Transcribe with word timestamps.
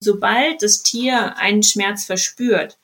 Sobald 0.00 0.62
das 0.62 0.82
Tier 0.82 1.36
einen 1.36 1.62
Schmerz 1.62 2.04
verspürt, 2.04 2.78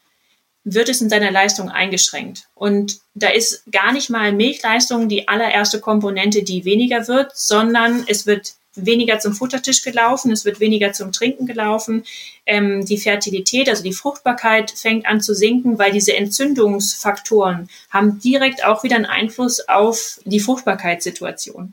wird 0.65 0.89
es 0.89 1.01
in 1.01 1.09
seiner 1.09 1.31
Leistung 1.31 1.71
eingeschränkt. 1.71 2.49
Und 2.55 2.99
da 3.15 3.29
ist 3.29 3.63
gar 3.71 3.93
nicht 3.93 4.11
mal 4.11 4.33
Milchleistung 4.33 5.09
die 5.09 5.29
allererste 5.29 5.81
Komponente, 5.81 6.43
die 6.43 6.65
weniger 6.65 7.09
wird, 7.09 7.37
sondern 7.37 8.05
es 8.09 8.27
wird 8.27 8.55
weniger 8.75 9.19
zum 9.19 9.33
Futtertisch 9.33 9.83
gelaufen, 9.83 10.31
es 10.33 10.45
wird 10.45 10.61
weniger 10.61 10.93
zum 10.93 11.13
Trinken 11.13 11.47
gelaufen. 11.47 12.05
Ähm, 12.45 12.85
die 12.85 12.99
Fertilität, 12.99 13.69
also 13.69 13.83
die 13.83 13.93
Fruchtbarkeit, 13.93 14.71
fängt 14.71 15.07
an 15.07 15.21
zu 15.21 15.35
sinken, 15.35 15.79
weil 15.79 15.93
diese 15.93 16.15
Entzündungsfaktoren 16.15 17.69
haben 17.91 18.19
direkt 18.19 18.65
auch 18.65 18.83
wieder 18.83 18.97
einen 18.97 19.07
Einfluss 19.07 19.67
auf 19.69 20.21
die 20.25 20.41
Fruchtbarkeitssituation. 20.41 21.73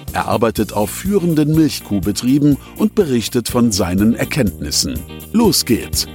Er 0.13 0.27
arbeitet 0.27 0.73
auf 0.73 0.89
führenden 0.89 1.55
Milchkuhbetrieben 1.55 2.57
und 2.77 2.95
berichtet 2.95 3.47
von 3.47 3.71
seinen 3.71 4.13
Erkenntnissen. 4.13 4.99
Los 5.31 5.63
geht's! 5.63 6.05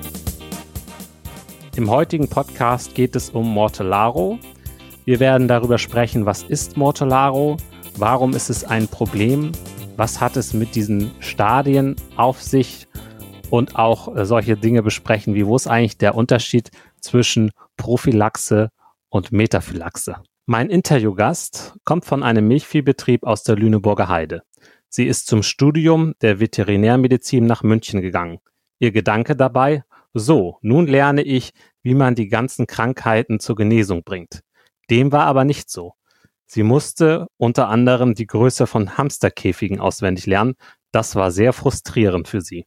Im 1.76 1.88
heutigen 1.88 2.28
Podcast 2.28 2.94
geht 2.94 3.16
es 3.16 3.30
um 3.30 3.48
Mortellaro. 3.48 4.38
Wir 5.06 5.18
werden 5.18 5.48
darüber 5.48 5.78
sprechen, 5.78 6.26
was 6.26 6.42
ist 6.42 6.76
Mortellaro, 6.76 7.56
warum 7.96 8.34
ist 8.34 8.50
es 8.50 8.64
ein 8.64 8.86
Problem, 8.86 9.52
was 9.96 10.20
hat 10.20 10.36
es 10.36 10.52
mit 10.52 10.74
diesen 10.74 11.12
Stadien 11.20 11.96
auf 12.16 12.42
sich 12.42 12.86
und 13.48 13.76
auch 13.76 14.14
äh, 14.14 14.26
solche 14.26 14.58
Dinge 14.58 14.82
besprechen, 14.82 15.34
wie 15.34 15.46
wo 15.46 15.56
ist 15.56 15.68
eigentlich 15.68 15.96
der 15.96 16.16
Unterschied 16.16 16.70
zwischen 17.00 17.50
Prophylaxe 17.78 18.68
und 19.08 19.32
Metaphylaxe. 19.32 20.16
Mein 20.46 20.70
Interviewgast 20.70 21.74
kommt 21.84 22.04
von 22.04 22.22
einem 22.22 22.46
Milchviehbetrieb 22.46 23.24
aus 23.24 23.42
der 23.42 23.56
Lüneburger 23.56 24.08
Heide. 24.08 24.42
Sie 24.88 25.06
ist 25.06 25.26
zum 25.26 25.42
Studium 25.42 26.14
der 26.22 26.40
Veterinärmedizin 26.40 27.46
nach 27.46 27.62
München 27.62 28.00
gegangen. 28.00 28.38
Ihr 28.78 28.92
Gedanke 28.92 29.36
dabei, 29.36 29.84
so, 30.14 30.58
nun 30.62 30.86
lerne 30.86 31.22
ich, 31.22 31.52
wie 31.82 31.94
man 31.94 32.14
die 32.14 32.28
ganzen 32.28 32.66
Krankheiten 32.66 33.40
zur 33.40 33.56
Genesung 33.56 34.02
bringt. 34.04 34.40
Dem 34.88 35.12
war 35.12 35.26
aber 35.26 35.44
nicht 35.44 35.68
so. 35.68 35.94
Sie 36.46 36.62
musste 36.62 37.26
unter 37.36 37.68
anderem 37.68 38.14
die 38.14 38.26
Größe 38.26 38.66
von 38.66 38.96
Hamsterkäfigen 38.96 39.80
auswendig 39.80 40.26
lernen. 40.26 40.54
Das 40.92 41.16
war 41.16 41.30
sehr 41.30 41.52
frustrierend 41.52 42.28
für 42.28 42.40
sie. 42.40 42.66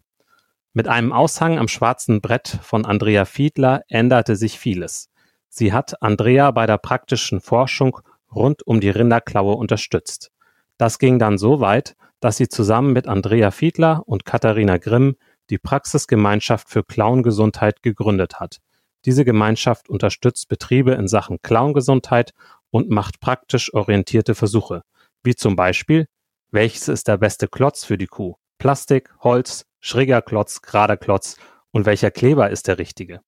Mit 0.74 0.88
einem 0.88 1.12
Aushang 1.12 1.58
am 1.58 1.68
schwarzen 1.68 2.22
Brett 2.22 2.60
von 2.62 2.86
Andrea 2.86 3.26
Fiedler 3.26 3.84
änderte 3.88 4.36
sich 4.36 4.60
vieles. 4.60 5.09
Sie 5.50 5.74
hat 5.74 6.02
Andrea 6.02 6.52
bei 6.52 6.66
der 6.66 6.78
praktischen 6.78 7.42
Forschung 7.42 8.00
rund 8.34 8.66
um 8.66 8.80
die 8.80 8.90
Rinderklaue 8.90 9.56
unterstützt. 9.56 10.32
Das 10.78 11.00
ging 11.00 11.20
dann 11.20 11.38
so 11.38 11.60
weit, 11.60 11.96
dass 12.20 12.38
sie 12.38 12.48
zusammen 12.48 12.94
mit 12.94 13.08
Andrea 13.08 13.52
Fiedler 13.52 14.04
und 14.06 14.26
Katharina 14.26 14.78
Grimm 14.78 15.16
die 15.50 15.58
Praxisgemeinschaft 15.58 16.70
für 16.70 16.84
Klauengesundheit 16.84 17.82
gegründet 17.82 18.40
hat. 18.40 18.60
Diese 19.06 19.26
Gemeinschaft 19.26 19.90
unterstützt 19.90 20.48
Betriebe 20.50 20.94
in 20.94 21.08
Sachen 21.08 21.42
Klauengesundheit 21.42 22.34
und 22.70 22.90
macht 22.90 23.20
praktisch 23.20 23.74
orientierte 23.74 24.36
Versuche, 24.36 24.84
wie 25.24 25.36
zum 25.36 25.56
Beispiel, 25.56 26.08
welches 26.52 26.88
ist 26.88 27.08
der 27.08 27.18
beste 27.18 27.48
Klotz 27.48 27.84
für 27.84 27.98
die 27.98 28.08
Kuh? 28.08 28.36
Plastik, 28.58 29.10
Holz, 29.22 29.66
schräger 29.80 30.22
Klotz, 30.22 30.62
gerader 30.62 30.98
Klotz 30.98 31.38
und 31.72 31.86
welcher 31.86 32.12
Kleber 32.12 32.50
ist 32.50 32.68
der 32.68 32.78
richtige? 32.78 33.22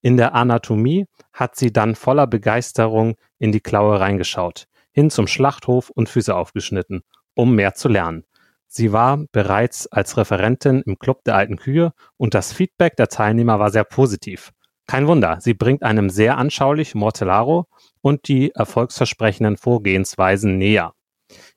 In 0.00 0.16
der 0.16 0.34
Anatomie 0.34 1.06
hat 1.32 1.56
sie 1.56 1.72
dann 1.72 1.94
voller 1.94 2.26
Begeisterung 2.26 3.16
in 3.38 3.52
die 3.52 3.60
Klaue 3.60 3.98
reingeschaut, 3.98 4.66
hin 4.92 5.10
zum 5.10 5.26
Schlachthof 5.26 5.90
und 5.90 6.08
Füße 6.08 6.34
aufgeschnitten, 6.34 7.02
um 7.34 7.54
mehr 7.54 7.74
zu 7.74 7.88
lernen. 7.88 8.24
Sie 8.68 8.92
war 8.92 9.24
bereits 9.32 9.86
als 9.86 10.16
Referentin 10.16 10.82
im 10.84 10.98
Club 10.98 11.24
der 11.24 11.36
alten 11.36 11.56
Kühe 11.56 11.92
und 12.16 12.34
das 12.34 12.52
Feedback 12.52 12.96
der 12.96 13.08
Teilnehmer 13.08 13.58
war 13.58 13.70
sehr 13.70 13.84
positiv. 13.84 14.52
Kein 14.86 15.06
Wunder, 15.06 15.38
sie 15.40 15.54
bringt 15.54 15.82
einem 15.82 16.10
sehr 16.10 16.38
anschaulich 16.38 16.94
Mortellaro 16.94 17.66
und 18.00 18.28
die 18.28 18.52
erfolgsversprechenden 18.52 19.56
Vorgehensweisen 19.56 20.58
näher. 20.58 20.92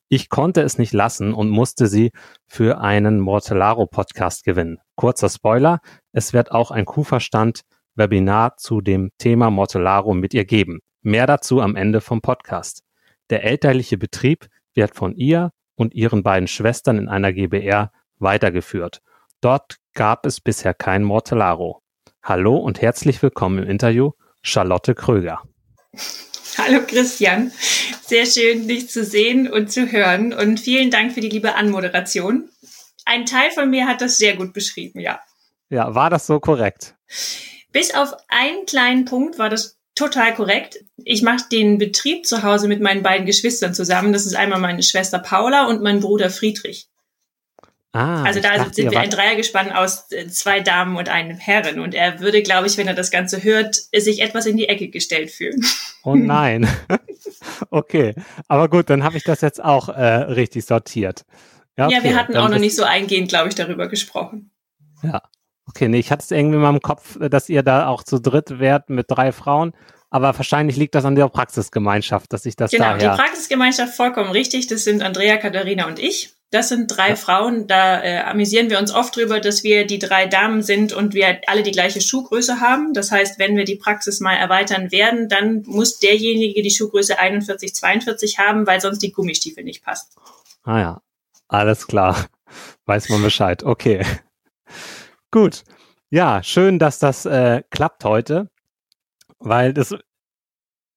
Ich 0.09 0.29
konnte 0.29 0.61
es 0.61 0.77
nicht 0.77 0.91
lassen 0.91 1.33
und 1.33 1.49
musste 1.49 1.87
sie 1.87 2.11
für 2.47 2.81
einen 2.81 3.19
Mortellaro-Podcast 3.19 4.43
gewinnen. 4.43 4.79
Kurzer 4.95 5.29
Spoiler, 5.29 5.79
es 6.11 6.33
wird 6.33 6.51
auch 6.51 6.71
ein 6.71 6.83
Kuhverstand 6.83 7.61
Webinar 7.95 8.57
zu 8.57 8.81
dem 8.81 9.11
Thema 9.17 9.49
Mortellaro 9.49 10.13
mit 10.13 10.33
ihr 10.33 10.45
geben. 10.45 10.79
Mehr 11.01 11.27
dazu 11.27 11.61
am 11.61 11.75
Ende 11.75 11.99
vom 11.99 12.21
Podcast. 12.21 12.83
Der 13.29 13.43
elterliche 13.43 13.97
Betrieb 13.97 14.47
wird 14.73 14.95
von 14.95 15.15
ihr 15.15 15.51
und 15.75 15.93
ihren 15.93 16.23
beiden 16.23 16.47
Schwestern 16.47 16.97
in 16.97 17.09
einer 17.09 17.33
GBR 17.33 17.91
weitergeführt. 18.19 19.01
Dort 19.41 19.77
gab 19.93 20.25
es 20.25 20.39
bisher 20.39 20.73
kein 20.73 21.03
Mortellaro. 21.03 21.81
Hallo 22.23 22.55
und 22.57 22.81
herzlich 22.81 23.21
willkommen 23.21 23.63
im 23.63 23.69
Interview, 23.69 24.11
Charlotte 24.41 24.95
Kröger. 24.95 25.41
Hallo 26.57 26.81
Christian, 26.85 27.51
sehr 28.05 28.25
schön, 28.25 28.67
dich 28.67 28.89
zu 28.89 29.03
sehen 29.03 29.51
und 29.51 29.71
zu 29.71 29.91
hören 29.91 30.33
und 30.33 30.59
vielen 30.59 30.91
Dank 30.91 31.13
für 31.13 31.21
die 31.21 31.29
liebe 31.29 31.55
Anmoderation. 31.55 32.49
Ein 33.05 33.25
Teil 33.25 33.51
von 33.51 33.69
mir 33.69 33.87
hat 33.87 34.01
das 34.01 34.17
sehr 34.17 34.35
gut 34.35 34.53
beschrieben, 34.53 34.99
ja. 34.99 35.19
Ja, 35.69 35.95
war 35.95 36.09
das 36.09 36.27
so 36.27 36.39
korrekt? 36.39 36.95
Bis 37.71 37.93
auf 37.93 38.13
einen 38.27 38.65
kleinen 38.65 39.05
Punkt 39.05 39.39
war 39.39 39.49
das 39.49 39.77
total 39.95 40.33
korrekt. 40.33 40.83
Ich 41.03 41.21
mache 41.21 41.45
den 41.51 41.77
Betrieb 41.77 42.25
zu 42.25 42.43
Hause 42.43 42.67
mit 42.67 42.81
meinen 42.81 43.03
beiden 43.03 43.25
Geschwistern 43.25 43.73
zusammen. 43.73 44.13
Das 44.13 44.25
ist 44.25 44.35
einmal 44.35 44.59
meine 44.59 44.83
Schwester 44.83 45.19
Paula 45.19 45.67
und 45.67 45.81
mein 45.81 45.99
Bruder 45.99 46.29
Friedrich. 46.29 46.87
Ah, 47.93 48.23
also 48.23 48.39
da 48.39 48.55
dachte, 48.55 48.73
sind 48.73 48.91
wir 48.91 49.01
ein 49.01 49.09
Dreiergespann 49.09 49.73
aus 49.73 50.09
äh, 50.11 50.27
zwei 50.27 50.61
Damen 50.61 50.95
und 50.95 51.09
einem 51.09 51.37
Herren. 51.37 51.79
Und 51.81 51.93
er 51.93 52.21
würde, 52.21 52.41
glaube 52.41 52.67
ich, 52.67 52.77
wenn 52.77 52.87
er 52.87 52.93
das 52.93 53.11
Ganze 53.11 53.43
hört, 53.43 53.75
sich 53.75 54.21
etwas 54.21 54.45
in 54.45 54.55
die 54.55 54.69
Ecke 54.69 54.89
gestellt 54.89 55.31
fühlen. 55.31 55.65
Oh 56.03 56.15
nein. 56.15 56.67
okay, 57.69 58.15
aber 58.47 58.69
gut, 58.69 58.89
dann 58.89 59.03
habe 59.03 59.15
ich 59.15 59.23
das 59.23 59.41
jetzt 59.41 59.63
auch 59.63 59.87
äh, 59.87 60.03
richtig 60.03 60.65
sortiert. 60.65 61.25
Ja, 61.77 61.85
okay. 61.85 61.95
ja 61.95 62.03
wir 62.03 62.15
hatten 62.15 62.33
dann 62.33 62.43
auch 62.43 62.49
noch 62.49 62.57
nicht 62.57 62.75
so 62.75 62.81
eingehend, 62.81 63.29
glaube 63.29 63.49
ich, 63.49 63.53
darüber 63.53 63.87
gesprochen. 63.87 64.49
Ja, 65.03 65.21
Okay, 65.71 65.87
nee, 65.87 65.99
ich 65.99 66.11
hatte 66.11 66.23
es 66.23 66.31
irgendwie 66.31 66.57
in 66.57 66.61
meinem 66.61 66.81
Kopf, 66.81 67.17
dass 67.17 67.47
ihr 67.47 67.63
da 67.63 67.87
auch 67.87 68.03
zu 68.03 68.19
dritt 68.19 68.59
wärt 68.59 68.89
mit 68.89 69.05
drei 69.09 69.31
Frauen. 69.31 69.73
Aber 70.09 70.37
wahrscheinlich 70.37 70.75
liegt 70.75 70.95
das 70.95 71.05
an 71.05 71.15
der 71.15 71.29
Praxisgemeinschaft, 71.29 72.33
dass 72.33 72.45
ich 72.45 72.57
das 72.57 72.71
Genau, 72.71 72.83
daher... 72.83 73.11
die 73.11 73.21
Praxisgemeinschaft 73.21 73.95
vollkommen 73.95 74.31
richtig. 74.31 74.67
Das 74.67 74.83
sind 74.83 75.01
Andrea, 75.01 75.37
Katharina 75.37 75.87
und 75.87 75.97
ich. 75.97 76.33
Das 76.49 76.67
sind 76.67 76.87
drei 76.87 77.11
ja. 77.11 77.15
Frauen. 77.15 77.67
Da 77.67 78.03
äh, 78.03 78.19
amüsieren 78.19 78.69
wir 78.69 78.79
uns 78.79 78.93
oft 78.93 79.15
drüber, 79.15 79.39
dass 79.39 79.63
wir 79.63 79.87
die 79.87 79.99
drei 79.99 80.25
Damen 80.25 80.63
sind 80.63 80.91
und 80.91 81.13
wir 81.13 81.39
alle 81.47 81.63
die 81.63 81.71
gleiche 81.71 82.01
Schuhgröße 82.01 82.59
haben. 82.59 82.93
Das 82.93 83.09
heißt, 83.09 83.39
wenn 83.39 83.55
wir 83.55 83.63
die 83.63 83.77
Praxis 83.77 84.19
mal 84.19 84.35
erweitern 84.35 84.91
werden, 84.91 85.29
dann 85.29 85.63
muss 85.65 85.99
derjenige 85.99 86.61
die 86.61 86.71
Schuhgröße 86.71 87.17
41, 87.17 87.73
42 87.73 88.37
haben, 88.37 88.67
weil 88.67 88.81
sonst 88.81 88.99
die 88.99 89.13
Gummistiefel 89.13 89.63
nicht 89.63 89.85
passen. 89.85 90.09
Ah 90.63 90.79
ja, 90.79 91.01
alles 91.47 91.87
klar. 91.87 92.27
Weiß 92.85 93.07
man 93.07 93.21
Bescheid. 93.21 93.63
Okay. 93.63 94.05
Gut. 95.31 95.63
Ja, 96.09 96.43
schön, 96.43 96.77
dass 96.77 96.99
das 96.99 97.25
äh, 97.25 97.63
klappt 97.69 98.03
heute, 98.03 98.49
weil 99.39 99.73
das, 99.73 99.95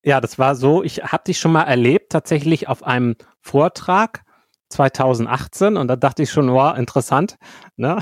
ja, 0.04 0.20
das 0.20 0.40
war 0.40 0.56
so, 0.56 0.82
ich 0.82 1.04
habe 1.04 1.22
dich 1.25 1.38
schon 1.38 1.52
mal 1.52 1.62
erlebt, 1.62 2.10
tatsächlich 2.10 2.69
auf 2.69 2.82
einem 2.82 3.14
Vortrag 3.40 4.25
2018 4.70 5.76
und 5.76 5.86
da 5.86 5.94
dachte 5.94 6.25
ich 6.25 6.32
schon, 6.32 6.50
wow, 6.50 6.76
interessant. 6.76 7.36
Ne? 7.76 7.98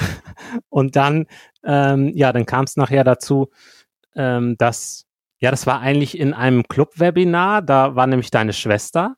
Und 0.71 0.97
dann, 0.97 1.27
ähm, 1.65 2.13
ja, 2.15 2.33
dann 2.33 2.47
kam 2.47 2.65
es 2.65 2.77
nachher 2.77 3.05
dazu, 3.05 3.51
ähm, 4.17 4.57
dass, 4.57 5.05
ja, 5.39 5.51
das 5.51 5.67
war 5.67 5.81
eigentlich 5.81 6.19
in 6.19 6.33
einem 6.33 6.63
Club-Webinar, 6.63 7.61
da 7.61 7.95
war 7.95 8.07
nämlich 8.07 8.31
deine 8.31 8.55
Schwester 8.55 9.17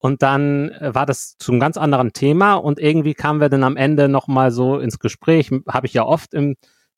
und 0.00 0.22
dann 0.22 0.70
äh, 0.70 0.94
war 0.94 1.06
das 1.06 1.36
zu 1.38 1.52
einem 1.52 1.60
ganz 1.60 1.76
anderen 1.76 2.12
Thema 2.12 2.54
und 2.54 2.80
irgendwie 2.80 3.14
kamen 3.14 3.40
wir 3.40 3.50
dann 3.50 3.62
am 3.64 3.76
Ende 3.76 4.08
nochmal 4.08 4.50
so 4.50 4.78
ins 4.78 4.98
Gespräch. 4.98 5.50
Habe 5.68 5.86
ich 5.86 5.92
ja 5.92 6.04
oft 6.04 6.32
im, 6.32 6.56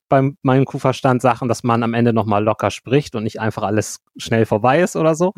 bei 0.09 0.31
meinem 0.43 0.65
Kuhverstand 0.65 1.21
Sachen, 1.21 1.49
dass 1.49 1.65
man 1.65 1.83
am 1.83 1.95
Ende 1.95 2.13
nochmal 2.13 2.45
locker 2.45 2.71
spricht 2.71 3.17
und 3.17 3.25
nicht 3.25 3.41
einfach 3.41 3.65
alles 3.65 3.99
schnell 4.17 4.47
vorbei 4.47 4.81
ist 4.81 4.95
oder 4.95 5.17
so. 5.17 5.33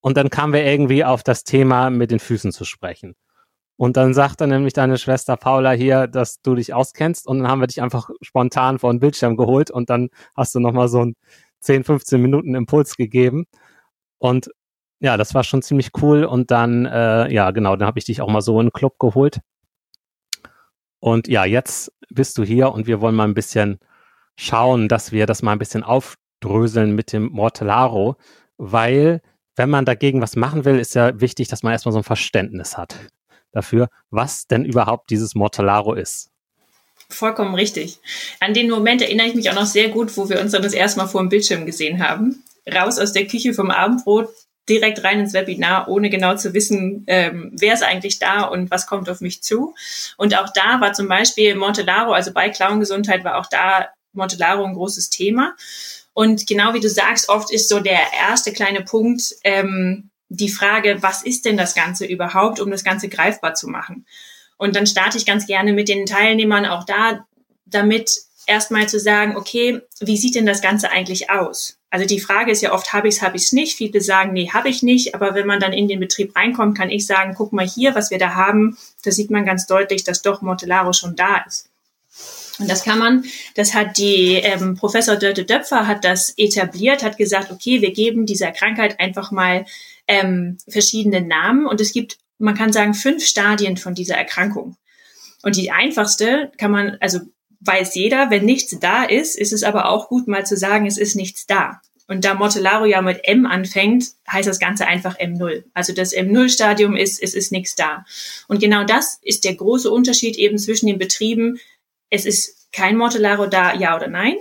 Und 0.00 0.16
dann 0.16 0.30
kamen 0.30 0.52
wir 0.52 0.64
irgendwie 0.64 1.04
auf 1.04 1.24
das 1.24 1.42
Thema 1.42 1.90
mit 1.90 2.12
den 2.12 2.20
Füßen 2.20 2.52
zu 2.52 2.64
sprechen. 2.64 3.16
Und 3.76 3.96
dann 3.96 4.14
sagte 4.14 4.46
nämlich 4.46 4.72
deine 4.72 4.96
Schwester 4.96 5.36
Paula 5.36 5.72
hier, 5.72 6.06
dass 6.06 6.40
du 6.40 6.54
dich 6.54 6.72
auskennst 6.72 7.26
und 7.26 7.40
dann 7.40 7.48
haben 7.48 7.60
wir 7.60 7.66
dich 7.66 7.82
einfach 7.82 8.10
spontan 8.22 8.78
vor 8.78 8.92
den 8.92 9.00
Bildschirm 9.00 9.36
geholt 9.36 9.72
und 9.72 9.90
dann 9.90 10.08
hast 10.36 10.54
du 10.54 10.60
nochmal 10.60 10.88
so 10.88 11.00
einen 11.00 11.16
10, 11.60 11.84
15 11.84 12.22
Minuten 12.22 12.54
Impuls 12.54 12.96
gegeben. 12.96 13.46
Und 14.18 14.50
ja, 15.00 15.16
das 15.16 15.34
war 15.34 15.44
schon 15.44 15.62
ziemlich 15.62 15.90
cool. 16.00 16.24
Und 16.24 16.50
dann, 16.50 16.86
äh, 16.86 17.32
ja, 17.32 17.50
genau, 17.50 17.76
dann 17.76 17.86
habe 17.86 17.98
ich 17.98 18.04
dich 18.04 18.20
auch 18.20 18.28
mal 18.28 18.40
so 18.40 18.58
in 18.60 18.66
den 18.66 18.72
Club 18.72 18.98
geholt. 18.98 19.40
Und 21.00 21.28
ja, 21.28 21.44
jetzt 21.44 21.92
bist 22.08 22.38
du 22.38 22.44
hier 22.44 22.72
und 22.72 22.86
wir 22.86 23.00
wollen 23.00 23.14
mal 23.14 23.28
ein 23.28 23.34
bisschen 23.34 23.78
schauen, 24.36 24.88
dass 24.88 25.12
wir 25.12 25.26
das 25.26 25.42
mal 25.42 25.52
ein 25.52 25.58
bisschen 25.58 25.82
aufdröseln 25.82 26.94
mit 26.94 27.12
dem 27.12 27.30
Mortellaro, 27.32 28.16
weil 28.56 29.20
wenn 29.56 29.70
man 29.70 29.84
dagegen 29.84 30.20
was 30.20 30.36
machen 30.36 30.64
will, 30.64 30.78
ist 30.78 30.94
ja 30.94 31.18
wichtig, 31.20 31.48
dass 31.48 31.62
man 31.62 31.72
erstmal 31.72 31.92
so 31.92 31.98
ein 31.98 32.04
Verständnis 32.04 32.76
hat 32.76 32.96
dafür, 33.52 33.88
was 34.10 34.46
denn 34.46 34.64
überhaupt 34.64 35.10
dieses 35.10 35.34
Mortellaro 35.34 35.94
ist. 35.94 36.30
Vollkommen 37.08 37.54
richtig. 37.54 38.00
An 38.40 38.52
den 38.52 38.68
Moment 38.68 39.00
erinnere 39.00 39.28
ich 39.28 39.34
mich 39.34 39.48
auch 39.50 39.54
noch 39.54 39.66
sehr 39.66 39.88
gut, 39.88 40.14
wo 40.16 40.28
wir 40.28 40.40
uns 40.40 40.52
dann 40.52 40.62
das 40.62 40.72
erste 40.72 40.98
Mal 40.98 41.06
vor 41.06 41.22
dem 41.22 41.28
Bildschirm 41.28 41.64
gesehen 41.64 42.06
haben. 42.06 42.42
Raus 42.70 42.98
aus 42.98 43.12
der 43.12 43.26
Küche 43.26 43.54
vom 43.54 43.70
Abendbrot, 43.70 44.28
direkt 44.68 45.04
rein 45.04 45.20
ins 45.20 45.32
Webinar, 45.32 45.88
ohne 45.88 46.10
genau 46.10 46.36
zu 46.36 46.54
wissen, 46.54 47.04
ähm, 47.06 47.52
wer 47.58 47.74
ist 47.74 47.82
eigentlich 47.82 48.18
da 48.18 48.42
und 48.42 48.70
was 48.70 48.86
kommt 48.86 49.08
auf 49.08 49.20
mich 49.20 49.42
zu. 49.42 49.74
Und 50.16 50.36
auch 50.36 50.52
da 50.52 50.80
war 50.80 50.92
zum 50.92 51.08
Beispiel 51.08 51.54
Montellaro, 51.54 52.12
also 52.12 52.32
bei 52.32 52.50
Klauengesundheit 52.50 53.24
war 53.24 53.38
auch 53.38 53.46
da 53.46 53.88
Montellaro 54.12 54.64
ein 54.64 54.74
großes 54.74 55.10
Thema. 55.10 55.54
Und 56.12 56.46
genau 56.46 56.74
wie 56.74 56.80
du 56.80 56.88
sagst, 56.88 57.28
oft 57.28 57.52
ist 57.52 57.68
so 57.68 57.80
der 57.80 58.00
erste 58.28 58.52
kleine 58.52 58.82
Punkt 58.82 59.34
ähm, 59.44 60.10
die 60.28 60.48
Frage, 60.48 61.02
was 61.02 61.22
ist 61.22 61.44
denn 61.44 61.56
das 61.56 61.74
Ganze 61.74 62.04
überhaupt, 62.06 62.58
um 62.58 62.70
das 62.70 62.84
Ganze 62.84 63.08
greifbar 63.08 63.54
zu 63.54 63.68
machen? 63.68 64.06
Und 64.56 64.74
dann 64.74 64.86
starte 64.86 65.18
ich 65.18 65.26
ganz 65.26 65.46
gerne 65.46 65.72
mit 65.72 65.88
den 65.88 66.06
Teilnehmern 66.06 66.66
auch 66.66 66.84
da, 66.84 67.26
damit 67.66 68.10
erstmal 68.46 68.88
zu 68.88 68.98
sagen, 68.98 69.36
okay, 69.36 69.80
wie 70.00 70.16
sieht 70.16 70.34
denn 70.34 70.46
das 70.46 70.62
Ganze 70.62 70.90
eigentlich 70.90 71.30
aus? 71.30 71.78
Also 71.90 72.06
die 72.06 72.20
Frage 72.20 72.50
ist 72.50 72.62
ja 72.62 72.72
oft, 72.72 72.92
habe 72.92 73.08
ich 73.08 73.16
es, 73.16 73.22
habe 73.22 73.36
ich 73.36 73.44
es 73.44 73.52
nicht. 73.52 73.76
Viele 73.76 74.00
sagen, 74.00 74.32
nee, 74.32 74.50
habe 74.52 74.68
ich 74.68 74.82
nicht. 74.82 75.14
Aber 75.14 75.34
wenn 75.34 75.46
man 75.46 75.60
dann 75.60 75.72
in 75.72 75.88
den 75.88 76.00
Betrieb 76.00 76.34
reinkommt, 76.36 76.76
kann 76.76 76.90
ich 76.90 77.06
sagen, 77.06 77.34
guck 77.36 77.52
mal 77.52 77.66
hier, 77.66 77.94
was 77.94 78.10
wir 78.10 78.18
da 78.18 78.34
haben. 78.34 78.76
Da 79.04 79.10
sieht 79.10 79.30
man 79.30 79.44
ganz 79.44 79.66
deutlich, 79.66 80.04
dass 80.04 80.22
doch 80.22 80.42
Mortellaro 80.42 80.92
schon 80.92 81.16
da 81.16 81.38
ist. 81.46 81.68
Und 82.58 82.70
das 82.70 82.84
kann 82.84 82.98
man, 82.98 83.24
das 83.54 83.74
hat 83.74 83.98
die 83.98 84.34
ähm, 84.34 84.76
Professor 84.76 85.16
Dörte 85.16 85.44
Döpfer 85.44 85.86
hat 85.86 86.04
das 86.04 86.32
etabliert, 86.38 87.02
hat 87.02 87.18
gesagt, 87.18 87.50
okay, 87.50 87.82
wir 87.82 87.92
geben 87.92 88.24
dieser 88.24 88.50
Krankheit 88.50 88.98
einfach 88.98 89.30
mal 89.30 89.66
ähm, 90.08 90.56
verschiedene 90.66 91.20
Namen 91.20 91.66
und 91.66 91.80
es 91.80 91.92
gibt, 91.92 92.18
man 92.38 92.54
kann 92.54 92.72
sagen, 92.72 92.94
fünf 92.94 93.26
Stadien 93.26 93.76
von 93.76 93.94
dieser 93.94 94.16
Erkrankung. 94.16 94.76
Und 95.42 95.56
die 95.56 95.70
einfachste 95.70 96.50
kann 96.56 96.70
man, 96.70 96.96
also 97.00 97.20
weiß 97.60 97.94
jeder, 97.94 98.30
wenn 98.30 98.44
nichts 98.44 98.78
da 98.78 99.04
ist, 99.04 99.38
ist 99.38 99.52
es 99.52 99.62
aber 99.62 99.88
auch 99.88 100.08
gut 100.08 100.28
mal 100.28 100.46
zu 100.46 100.56
sagen, 100.56 100.86
es 100.86 100.98
ist 100.98 101.16
nichts 101.16 101.46
da. 101.46 101.80
Und 102.08 102.24
da 102.24 102.34
Mortellaro 102.34 102.84
ja 102.84 103.02
mit 103.02 103.20
M 103.24 103.46
anfängt, 103.46 104.12
heißt 104.30 104.48
das 104.48 104.60
Ganze 104.60 104.86
einfach 104.86 105.18
M0. 105.18 105.64
Also 105.74 105.92
das 105.92 106.14
M0-Stadium 106.14 106.96
ist, 106.96 107.20
es 107.20 107.34
ist 107.34 107.50
nichts 107.50 107.74
da. 107.74 108.04
Und 108.46 108.60
genau 108.60 108.84
das 108.84 109.18
ist 109.22 109.44
der 109.44 109.54
große 109.54 109.90
Unterschied 109.90 110.36
eben 110.36 110.58
zwischen 110.58 110.86
den 110.86 110.98
Betrieben. 110.98 111.58
Es 112.08 112.24
ist 112.24 112.68
kein 112.72 112.96
Mortellaro 112.96 113.46
da, 113.46 113.74
ja 113.74 113.96
oder 113.96 114.06
nein. 114.06 114.36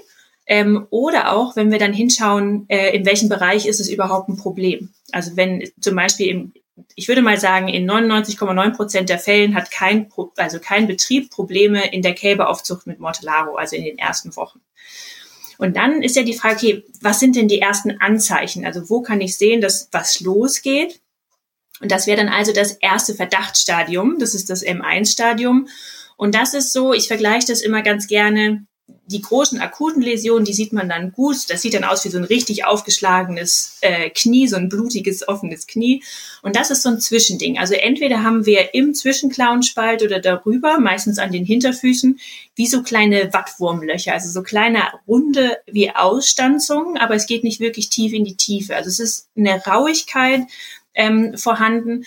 Ähm, 0.46 0.86
oder 0.92 1.34
auch, 1.34 1.56
wenn 1.56 1.72
wir 1.72 1.80
dann 1.80 1.94
hinschauen, 1.94 2.66
äh, 2.70 2.96
in 2.96 3.06
welchem 3.06 3.30
Bereich 3.30 3.66
ist 3.66 3.80
es 3.80 3.90
überhaupt 3.90 4.30
ein 4.30 4.38
Problem. 4.38 4.94
Also 5.12 5.36
wenn 5.36 5.68
zum 5.80 5.96
Beispiel 5.96 6.28
im, 6.28 6.54
ich 6.96 7.08
würde 7.08 7.22
mal 7.22 7.40
sagen, 7.40 7.68
in 7.68 7.90
99,9 7.90 8.76
Prozent 8.76 9.10
der 9.10 9.20
Fällen 9.20 9.56
hat 9.56 9.72
kein, 9.72 10.12
also 10.38 10.60
kein 10.60 10.88
Betrieb 10.88 11.30
Probleme 11.30 11.94
in 11.94 12.02
der 12.02 12.14
Kälberaufzucht 12.14 12.86
mit 12.88 13.00
Mortellaro, 13.00 13.56
also 13.56 13.76
in 13.76 13.84
den 13.84 13.98
ersten 13.98 14.36
Wochen. 14.36 14.60
Und 15.58 15.78
dann 15.78 16.02
ist 16.02 16.18
ja 16.18 16.24
die 16.24 16.34
Frage, 16.34 16.56
okay, 16.56 16.84
was 17.02 17.20
sind 17.20 17.36
denn 17.36 17.48
die 17.48 17.62
ersten 17.62 18.02
Anzeichen? 18.02 18.66
Also 18.66 18.90
wo 18.90 19.02
kann 19.02 19.22
ich 19.22 19.38
sehen, 19.38 19.62
dass 19.62 19.88
was 19.92 20.20
losgeht? 20.20 21.02
Und 21.80 21.92
das 21.92 22.08
wäre 22.08 22.18
dann 22.18 22.30
also 22.30 22.52
das 22.52 22.74
erste 22.74 23.16
Verdachtsstadium. 23.16 24.18
Das 24.20 24.34
ist 24.34 24.50
das 24.50 24.66
M1-Stadium. 24.66 25.68
Und 26.18 26.36
das 26.36 26.54
ist 26.54 26.74
so, 26.74 26.94
ich 26.94 27.08
vergleiche 27.08 27.48
das 27.48 27.62
immer 27.62 27.82
ganz 27.82 28.08
gerne 28.08 28.66
die 29.08 29.22
großen 29.22 29.60
akuten 29.60 30.02
Läsionen, 30.02 30.46
die 30.46 30.54
sieht 30.54 30.74
man 30.74 30.90
dann 30.90 31.12
gut. 31.12 31.50
Das 31.50 31.62
sieht 31.62 31.74
dann 31.74 31.84
aus 31.84 32.06
wie 32.06 32.10
so 32.10 32.18
ein 32.18 32.24
richtig 32.24 32.66
aufgeschlagenes 32.66 33.78
äh, 33.82 34.10
Knie, 34.10 34.48
so 34.48 34.56
ein 34.56 34.70
blutiges, 34.70 35.28
offenes 35.28 35.68
Knie. 35.68 36.04
Und 36.42 36.56
das 36.56 36.72
ist 36.72 36.84
so 36.84 36.90
ein 36.90 37.00
Zwischending. 37.00 37.58
Also 37.58 37.74
entweder 37.76 38.24
haben 38.24 38.46
wir 38.46 38.74
im 38.74 38.94
Zwischenklauenspalt 38.94 40.04
oder 40.04 40.20
darüber, 40.20 40.80
meistens 40.80 41.20
an 41.20 41.32
den 41.32 41.46
Hinterfüßen, 41.46 42.20
wie 42.56 42.68
so 42.68 42.84
kleine 42.84 43.34
Wattwurmlöcher, 43.34 44.14
also 44.14 44.30
so 44.30 44.44
kleine 44.44 44.84
runde 45.08 45.58
wie 45.68 45.92
Ausstanzungen, 45.92 46.98
aber 46.98 47.16
es 47.16 47.28
geht 47.28 47.44
nicht 47.44 47.60
wirklich 47.60 47.90
tief 47.90 48.14
in 48.14 48.24
die 48.24 48.38
Tiefe. 48.38 48.76
Also 48.76 48.90
es 48.90 49.00
ist 49.00 49.30
eine 49.36 49.64
Rauigkeit 49.66 50.42
ähm, 50.94 51.38
vorhanden, 51.38 52.06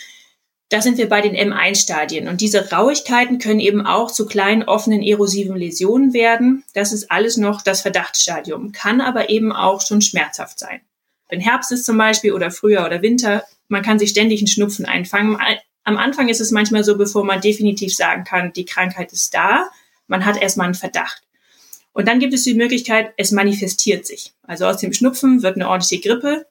da 0.69 0.81
sind 0.81 0.97
wir 0.97 1.09
bei 1.09 1.21
den 1.21 1.35
M1-Stadien. 1.35 2.27
Und 2.27 2.41
diese 2.41 2.71
Rauigkeiten 2.71 3.39
können 3.39 3.59
eben 3.59 3.85
auch 3.85 4.11
zu 4.11 4.27
kleinen 4.27 4.63
offenen 4.63 5.01
erosiven 5.01 5.57
Läsionen 5.57 6.13
werden. 6.13 6.63
Das 6.75 6.93
ist 6.93 7.11
alles 7.11 7.37
noch 7.37 7.63
das 7.63 7.81
Verdachtsstadium, 7.81 8.71
kann 8.71 9.01
aber 9.01 9.29
eben 9.29 9.51
auch 9.51 9.81
schon 9.81 10.01
schmerzhaft 10.01 10.59
sein. 10.59 10.81
Wenn 11.27 11.39
Herbst 11.39 11.71
ist 11.71 11.85
zum 11.85 11.97
Beispiel 11.97 12.33
oder 12.33 12.51
Frühjahr 12.51 12.85
oder 12.85 13.01
Winter, 13.01 13.43
man 13.67 13.81
kann 13.81 13.99
sich 13.99 14.11
ständig 14.11 14.41
einen 14.41 14.47
Schnupfen 14.47 14.85
einfangen. 14.85 15.37
Am 15.83 15.97
Anfang 15.97 16.29
ist 16.29 16.41
es 16.41 16.51
manchmal 16.51 16.83
so, 16.83 16.97
bevor 16.97 17.23
man 17.23 17.41
definitiv 17.41 17.95
sagen 17.95 18.23
kann, 18.23 18.53
die 18.53 18.65
Krankheit 18.65 19.11
ist 19.11 19.33
da, 19.33 19.69
man 20.07 20.25
hat 20.25 20.41
erstmal 20.41 20.65
einen 20.65 20.75
Verdacht. 20.75 21.23
Und 21.93 22.07
dann 22.07 22.19
gibt 22.19 22.33
es 22.33 22.43
die 22.43 22.53
Möglichkeit, 22.53 23.13
es 23.17 23.31
manifestiert 23.31 24.05
sich. 24.05 24.33
Also 24.43 24.65
aus 24.65 24.77
dem 24.77 24.93
Schnupfen 24.93 25.41
wird 25.41 25.55
eine 25.55 25.67
ordentliche 25.67 26.01
Grippe. 26.01 26.45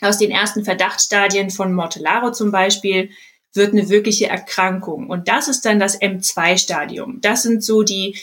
Aus 0.00 0.18
den 0.18 0.32
ersten 0.32 0.64
Verdachtsstadien 0.64 1.50
von 1.50 1.72
Mortellaro 1.72 2.32
zum 2.32 2.50
Beispiel 2.50 3.10
wird 3.54 3.72
eine 3.72 3.88
wirkliche 3.88 4.28
Erkrankung. 4.28 5.08
Und 5.08 5.28
das 5.28 5.48
ist 5.48 5.64
dann 5.64 5.78
das 5.78 6.00
M2-Stadium. 6.00 7.20
Das 7.20 7.42
sind 7.42 7.64
so 7.64 7.82
die, 7.82 8.18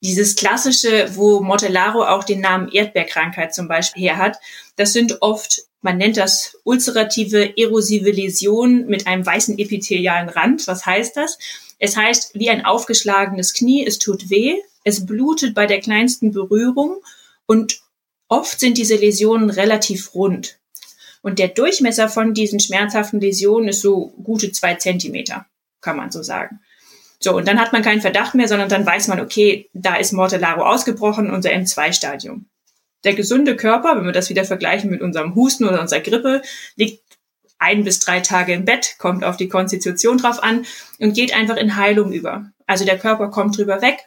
dieses 0.00 0.36
klassische, 0.36 1.10
wo 1.14 1.40
Mortellaro 1.40 2.04
auch 2.04 2.24
den 2.24 2.40
Namen 2.40 2.70
Erdbeerkrankheit 2.70 3.54
zum 3.54 3.68
Beispiel 3.68 4.04
her 4.04 4.16
hat. 4.18 4.38
Das 4.76 4.92
sind 4.92 5.20
oft, 5.20 5.62
man 5.80 5.96
nennt 5.96 6.16
das 6.16 6.56
ulcerative 6.64 7.56
erosive 7.58 8.10
Läsionen 8.10 8.86
mit 8.86 9.06
einem 9.06 9.26
weißen 9.26 9.58
epithelialen 9.58 10.28
Rand. 10.28 10.66
Was 10.66 10.86
heißt 10.86 11.16
das? 11.16 11.38
Es 11.78 11.96
heißt, 11.96 12.34
wie 12.34 12.50
ein 12.50 12.64
aufgeschlagenes 12.64 13.54
Knie, 13.54 13.86
es 13.86 13.98
tut 13.98 14.30
weh, 14.30 14.56
es 14.84 15.06
blutet 15.06 15.54
bei 15.54 15.66
der 15.66 15.80
kleinsten 15.80 16.32
Berührung 16.32 17.02
und 17.46 17.80
oft 18.28 18.58
sind 18.58 18.78
diese 18.78 18.96
Läsionen 18.96 19.50
relativ 19.50 20.14
rund. 20.14 20.57
Und 21.22 21.38
der 21.38 21.48
Durchmesser 21.48 22.08
von 22.08 22.34
diesen 22.34 22.60
schmerzhaften 22.60 23.20
Läsionen 23.20 23.68
ist 23.68 23.80
so 23.80 24.12
gute 24.22 24.52
zwei 24.52 24.74
Zentimeter, 24.74 25.46
kann 25.80 25.96
man 25.96 26.10
so 26.10 26.22
sagen. 26.22 26.60
So, 27.20 27.36
und 27.36 27.48
dann 27.48 27.60
hat 27.60 27.72
man 27.72 27.82
keinen 27.82 28.00
Verdacht 28.00 28.34
mehr, 28.34 28.46
sondern 28.46 28.68
dann 28.68 28.86
weiß 28.86 29.08
man, 29.08 29.20
okay, 29.20 29.68
da 29.72 29.96
ist 29.96 30.12
Mortellaro 30.12 30.62
ausgebrochen, 30.62 31.30
unser 31.30 31.50
M2-Stadium. 31.50 32.46
Der 33.04 33.14
gesunde 33.14 33.56
Körper, 33.56 33.96
wenn 33.96 34.04
wir 34.04 34.12
das 34.12 34.30
wieder 34.30 34.44
vergleichen 34.44 34.90
mit 34.90 35.00
unserem 35.02 35.34
Husten 35.34 35.64
oder 35.64 35.80
unserer 35.80 36.00
Grippe, 36.00 36.42
liegt 36.76 37.02
ein 37.58 37.84
bis 37.84 37.98
drei 38.00 38.20
Tage 38.20 38.52
im 38.52 38.64
Bett, 38.64 38.96
kommt 38.98 39.24
auf 39.24 39.36
die 39.36 39.48
Konstitution 39.48 40.18
drauf 40.18 40.42
an 40.42 40.64
und 41.00 41.14
geht 41.14 41.34
einfach 41.34 41.56
in 41.56 41.76
Heilung 41.76 42.12
über. 42.12 42.50
Also 42.66 42.84
der 42.84 42.98
Körper 42.98 43.28
kommt 43.30 43.56
drüber 43.56 43.82
weg. 43.82 43.98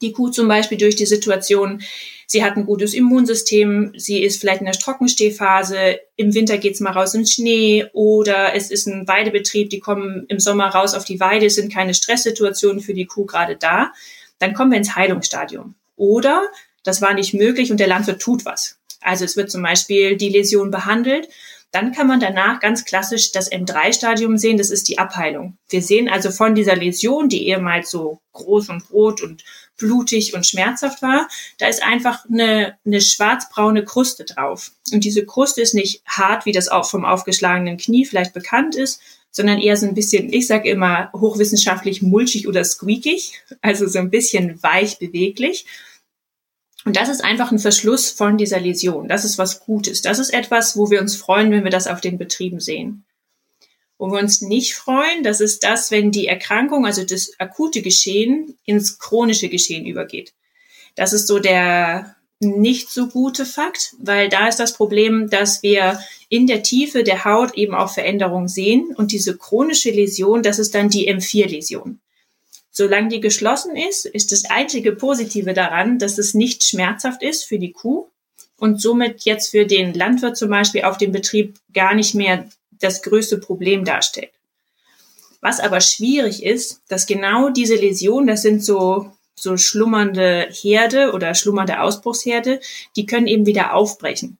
Die 0.00 0.12
Kuh 0.12 0.28
zum 0.28 0.48
Beispiel 0.48 0.78
durch 0.78 0.96
die 0.96 1.06
Situation, 1.06 1.82
sie 2.32 2.42
hat 2.42 2.56
ein 2.56 2.64
gutes 2.64 2.94
Immunsystem, 2.94 3.92
sie 3.94 4.22
ist 4.22 4.40
vielleicht 4.40 4.60
in 4.60 4.66
der 4.66 4.74
Trockenstehphase, 4.78 6.00
im 6.16 6.32
Winter 6.32 6.56
geht's 6.56 6.80
mal 6.80 6.92
raus 6.92 7.12
in 7.12 7.26
Schnee 7.26 7.84
oder 7.92 8.54
es 8.54 8.70
ist 8.70 8.86
ein 8.86 9.06
Weidebetrieb, 9.06 9.68
die 9.68 9.80
kommen 9.80 10.24
im 10.28 10.40
Sommer 10.40 10.68
raus 10.68 10.94
auf 10.94 11.04
die 11.04 11.20
Weide, 11.20 11.46
es 11.46 11.56
sind 11.56 11.72
keine 11.72 11.92
Stresssituationen 11.92 12.80
für 12.80 12.94
die 12.94 13.04
Kuh 13.04 13.26
gerade 13.26 13.56
da, 13.56 13.92
dann 14.38 14.54
kommen 14.54 14.70
wir 14.70 14.78
ins 14.78 14.96
Heilungsstadium. 14.96 15.74
Oder 15.96 16.48
das 16.84 17.02
war 17.02 17.12
nicht 17.12 17.34
möglich 17.34 17.70
und 17.70 17.78
der 17.78 17.86
Landwirt 17.86 18.22
tut 18.22 18.46
was. 18.46 18.78
Also 19.02 19.26
es 19.26 19.36
wird 19.36 19.50
zum 19.50 19.62
Beispiel 19.62 20.16
die 20.16 20.30
Läsion 20.30 20.70
behandelt 20.70 21.28
dann 21.72 21.92
kann 21.92 22.06
man 22.06 22.20
danach 22.20 22.60
ganz 22.60 22.84
klassisch 22.84 23.32
das 23.32 23.50
M3-Stadium 23.50 24.36
sehen, 24.36 24.58
das 24.58 24.68
ist 24.68 24.88
die 24.88 24.98
Abheilung. 24.98 25.56
Wir 25.70 25.80
sehen 25.80 26.08
also 26.08 26.30
von 26.30 26.54
dieser 26.54 26.76
Läsion, 26.76 27.30
die 27.30 27.48
ehemals 27.48 27.90
so 27.90 28.20
groß 28.32 28.68
und 28.68 28.90
rot 28.92 29.22
und 29.22 29.42
blutig 29.76 30.34
und 30.34 30.46
schmerzhaft 30.46 31.02
war, 31.02 31.28
da 31.58 31.66
ist 31.66 31.82
einfach 31.82 32.24
eine, 32.28 32.76
eine 32.84 33.00
schwarzbraune 33.00 33.84
Kruste 33.84 34.24
drauf. 34.24 34.72
Und 34.92 35.04
diese 35.04 35.24
Kruste 35.26 35.60
ist 35.60 35.74
nicht 35.74 36.02
hart, 36.06 36.46
wie 36.46 36.52
das 36.52 36.68
auch 36.68 36.88
vom 36.88 37.04
aufgeschlagenen 37.04 37.76
Knie 37.76 38.04
vielleicht 38.04 38.34
bekannt 38.34 38.74
ist, 38.74 39.00
sondern 39.30 39.58
eher 39.58 39.76
so 39.76 39.86
ein 39.86 39.94
bisschen, 39.94 40.32
ich 40.32 40.46
sage 40.46 40.68
immer 40.68 41.10
hochwissenschaftlich 41.12 42.02
mulchig 42.02 42.46
oder 42.46 42.64
squeakig, 42.64 43.32
also 43.62 43.86
so 43.86 43.98
ein 43.98 44.10
bisschen 44.10 44.62
weich 44.62 44.98
beweglich. 44.98 45.66
Und 46.84 46.96
das 46.96 47.08
ist 47.08 47.24
einfach 47.24 47.50
ein 47.50 47.58
Verschluss 47.58 48.10
von 48.10 48.36
dieser 48.36 48.60
Läsion. 48.60 49.08
Das 49.08 49.24
ist 49.24 49.38
was 49.38 49.60
Gutes. 49.60 50.02
Das 50.02 50.18
ist 50.18 50.34
etwas, 50.34 50.76
wo 50.76 50.90
wir 50.90 51.00
uns 51.00 51.16
freuen, 51.16 51.50
wenn 51.50 51.64
wir 51.64 51.70
das 51.70 51.86
auf 51.86 52.00
den 52.00 52.18
Betrieben 52.18 52.60
sehen. 52.60 53.04
Wo 54.02 54.10
wir 54.10 54.18
uns 54.18 54.40
nicht 54.40 54.74
freuen, 54.74 55.22
das 55.22 55.40
ist 55.40 55.62
das, 55.62 55.92
wenn 55.92 56.10
die 56.10 56.26
Erkrankung, 56.26 56.84
also 56.84 57.04
das 57.04 57.38
akute 57.38 57.82
Geschehen, 57.82 58.58
ins 58.64 58.98
chronische 58.98 59.48
Geschehen 59.48 59.86
übergeht. 59.86 60.32
Das 60.96 61.12
ist 61.12 61.28
so 61.28 61.38
der 61.38 62.16
nicht 62.40 62.90
so 62.90 63.06
gute 63.06 63.46
Fakt, 63.46 63.94
weil 64.00 64.28
da 64.28 64.48
ist 64.48 64.58
das 64.58 64.74
Problem, 64.74 65.30
dass 65.30 65.62
wir 65.62 66.00
in 66.28 66.48
der 66.48 66.64
Tiefe 66.64 67.04
der 67.04 67.24
Haut 67.24 67.54
eben 67.54 67.76
auch 67.76 67.94
Veränderungen 67.94 68.48
sehen 68.48 68.92
und 68.96 69.12
diese 69.12 69.38
chronische 69.38 69.92
Läsion, 69.92 70.42
das 70.42 70.58
ist 70.58 70.74
dann 70.74 70.88
die 70.88 71.08
M4-Läsion. 71.08 72.00
Solange 72.72 73.08
die 73.08 73.20
geschlossen 73.20 73.76
ist, 73.76 74.04
ist 74.04 74.32
das 74.32 74.50
einzige 74.50 74.90
Positive 74.96 75.54
daran, 75.54 76.00
dass 76.00 76.18
es 76.18 76.34
nicht 76.34 76.64
schmerzhaft 76.64 77.22
ist 77.22 77.44
für 77.44 77.60
die 77.60 77.70
Kuh 77.70 78.08
und 78.58 78.80
somit 78.80 79.22
jetzt 79.26 79.52
für 79.52 79.64
den 79.64 79.94
Landwirt 79.94 80.36
zum 80.36 80.50
Beispiel 80.50 80.82
auf 80.82 80.98
dem 80.98 81.12
Betrieb 81.12 81.54
gar 81.72 81.94
nicht 81.94 82.16
mehr 82.16 82.48
das 82.82 83.02
größte 83.02 83.38
Problem 83.38 83.84
darstellt. 83.84 84.32
Was 85.40 85.60
aber 85.60 85.80
schwierig 85.80 86.44
ist, 86.44 86.82
dass 86.88 87.06
genau 87.06 87.50
diese 87.50 87.74
Läsionen, 87.74 88.28
das 88.28 88.42
sind 88.42 88.64
so 88.64 89.12
so 89.34 89.56
schlummernde 89.56 90.48
Herde 90.50 91.12
oder 91.12 91.34
schlummernde 91.34 91.80
Ausbruchsherde, 91.80 92.60
die 92.96 93.06
können 93.06 93.26
eben 93.26 93.46
wieder 93.46 93.74
aufbrechen. 93.74 94.38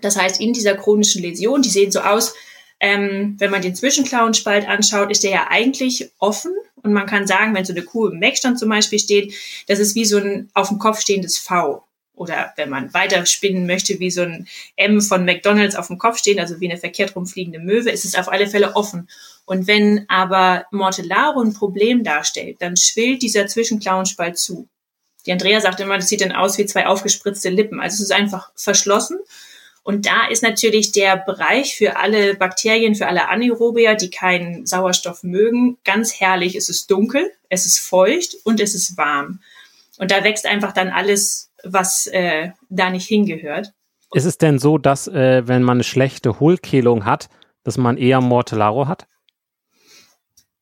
Das 0.00 0.16
heißt, 0.16 0.40
in 0.40 0.52
dieser 0.52 0.74
chronischen 0.74 1.22
Läsion, 1.22 1.62
die 1.62 1.70
sehen 1.70 1.92
so 1.92 2.00
aus, 2.00 2.34
ähm, 2.80 3.36
wenn 3.38 3.50
man 3.50 3.62
den 3.62 3.76
Zwischenklauenspalt 3.76 4.68
anschaut, 4.68 5.10
ist 5.10 5.22
der 5.22 5.30
ja 5.30 5.46
eigentlich 5.48 6.10
offen. 6.18 6.52
Und 6.82 6.92
man 6.92 7.06
kann 7.06 7.26
sagen, 7.26 7.54
wenn 7.54 7.64
so 7.64 7.72
eine 7.72 7.82
Kuh 7.82 8.08
im 8.08 8.18
Melkstand 8.18 8.58
zum 8.58 8.68
Beispiel 8.68 8.98
steht, 8.98 9.34
das 9.68 9.78
ist 9.78 9.94
wie 9.94 10.04
so 10.04 10.18
ein 10.18 10.50
auf 10.52 10.68
dem 10.68 10.78
Kopf 10.78 11.00
stehendes 11.00 11.38
V. 11.38 11.84
Oder 12.14 12.52
wenn 12.56 12.68
man 12.68 12.92
weiter 12.92 13.24
spinnen 13.26 13.66
möchte, 13.66 13.98
wie 13.98 14.10
so 14.10 14.22
ein 14.22 14.46
M 14.76 15.00
von 15.00 15.24
McDonalds 15.24 15.76
auf 15.76 15.86
dem 15.86 15.98
Kopf 15.98 16.18
stehen, 16.18 16.38
also 16.38 16.60
wie 16.60 16.70
eine 16.70 16.78
verkehrt 16.78 17.16
rumfliegende 17.16 17.58
Möwe, 17.58 17.90
ist 17.90 18.04
es 18.04 18.14
auf 18.14 18.28
alle 18.28 18.46
Fälle 18.46 18.76
offen. 18.76 19.08
Und 19.44 19.66
wenn 19.66 20.04
aber 20.08 20.66
Mortellaro 20.70 21.40
ein 21.40 21.54
Problem 21.54 22.04
darstellt, 22.04 22.58
dann 22.60 22.76
schwillt 22.76 23.22
dieser 23.22 23.46
Zwischenklauenspalt 23.46 24.38
zu. 24.38 24.68
Die 25.26 25.32
Andrea 25.32 25.60
sagt 25.60 25.80
immer, 25.80 25.96
das 25.96 26.08
sieht 26.08 26.20
dann 26.20 26.32
aus 26.32 26.58
wie 26.58 26.66
zwei 26.66 26.86
aufgespritzte 26.86 27.48
Lippen. 27.48 27.80
Also 27.80 27.94
es 27.94 28.00
ist 28.00 28.12
einfach 28.12 28.50
verschlossen. 28.56 29.18
Und 29.84 30.06
da 30.06 30.28
ist 30.28 30.42
natürlich 30.42 30.92
der 30.92 31.16
Bereich 31.16 31.76
für 31.76 31.96
alle 31.96 32.34
Bakterien, 32.34 32.94
für 32.94 33.08
alle 33.08 33.28
Anaerobier, 33.28 33.94
die 33.94 34.10
keinen 34.10 34.64
Sauerstoff 34.64 35.24
mögen, 35.24 35.76
ganz 35.84 36.20
herrlich. 36.20 36.54
Es 36.54 36.68
ist 36.68 36.90
dunkel, 36.90 37.32
es 37.48 37.66
ist 37.66 37.80
feucht 37.80 38.36
und 38.44 38.60
es 38.60 38.74
ist 38.74 38.96
warm. 38.96 39.40
Und 39.98 40.10
da 40.10 40.22
wächst 40.22 40.46
einfach 40.46 40.72
dann 40.72 40.90
alles, 40.90 41.50
was 41.64 42.06
äh, 42.08 42.50
da 42.68 42.90
nicht 42.90 43.06
hingehört. 43.06 43.72
Ist 44.14 44.26
es 44.26 44.38
denn 44.38 44.58
so, 44.58 44.78
dass 44.78 45.08
äh, 45.08 45.46
wenn 45.46 45.62
man 45.62 45.78
eine 45.78 45.84
schlechte 45.84 46.38
Hohlkehlung 46.38 47.04
hat, 47.04 47.28
dass 47.64 47.78
man 47.78 47.96
eher 47.96 48.20
Mortellaro 48.20 48.86
hat? 48.86 49.06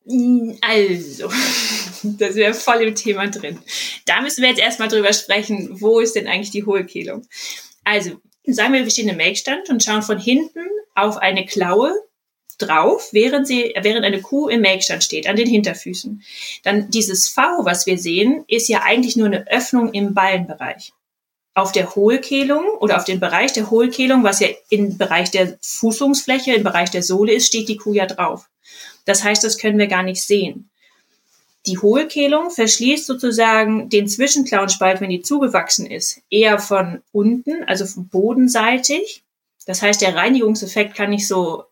Also, 0.07 1.29
das 2.03 2.35
wäre 2.35 2.55
voll 2.55 2.83
im 2.83 2.95
Thema 2.95 3.27
drin. 3.29 3.59
Da 4.07 4.23
müssen 4.23 4.43
wir 4.43 4.49
jetzt 4.49 4.61
erstmal 4.61 4.89
drüber 4.89 5.13
sprechen, 5.13 5.81
wo 5.81 6.01
ist 6.01 6.17
denn 6.17 6.27
eigentlich 6.27 6.51
die 6.51 6.65
Hohlkehlung? 6.65 7.27
Also, 7.85 8.21
sagen 8.47 8.73
wir, 8.73 8.85
wir 8.85 8.91
stehen 8.91 9.09
im 9.09 9.17
Melkstand 9.17 9.69
und 9.69 9.83
schauen 9.83 10.03
von 10.03 10.19
hinten 10.19 10.67
auf 10.95 11.17
eine 11.17 11.45
Klaue 11.45 11.93
drauf, 12.61 13.09
während 13.13 13.47
sie, 13.47 13.75
während 13.81 14.05
eine 14.05 14.21
Kuh 14.21 14.49
im 14.49 14.61
Melkstand 14.61 15.03
steht, 15.05 15.27
an 15.27 15.37
den 15.37 15.49
Hinterfüßen. 15.49 16.23
Dann 16.63 16.91
dieses 16.91 17.29
V, 17.29 17.41
was 17.65 17.87
wir 17.87 17.99
sehen, 17.99 18.45
ist 18.49 18.69
ja 18.69 18.83
eigentlich 18.83 19.17
nur 19.17 19.27
eine 19.27 19.47
Öffnung 19.49 19.93
im 19.93 20.15
Ballenbereich. 20.15 20.93
Auf 21.55 21.73
der 21.73 21.95
Hohlkehlung 21.95 22.65
oder 22.79 22.97
auf 22.97 23.05
den 23.05 23.21
Bereich 23.21 23.53
der 23.53 23.71
Hohlkehlung, 23.71 24.23
was 24.23 24.41
ja 24.41 24.49
im 24.69 24.97
Bereich 24.99 25.31
der 25.31 25.59
Fußungsfläche, 25.61 26.55
im 26.55 26.63
Bereich 26.63 26.91
der 26.91 27.03
Sohle 27.03 27.33
ist, 27.33 27.47
steht 27.47 27.69
die 27.69 27.77
Kuh 27.77 27.93
ja 27.93 28.07
drauf. 28.07 28.49
Das 29.05 29.25
heißt, 29.25 29.43
das 29.43 29.59
können 29.59 29.79
wir 29.79 29.89
gar 29.89 30.03
nicht 30.03 30.23
sehen. 30.23 30.71
Die 31.67 31.79
Hohlkehlung 31.79 32.51
verschließt 32.51 33.07
sozusagen 33.07 33.91
den 33.91 34.09
Zwischenklauenspalt, 34.09 35.01
wenn 35.01 35.11
die 35.11 35.21
zugewachsen 35.23 35.87
ist, 35.87 36.23
eher 36.31 36.59
von 36.59 37.03
unten, 37.13 37.65
also 37.65 37.85
von 37.85 38.09
bodenseitig. 38.09 39.23
Das 39.67 39.83
heißt, 39.83 40.01
der 40.01 40.17
Reinigungseffekt 40.17 40.95
kann 40.95 41.11
nicht 41.11 41.29
so 41.29 41.65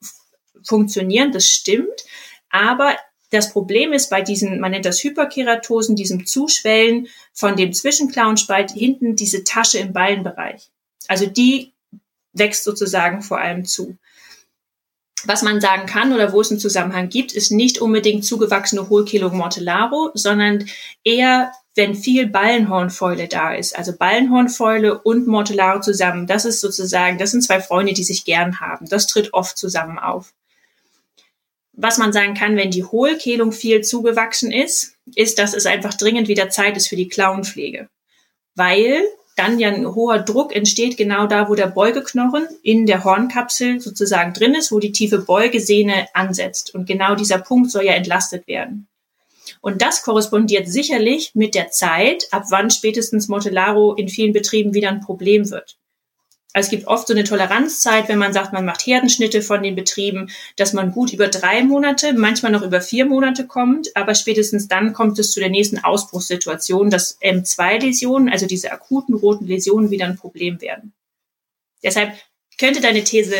funktionieren, 0.64 1.32
das 1.32 1.46
stimmt. 1.46 2.04
Aber 2.50 2.96
das 3.30 3.52
Problem 3.52 3.92
ist 3.92 4.08
bei 4.10 4.22
diesen, 4.22 4.60
man 4.60 4.70
nennt 4.70 4.84
das 4.84 5.02
Hyperkeratosen, 5.02 5.96
diesem 5.96 6.26
Zuschwellen 6.26 7.08
von 7.32 7.56
dem 7.56 7.72
Zwischenklauenspalt 7.72 8.70
hinten 8.70 9.16
diese 9.16 9.44
Tasche 9.44 9.78
im 9.78 9.92
Ballenbereich. 9.92 10.70
Also 11.08 11.26
die 11.26 11.72
wächst 12.32 12.64
sozusagen 12.64 13.22
vor 13.22 13.38
allem 13.38 13.64
zu 13.64 13.98
was 15.24 15.42
man 15.42 15.60
sagen 15.60 15.86
kann 15.86 16.12
oder 16.12 16.32
wo 16.32 16.40
es 16.40 16.50
einen 16.50 16.60
Zusammenhang 16.60 17.08
gibt, 17.08 17.32
ist 17.32 17.50
nicht 17.50 17.80
unbedingt 17.80 18.24
zugewachsene 18.24 18.88
Hohlkehlung 18.88 19.36
Mortellaro, 19.36 20.10
sondern 20.14 20.66
eher, 21.04 21.52
wenn 21.74 21.94
viel 21.94 22.28
Ballenhornfäule 22.28 23.28
da 23.28 23.54
ist. 23.54 23.76
Also 23.76 23.96
Ballenhornfäule 23.96 24.98
und 25.00 25.26
Mortellaro 25.26 25.80
zusammen. 25.80 26.26
Das 26.26 26.44
ist 26.44 26.60
sozusagen, 26.60 27.18
das 27.18 27.32
sind 27.32 27.42
zwei 27.42 27.60
Freunde, 27.60 27.94
die 27.94 28.04
sich 28.04 28.24
gern 28.24 28.60
haben. 28.60 28.88
Das 28.88 29.06
tritt 29.06 29.34
oft 29.34 29.58
zusammen 29.58 29.98
auf. 29.98 30.32
Was 31.80 31.96
man 31.96 32.12
sagen 32.12 32.34
kann, 32.34 32.56
wenn 32.56 32.72
die 32.72 32.82
Hohlkehlung 32.82 33.52
viel 33.52 33.82
zugewachsen 33.82 34.50
ist, 34.50 34.96
ist, 35.14 35.38
dass 35.38 35.54
es 35.54 35.64
einfach 35.64 35.94
dringend 35.94 36.26
wieder 36.26 36.50
Zeit 36.50 36.76
ist 36.76 36.88
für 36.88 36.96
die 36.96 37.06
Klauenpflege. 37.06 37.88
Weil 38.56 39.04
dann 39.36 39.60
ja 39.60 39.68
ein 39.68 39.94
hoher 39.94 40.18
Druck 40.18 40.56
entsteht 40.56 40.96
genau 40.96 41.28
da, 41.28 41.48
wo 41.48 41.54
der 41.54 41.68
Beugeknochen 41.68 42.48
in 42.64 42.86
der 42.86 43.04
Hornkapsel 43.04 43.78
sozusagen 43.78 44.32
drin 44.32 44.56
ist, 44.56 44.72
wo 44.72 44.80
die 44.80 44.90
tiefe 44.90 45.20
Beugesehne 45.20 46.08
ansetzt. 46.14 46.74
Und 46.74 46.86
genau 46.88 47.14
dieser 47.14 47.38
Punkt 47.38 47.70
soll 47.70 47.84
ja 47.84 47.92
entlastet 47.92 48.48
werden. 48.48 48.88
Und 49.60 49.80
das 49.80 50.02
korrespondiert 50.02 50.66
sicherlich 50.66 51.30
mit 51.34 51.54
der 51.54 51.70
Zeit, 51.70 52.26
ab 52.32 52.46
wann 52.50 52.70
spätestens 52.70 53.28
Mortellaro 53.28 53.94
in 53.94 54.08
vielen 54.08 54.32
Betrieben 54.32 54.74
wieder 54.74 54.88
ein 54.88 55.00
Problem 55.00 55.48
wird. 55.48 55.77
Also 56.54 56.66
es 56.66 56.70
gibt 56.70 56.86
oft 56.86 57.06
so 57.06 57.12
eine 57.12 57.24
Toleranzzeit, 57.24 58.08
wenn 58.08 58.18
man 58.18 58.32
sagt, 58.32 58.52
man 58.52 58.64
macht 58.64 58.86
Herdenschnitte 58.86 59.42
von 59.42 59.62
den 59.62 59.76
Betrieben, 59.76 60.30
dass 60.56 60.72
man 60.72 60.92
gut 60.92 61.12
über 61.12 61.28
drei 61.28 61.62
Monate, 61.62 62.14
manchmal 62.14 62.52
noch 62.52 62.62
über 62.62 62.80
vier 62.80 63.04
Monate 63.04 63.46
kommt, 63.46 63.94
aber 63.94 64.14
spätestens 64.14 64.66
dann 64.66 64.94
kommt 64.94 65.18
es 65.18 65.30
zu 65.30 65.40
der 65.40 65.50
nächsten 65.50 65.78
Ausbruchssituation, 65.78 66.88
dass 66.90 67.20
M2-Läsionen, 67.20 68.30
also 68.30 68.46
diese 68.46 68.72
akuten 68.72 69.14
roten 69.14 69.46
Läsionen, 69.46 69.90
wieder 69.90 70.06
ein 70.06 70.16
Problem 70.16 70.60
werden. 70.62 70.94
Deshalb 71.82 72.14
könnte 72.58 72.80
deine 72.80 73.04
These 73.04 73.36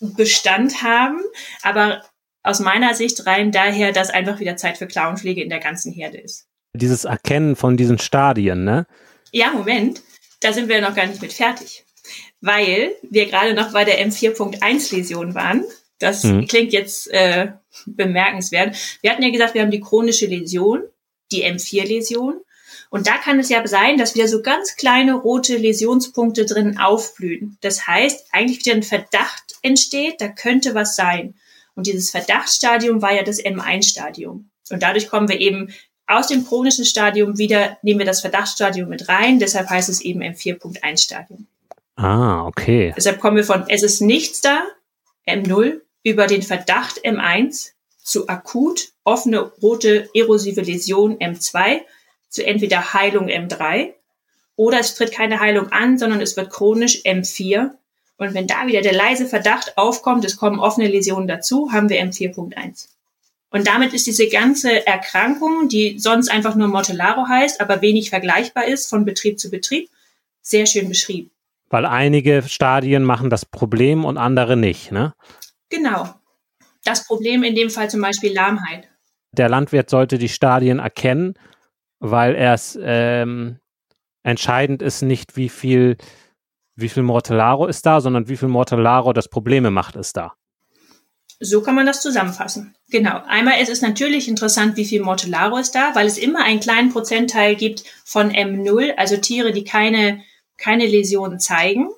Bestand 0.00 0.82
haben, 0.82 1.20
aber 1.62 2.02
aus 2.42 2.58
meiner 2.58 2.94
Sicht 2.94 3.26
rein 3.26 3.52
daher, 3.52 3.92
dass 3.92 4.10
einfach 4.10 4.40
wieder 4.40 4.56
Zeit 4.56 4.76
für 4.76 4.86
Klauenpflege 4.86 5.42
in 5.42 5.48
der 5.48 5.60
ganzen 5.60 5.92
Herde 5.92 6.18
ist. 6.18 6.46
Dieses 6.74 7.04
Erkennen 7.04 7.54
von 7.54 7.76
diesen 7.76 7.98
Stadien, 7.98 8.64
ne? 8.64 8.86
Ja, 9.30 9.52
Moment. 9.52 10.02
Da 10.40 10.52
sind 10.52 10.68
wir 10.68 10.82
noch 10.82 10.94
gar 10.94 11.06
nicht 11.06 11.22
mit 11.22 11.32
fertig 11.32 11.83
weil 12.44 12.94
wir 13.02 13.24
gerade 13.26 13.54
noch 13.54 13.72
bei 13.72 13.84
der 13.84 14.06
M4.1-Läsion 14.06 15.34
waren. 15.34 15.64
Das 15.98 16.24
mhm. 16.24 16.46
klingt 16.46 16.74
jetzt 16.74 17.10
äh, 17.10 17.52
bemerkenswert. 17.86 18.76
Wir 19.00 19.10
hatten 19.10 19.22
ja 19.22 19.30
gesagt, 19.30 19.54
wir 19.54 19.62
haben 19.62 19.70
die 19.70 19.80
chronische 19.80 20.26
Läsion, 20.26 20.82
die 21.32 21.44
M4-Läsion. 21.44 22.40
Und 22.90 23.06
da 23.06 23.16
kann 23.16 23.38
es 23.40 23.48
ja 23.48 23.66
sein, 23.66 23.96
dass 23.96 24.14
wieder 24.14 24.28
so 24.28 24.42
ganz 24.42 24.76
kleine 24.76 25.14
rote 25.14 25.56
Läsionspunkte 25.56 26.44
drin 26.44 26.78
aufblühen. 26.78 27.56
Das 27.62 27.86
heißt, 27.86 28.26
eigentlich 28.30 28.58
wieder 28.58 28.76
ein 28.76 28.82
Verdacht 28.82 29.54
entsteht, 29.62 30.20
da 30.20 30.28
könnte 30.28 30.74
was 30.74 30.96
sein. 30.96 31.34
Und 31.74 31.86
dieses 31.86 32.10
Verdachtsstadium 32.10 33.00
war 33.00 33.14
ja 33.14 33.22
das 33.22 33.42
M1-Stadium. 33.42 34.50
Und 34.70 34.82
dadurch 34.82 35.08
kommen 35.08 35.30
wir 35.30 35.40
eben 35.40 35.72
aus 36.06 36.26
dem 36.26 36.46
chronischen 36.46 36.84
Stadium 36.84 37.38
wieder, 37.38 37.78
nehmen 37.80 38.00
wir 38.00 38.06
das 38.06 38.20
Verdachtsstadium 38.20 38.90
mit 38.90 39.08
rein. 39.08 39.38
Deshalb 39.38 39.70
heißt 39.70 39.88
es 39.88 40.02
eben 40.02 40.22
M4.1-Stadium. 40.22 41.46
Ah, 41.96 42.46
okay. 42.46 42.92
Deshalb 42.96 43.20
kommen 43.20 43.36
wir 43.36 43.44
von 43.44 43.64
es 43.68 43.82
ist 43.82 44.00
nichts 44.00 44.40
da, 44.40 44.64
M0, 45.26 45.80
über 46.02 46.26
den 46.26 46.42
Verdacht 46.42 47.04
M1 47.04 47.70
zu 48.02 48.28
akut 48.28 48.92
offene 49.04 49.40
rote 49.62 50.08
erosive 50.14 50.60
Läsion 50.60 51.18
M2 51.18 51.80
zu 52.28 52.44
entweder 52.44 52.94
Heilung 52.94 53.28
M3 53.28 53.92
oder 54.56 54.80
es 54.80 54.94
tritt 54.94 55.12
keine 55.12 55.40
Heilung 55.40 55.72
an, 55.72 55.98
sondern 55.98 56.20
es 56.20 56.36
wird 56.36 56.50
chronisch 56.50 57.02
M4. 57.04 57.70
Und 58.16 58.34
wenn 58.34 58.46
da 58.46 58.66
wieder 58.66 58.82
der 58.82 58.92
leise 58.92 59.26
Verdacht 59.26 59.76
aufkommt, 59.76 60.24
es 60.24 60.36
kommen 60.36 60.60
offene 60.60 60.88
Läsionen 60.88 61.26
dazu, 61.26 61.72
haben 61.72 61.88
wir 61.88 62.02
M4.1. 62.04 62.88
Und 63.50 63.66
damit 63.66 63.92
ist 63.92 64.06
diese 64.06 64.28
ganze 64.28 64.86
Erkrankung, 64.86 65.68
die 65.68 65.98
sonst 65.98 66.28
einfach 66.28 66.54
nur 66.54 66.68
Mortellaro 66.68 67.28
heißt, 67.28 67.60
aber 67.60 67.82
wenig 67.82 68.10
vergleichbar 68.10 68.66
ist 68.66 68.88
von 68.88 69.04
Betrieb 69.04 69.38
zu 69.38 69.50
Betrieb, 69.50 69.88
sehr 70.42 70.66
schön 70.66 70.88
beschrieben. 70.88 71.30
Weil 71.74 71.86
einige 71.86 72.44
Stadien 72.46 73.02
machen 73.02 73.30
das 73.30 73.44
Problem 73.44 74.04
und 74.04 74.16
andere 74.16 74.56
nicht, 74.56 74.92
ne? 74.92 75.12
Genau. 75.70 76.08
Das 76.84 77.04
Problem 77.04 77.42
in 77.42 77.56
dem 77.56 77.68
Fall 77.68 77.90
zum 77.90 78.00
Beispiel 78.00 78.32
Lahmheit. 78.32 78.88
Der 79.32 79.48
Landwirt 79.48 79.90
sollte 79.90 80.16
die 80.16 80.28
Stadien 80.28 80.78
erkennen, 80.78 81.34
weil 81.98 82.36
es 82.36 82.78
ähm, 82.80 83.58
entscheidend 84.22 84.82
ist 84.82 85.02
nicht, 85.02 85.36
wie 85.36 85.48
viel, 85.48 85.96
wie 86.76 86.88
viel 86.88 87.02
Mortellaro 87.02 87.66
ist 87.66 87.84
da, 87.84 88.00
sondern 88.00 88.28
wie 88.28 88.36
viel 88.36 88.46
Mortellaro 88.46 89.12
das 89.12 89.26
Probleme 89.26 89.72
macht, 89.72 89.96
ist 89.96 90.16
da. 90.16 90.34
So 91.40 91.60
kann 91.60 91.74
man 91.74 91.86
das 91.86 92.02
zusammenfassen. 92.02 92.76
Genau. 92.90 93.20
Einmal 93.26 93.60
ist 93.60 93.68
es 93.68 93.82
natürlich 93.82 94.28
interessant, 94.28 94.76
wie 94.76 94.84
viel 94.84 95.02
Mortellaro 95.02 95.58
ist 95.58 95.74
da, 95.74 95.96
weil 95.96 96.06
es 96.06 96.18
immer 96.18 96.44
einen 96.44 96.60
kleinen 96.60 96.92
Prozentteil 96.92 97.56
gibt 97.56 97.82
von 98.04 98.30
M0, 98.30 98.94
also 98.94 99.16
Tiere, 99.16 99.50
die 99.50 99.64
keine, 99.64 100.22
keine 100.56 100.86
Läsionen 100.86 101.40
zeigen. 101.40 101.88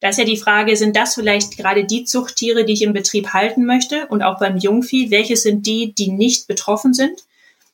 Da 0.00 0.10
ist 0.10 0.18
ja 0.18 0.24
die 0.24 0.36
Frage, 0.36 0.76
sind 0.76 0.96
das 0.96 1.14
vielleicht 1.14 1.56
gerade 1.56 1.84
die 1.84 2.04
Zuchttiere, 2.04 2.64
die 2.64 2.74
ich 2.74 2.82
im 2.82 2.92
Betrieb 2.92 3.32
halten 3.32 3.64
möchte? 3.64 4.06
Und 4.08 4.22
auch 4.22 4.38
beim 4.38 4.58
Jungvieh, 4.58 5.10
welche 5.10 5.36
sind 5.36 5.66
die, 5.66 5.94
die 5.94 6.10
nicht 6.10 6.46
betroffen 6.46 6.92
sind? 6.92 7.22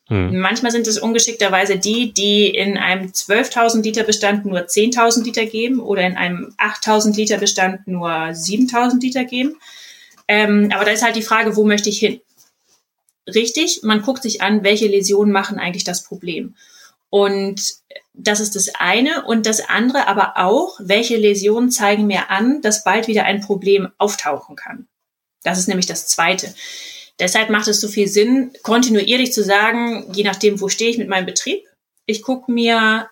Hm. 0.08 0.38
Manchmal 0.38 0.72
sind 0.72 0.86
es 0.86 0.98
ungeschickterweise 0.98 1.78
die, 1.78 2.12
die 2.12 2.48
in 2.48 2.76
einem 2.76 3.08
12.000 3.08 3.82
Liter 3.82 4.02
Bestand 4.04 4.44
nur 4.44 4.60
10.000 4.60 5.24
Liter 5.24 5.46
geben 5.46 5.80
oder 5.80 6.02
in 6.02 6.16
einem 6.16 6.54
8.000 6.58 7.16
Liter 7.16 7.38
Bestand 7.38 7.86
nur 7.86 8.10
7.000 8.10 9.00
Liter 9.00 9.24
geben. 9.24 9.56
Ähm, 10.28 10.70
aber 10.72 10.84
da 10.84 10.90
ist 10.92 11.02
halt 11.02 11.16
die 11.16 11.22
Frage, 11.22 11.56
wo 11.56 11.64
möchte 11.64 11.88
ich 11.88 11.98
hin? 11.98 12.20
Richtig, 13.26 13.80
man 13.82 14.02
guckt 14.02 14.22
sich 14.22 14.42
an, 14.42 14.64
welche 14.64 14.88
Läsionen 14.88 15.32
machen 15.32 15.58
eigentlich 15.58 15.84
das 15.84 16.02
Problem. 16.02 16.56
Und 17.08 17.62
das 18.14 18.40
ist 18.40 18.56
das 18.56 18.74
eine. 18.74 19.24
Und 19.24 19.46
das 19.46 19.68
andere 19.68 20.06
aber 20.06 20.36
auch, 20.36 20.78
welche 20.80 21.16
Läsionen 21.16 21.70
zeigen 21.70 22.06
mir 22.06 22.30
an, 22.30 22.60
dass 22.62 22.84
bald 22.84 23.08
wieder 23.08 23.24
ein 23.24 23.40
Problem 23.40 23.88
auftauchen 23.98 24.56
kann. 24.56 24.88
Das 25.42 25.58
ist 25.58 25.68
nämlich 25.68 25.86
das 25.86 26.06
zweite. 26.06 26.54
Deshalb 27.18 27.50
macht 27.50 27.68
es 27.68 27.80
so 27.80 27.88
viel 27.88 28.08
Sinn, 28.08 28.52
kontinuierlich 28.62 29.32
zu 29.32 29.42
sagen, 29.44 30.12
je 30.12 30.24
nachdem, 30.24 30.60
wo 30.60 30.68
stehe 30.68 30.90
ich 30.90 30.98
mit 30.98 31.08
meinem 31.08 31.26
Betrieb. 31.26 31.64
Ich 32.06 32.22
gucke 32.22 32.50
mir 32.50 33.08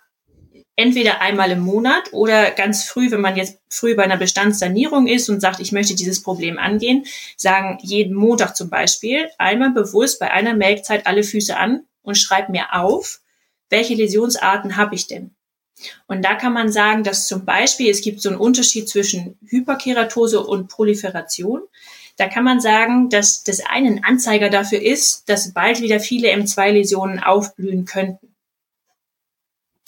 entweder 0.77 1.21
einmal 1.21 1.51
im 1.51 1.61
Monat 1.61 2.13
oder 2.13 2.51
ganz 2.51 2.85
früh, 2.85 3.11
wenn 3.11 3.21
man 3.21 3.37
jetzt 3.37 3.59
früh 3.69 3.95
bei 3.95 4.05
einer 4.05 4.17
Bestandssanierung 4.17 5.07
ist 5.07 5.29
und 5.29 5.41
sagt, 5.41 5.61
ich 5.61 5.73
möchte 5.73 5.95
dieses 5.95 6.23
Problem 6.23 6.59
angehen, 6.59 7.05
sagen 7.37 7.79
jeden 7.83 8.15
Montag 8.15 8.57
zum 8.57 8.71
Beispiel 8.71 9.29
einmal 9.37 9.71
bewusst 9.71 10.19
bei 10.19 10.31
einer 10.31 10.55
Melkzeit 10.55 11.07
alle 11.07 11.23
Füße 11.23 11.57
an 11.57 11.83
und 12.03 12.17
schreib 12.17 12.49
mir 12.49 12.73
auf, 12.73 13.21
welche 13.71 13.95
Läsionsarten 13.95 14.77
habe 14.77 14.95
ich 14.95 15.07
denn? 15.07 15.35
Und 16.07 16.23
da 16.25 16.35
kann 16.35 16.53
man 16.53 16.71
sagen, 16.71 17.03
dass 17.05 17.27
zum 17.27 17.47
Beispiel 17.47 17.91
es 17.91 18.03
gibt 18.03 18.21
so 18.21 18.29
einen 18.29 18.39
Unterschied 18.39 18.87
zwischen 18.89 19.39
Hyperkeratose 19.47 20.41
und 20.41 20.69
Proliferation. 20.69 21.63
Da 22.17 22.29
kann 22.29 22.45
man 22.45 22.61
sagen, 22.61 23.09
dass 23.09 23.43
das 23.45 23.61
eine 23.61 23.89
ein 23.89 24.05
Anzeiger 24.05 24.51
dafür 24.51 24.83
ist, 24.83 25.31
dass 25.31 25.55
bald 25.55 25.81
wieder 25.81 26.01
viele 26.01 26.33
M2-Läsionen 26.33 27.21
aufblühen 27.21 27.87
könnten. 27.87 28.35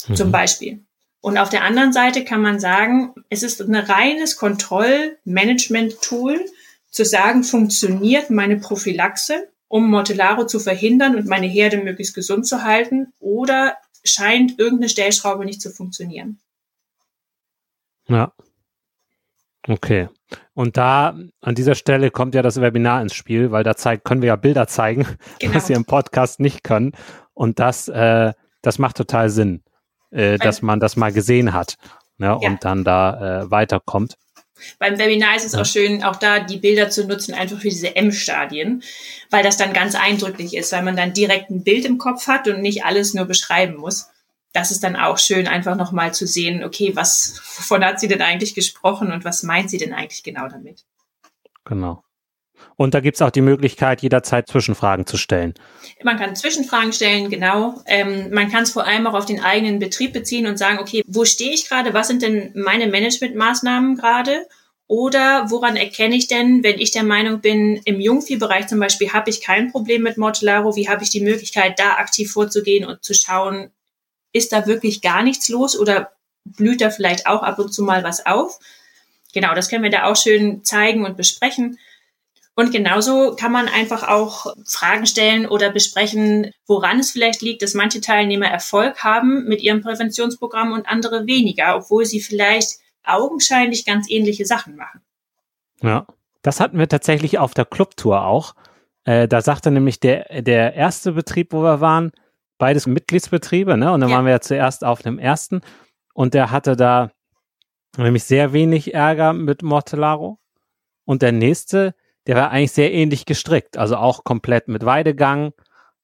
Mhm. 0.07 0.15
Zum 0.15 0.31
Beispiel. 0.31 0.79
Und 1.21 1.37
auf 1.37 1.49
der 1.49 1.63
anderen 1.63 1.93
Seite 1.93 2.25
kann 2.25 2.41
man 2.41 2.59
sagen, 2.59 3.13
es 3.29 3.43
ist 3.43 3.61
ein 3.61 3.75
reines 3.75 4.35
Kontrollmanagement-Tool, 4.35 6.43
zu 6.89 7.05
sagen, 7.05 7.43
funktioniert 7.43 8.29
meine 8.29 8.57
Prophylaxe, 8.57 9.47
um 9.73 9.89
Mortellaro 9.89 10.45
zu 10.45 10.59
verhindern 10.59 11.15
und 11.15 11.25
meine 11.25 11.47
Herde 11.47 11.77
möglichst 11.77 12.13
gesund 12.13 12.45
zu 12.45 12.61
halten, 12.61 13.11
oder 13.19 13.75
scheint 14.03 14.59
irgendeine 14.59 14.87
Stellschraube 14.87 15.45
nicht 15.45 15.63
zu 15.63 15.71
funktionieren. 15.71 16.39
Ja. 18.07 18.31
Okay. 19.67 20.09
Und 20.53 20.77
da 20.77 21.17
an 21.41 21.55
dieser 21.55 21.73
Stelle 21.73 22.11
kommt 22.11 22.35
ja 22.35 22.43
das 22.43 22.61
Webinar 22.61 23.01
ins 23.01 23.15
Spiel, 23.15 23.49
weil 23.49 23.63
da 23.63 23.75
zeigt, 23.75 24.05
können 24.05 24.21
wir 24.21 24.27
ja 24.27 24.35
Bilder 24.35 24.67
zeigen, 24.67 25.07
genau. 25.39 25.55
was 25.55 25.69
wir 25.69 25.75
im 25.75 25.85
Podcast 25.85 26.39
nicht 26.39 26.63
können. 26.63 26.91
Und 27.33 27.57
das, 27.57 27.87
äh, 27.87 28.33
das 28.61 28.77
macht 28.77 28.97
total 28.97 29.31
Sinn, 29.31 29.63
äh, 30.11 30.37
dass 30.37 30.61
man 30.61 30.81
das 30.81 30.97
mal 30.97 31.11
gesehen 31.11 31.51
hat 31.51 31.77
ne, 32.19 32.27
ja. 32.27 32.33
und 32.33 32.63
dann 32.63 32.83
da 32.83 33.41
äh, 33.41 33.49
weiterkommt. 33.49 34.17
Beim 34.79 34.97
Webinar 34.97 35.35
ist 35.35 35.45
es 35.45 35.55
auch 35.55 35.65
schön, 35.65 36.03
auch 36.03 36.15
da 36.15 36.39
die 36.39 36.57
Bilder 36.57 36.89
zu 36.89 37.05
nutzen, 37.05 37.33
einfach 37.33 37.59
für 37.59 37.69
diese 37.69 37.95
M-Stadien, 37.95 38.83
weil 39.29 39.43
das 39.43 39.57
dann 39.57 39.73
ganz 39.73 39.95
eindrücklich 39.95 40.55
ist, 40.55 40.71
weil 40.71 40.83
man 40.83 40.95
dann 40.95 41.13
direkt 41.13 41.49
ein 41.49 41.63
Bild 41.63 41.85
im 41.85 41.97
Kopf 41.97 42.27
hat 42.27 42.47
und 42.47 42.61
nicht 42.61 42.85
alles 42.85 43.13
nur 43.13 43.25
beschreiben 43.25 43.77
muss 43.77 44.07
das 44.53 44.69
ist 44.69 44.83
dann 44.83 44.95
auch 44.95 45.17
schön, 45.17 45.47
einfach 45.47 45.75
nochmal 45.75 46.13
zu 46.13 46.27
sehen, 46.27 46.63
okay, 46.63 46.95
was, 46.95 47.41
wovon 47.57 47.83
hat 47.83 47.99
sie 47.99 48.07
denn 48.07 48.21
eigentlich 48.21 48.53
gesprochen 48.53 49.11
und 49.11 49.25
was 49.25 49.43
meint 49.43 49.69
sie 49.69 49.79
denn 49.79 49.93
eigentlich 49.93 50.23
genau 50.23 50.47
damit? 50.47 50.85
Genau. 51.65 52.03
Und 52.75 52.93
da 52.93 52.99
gibt 52.99 53.15
es 53.15 53.21
auch 53.21 53.29
die 53.29 53.41
Möglichkeit, 53.41 54.01
jederzeit 54.01 54.47
Zwischenfragen 54.47 55.05
zu 55.05 55.17
stellen. 55.17 55.53
Man 56.03 56.17
kann 56.17 56.35
Zwischenfragen 56.35 56.93
stellen, 56.93 57.29
genau. 57.29 57.81
Ähm, 57.85 58.31
man 58.31 58.51
kann 58.51 58.63
es 58.63 58.71
vor 58.71 58.85
allem 58.85 59.07
auch 59.07 59.13
auf 59.13 59.25
den 59.25 59.41
eigenen 59.41 59.79
Betrieb 59.79 60.13
beziehen 60.13 60.47
und 60.47 60.57
sagen, 60.57 60.79
okay, 60.79 61.03
wo 61.07 61.25
stehe 61.25 61.53
ich 61.53 61.69
gerade? 61.69 61.93
Was 61.93 62.07
sind 62.07 62.21
denn 62.21 62.51
meine 62.55 62.87
Managementmaßnahmen 62.87 63.95
gerade? 63.97 64.47
Oder 64.87 65.49
woran 65.49 65.75
erkenne 65.75 66.15
ich 66.15 66.27
denn, 66.27 66.63
wenn 66.63 66.79
ich 66.79 66.91
der 66.91 67.03
Meinung 67.03 67.39
bin, 67.39 67.81
im 67.85 67.99
Jungviehbereich 67.99 68.67
zum 68.67 68.79
Beispiel 68.79 69.13
habe 69.13 69.29
ich 69.29 69.41
kein 69.41 69.71
Problem 69.71 70.03
mit 70.03 70.17
Mortellaro, 70.17 70.75
wie 70.75 70.89
habe 70.89 71.03
ich 71.03 71.09
die 71.09 71.21
Möglichkeit, 71.21 71.79
da 71.79 71.93
aktiv 71.93 72.31
vorzugehen 72.31 72.85
und 72.85 73.03
zu 73.03 73.13
schauen, 73.13 73.71
ist 74.33 74.51
da 74.51 74.67
wirklich 74.67 75.01
gar 75.01 75.23
nichts 75.23 75.47
los 75.49 75.79
oder 75.79 76.11
blüht 76.43 76.81
da 76.81 76.89
vielleicht 76.89 77.27
auch 77.27 77.43
ab 77.43 77.59
und 77.59 77.73
zu 77.73 77.83
mal 77.83 78.03
was 78.03 78.25
auf? 78.25 78.59
Genau, 79.33 79.55
das 79.55 79.69
können 79.69 79.83
wir 79.83 79.89
da 79.89 80.05
auch 80.05 80.15
schön 80.15 80.63
zeigen 80.63 81.05
und 81.05 81.17
besprechen. 81.17 81.79
Und 82.55 82.71
genauso 82.71 83.35
kann 83.35 83.51
man 83.51 83.67
einfach 83.67 84.07
auch 84.07 84.53
Fragen 84.65 85.07
stellen 85.07 85.47
oder 85.47 85.71
besprechen, 85.71 86.51
woran 86.67 86.99
es 86.99 87.11
vielleicht 87.11 87.41
liegt, 87.41 87.63
dass 87.63 87.73
manche 87.73 87.99
Teilnehmer 87.99 88.45
Erfolg 88.45 89.03
haben 89.03 89.45
mit 89.45 89.61
ihrem 89.61 89.81
Präventionsprogramm 89.81 90.71
und 90.71 90.87
andere 90.87 91.25
weniger, 91.25 91.75
obwohl 91.75 92.05
sie 92.05 92.19
vielleicht 92.21 92.77
augenscheinlich 93.03 93.85
ganz 93.85 94.09
ähnliche 94.09 94.45
Sachen 94.45 94.75
machen. 94.75 95.01
Ja, 95.81 96.05
das 96.43 96.59
hatten 96.59 96.77
wir 96.77 96.87
tatsächlich 96.87 97.39
auf 97.39 97.53
der 97.53 97.65
Clubtour 97.65 98.23
auch. 98.23 98.53
Äh, 99.05 99.27
da 99.27 99.41
sagte 99.41 99.71
nämlich 99.71 99.99
der, 99.99 100.41
der 100.41 100.75
erste 100.75 101.13
Betrieb, 101.13 101.53
wo 101.53 101.63
wir 101.63 101.81
waren, 101.81 102.11
beides 102.57 102.85
Mitgliedsbetriebe, 102.85 103.77
ne? 103.77 103.91
Und 103.91 104.01
dann 104.01 104.09
ja. 104.09 104.15
waren 104.15 104.25
wir 104.25 104.31
ja 104.31 104.41
zuerst 104.41 104.85
auf 104.85 105.01
dem 105.01 105.19
ersten 105.19 105.61
und 106.13 106.33
der 106.33 106.51
hatte 106.51 106.77
da 106.77 107.11
nämlich 107.97 108.23
sehr 108.23 108.53
wenig 108.53 108.93
Ärger 108.93 109.33
mit 109.33 109.63
Mortellaro. 109.63 110.39
Und 111.05 111.21
der 111.21 111.31
nächste, 111.31 111.95
der 112.27 112.35
war 112.35 112.51
eigentlich 112.51 112.71
sehr 112.71 112.93
ähnlich 112.93 113.25
gestrickt, 113.25 113.77
also 113.77 113.97
auch 113.97 114.23
komplett 114.23 114.67
mit 114.67 114.85
Weidegang, 114.85 115.53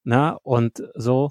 ne? 0.04 0.38
Und 0.44 0.84
so. 0.96 1.30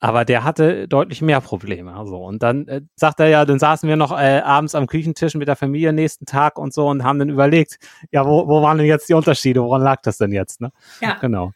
Aber 0.00 0.26
der 0.26 0.44
hatte 0.44 0.86
deutlich 0.86 1.22
mehr 1.22 1.40
Probleme. 1.40 1.94
Also. 1.94 2.18
Und 2.18 2.42
dann 2.42 2.68
äh, 2.68 2.82
sagt 2.94 3.20
er 3.20 3.28
ja, 3.28 3.46
dann 3.46 3.58
saßen 3.58 3.88
wir 3.88 3.96
noch 3.96 4.12
äh, 4.12 4.40
abends 4.40 4.74
am 4.74 4.86
Küchentisch 4.86 5.34
mit 5.34 5.48
der 5.48 5.56
Familie 5.56 5.94
nächsten 5.94 6.26
Tag 6.26 6.58
und 6.58 6.74
so 6.74 6.88
und 6.88 7.04
haben 7.04 7.18
dann 7.18 7.30
überlegt, 7.30 7.78
ja, 8.10 8.26
wo, 8.26 8.46
wo 8.46 8.60
waren 8.60 8.76
denn 8.76 8.86
jetzt 8.86 9.08
die 9.08 9.14
Unterschiede? 9.14 9.62
Woran 9.62 9.82
lag 9.82 10.02
das 10.02 10.18
denn 10.18 10.32
jetzt? 10.32 10.60
Ne? 10.60 10.72
Ja. 11.00 11.14
Genau. 11.20 11.52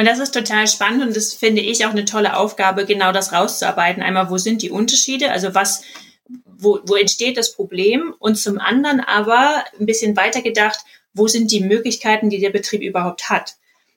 Und 0.00 0.06
das 0.06 0.18
ist 0.18 0.32
total 0.32 0.66
spannend 0.66 1.02
und 1.02 1.14
das 1.14 1.34
finde 1.34 1.60
ich 1.60 1.84
auch 1.84 1.90
eine 1.90 2.06
tolle 2.06 2.34
Aufgabe, 2.34 2.86
genau 2.86 3.12
das 3.12 3.34
rauszuarbeiten. 3.34 4.02
Einmal, 4.02 4.30
wo 4.30 4.38
sind 4.38 4.62
die 4.62 4.70
Unterschiede? 4.70 5.30
Also 5.30 5.54
was, 5.54 5.82
wo, 6.46 6.80
wo 6.86 6.94
entsteht 6.96 7.36
das 7.36 7.52
Problem? 7.52 8.14
Und 8.18 8.36
zum 8.36 8.58
anderen 8.58 9.00
aber 9.00 9.62
ein 9.78 9.84
bisschen 9.84 10.16
weiter 10.16 10.40
gedacht, 10.40 10.78
wo 11.12 11.26
sind 11.28 11.50
die 11.50 11.60
Möglichkeiten, 11.60 12.30
die 12.30 12.40
der 12.40 12.50
Betrieb 12.50 12.82
überhaupt 12.82 13.30
hat? 13.30 13.56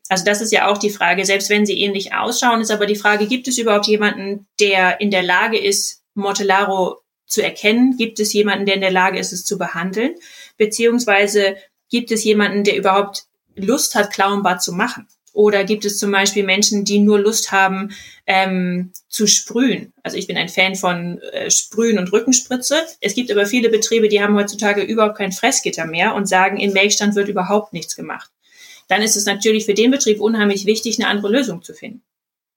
Also 0.09 0.25
das 0.25 0.41
ist 0.41 0.51
ja 0.51 0.67
auch 0.67 0.77
die 0.77 0.89
Frage, 0.89 1.25
selbst 1.25 1.49
wenn 1.49 1.65
sie 1.65 1.79
ähnlich 1.79 2.13
ausschauen, 2.13 2.61
ist 2.61 2.71
aber 2.71 2.85
die 2.85 2.95
Frage, 2.95 3.27
gibt 3.27 3.47
es 3.47 3.57
überhaupt 3.57 3.87
jemanden, 3.87 4.47
der 4.59 4.99
in 5.01 5.11
der 5.11 5.23
Lage 5.23 5.57
ist, 5.57 6.03
Mortellaro 6.13 7.01
zu 7.25 7.41
erkennen? 7.41 7.97
Gibt 7.97 8.19
es 8.19 8.33
jemanden, 8.33 8.65
der 8.65 8.75
in 8.75 8.81
der 8.81 8.91
Lage 8.91 9.19
ist, 9.19 9.31
es 9.31 9.45
zu 9.45 9.57
behandeln? 9.57 10.15
Beziehungsweise 10.57 11.55
gibt 11.89 12.11
es 12.11 12.23
jemanden, 12.23 12.63
der 12.63 12.75
überhaupt 12.75 13.25
Lust 13.55 13.95
hat, 13.95 14.11
Klauenbad 14.11 14.61
zu 14.61 14.73
machen? 14.73 15.07
Oder 15.33 15.63
gibt 15.63 15.83
es 15.83 15.97
zum 15.97 16.11
Beispiel 16.11 16.43
Menschen, 16.43 16.85
die 16.85 16.99
nur 16.99 17.19
Lust 17.19 17.51
haben 17.51 17.89
ähm, 18.27 18.91
zu 19.07 19.25
sprühen? 19.25 19.91
Also 20.03 20.15
ich 20.15 20.27
bin 20.27 20.37
ein 20.37 20.47
Fan 20.47 20.75
von 20.75 21.19
äh, 21.19 21.49
Sprühen 21.49 21.97
und 21.97 22.13
Rückenspritze. 22.13 22.75
Es 23.01 23.15
gibt 23.15 23.31
aber 23.31 23.47
viele 23.47 23.69
Betriebe, 23.69 24.09
die 24.09 24.21
haben 24.21 24.35
heutzutage 24.35 24.83
überhaupt 24.83 25.17
kein 25.17 25.31
Fressgitter 25.31 25.85
mehr 25.85 26.13
und 26.13 26.27
sagen, 26.27 26.57
in 26.57 26.71
Melkstand 26.71 27.15
wird 27.15 27.29
überhaupt 27.29 27.73
nichts 27.73 27.95
gemacht. 27.95 28.29
Dann 28.87 29.01
ist 29.01 29.15
es 29.15 29.25
natürlich 29.25 29.65
für 29.65 29.73
den 29.73 29.89
Betrieb 29.89 30.21
unheimlich 30.21 30.67
wichtig, 30.67 30.99
eine 30.99 31.09
andere 31.09 31.31
Lösung 31.31 31.63
zu 31.63 31.73
finden. 31.73 32.03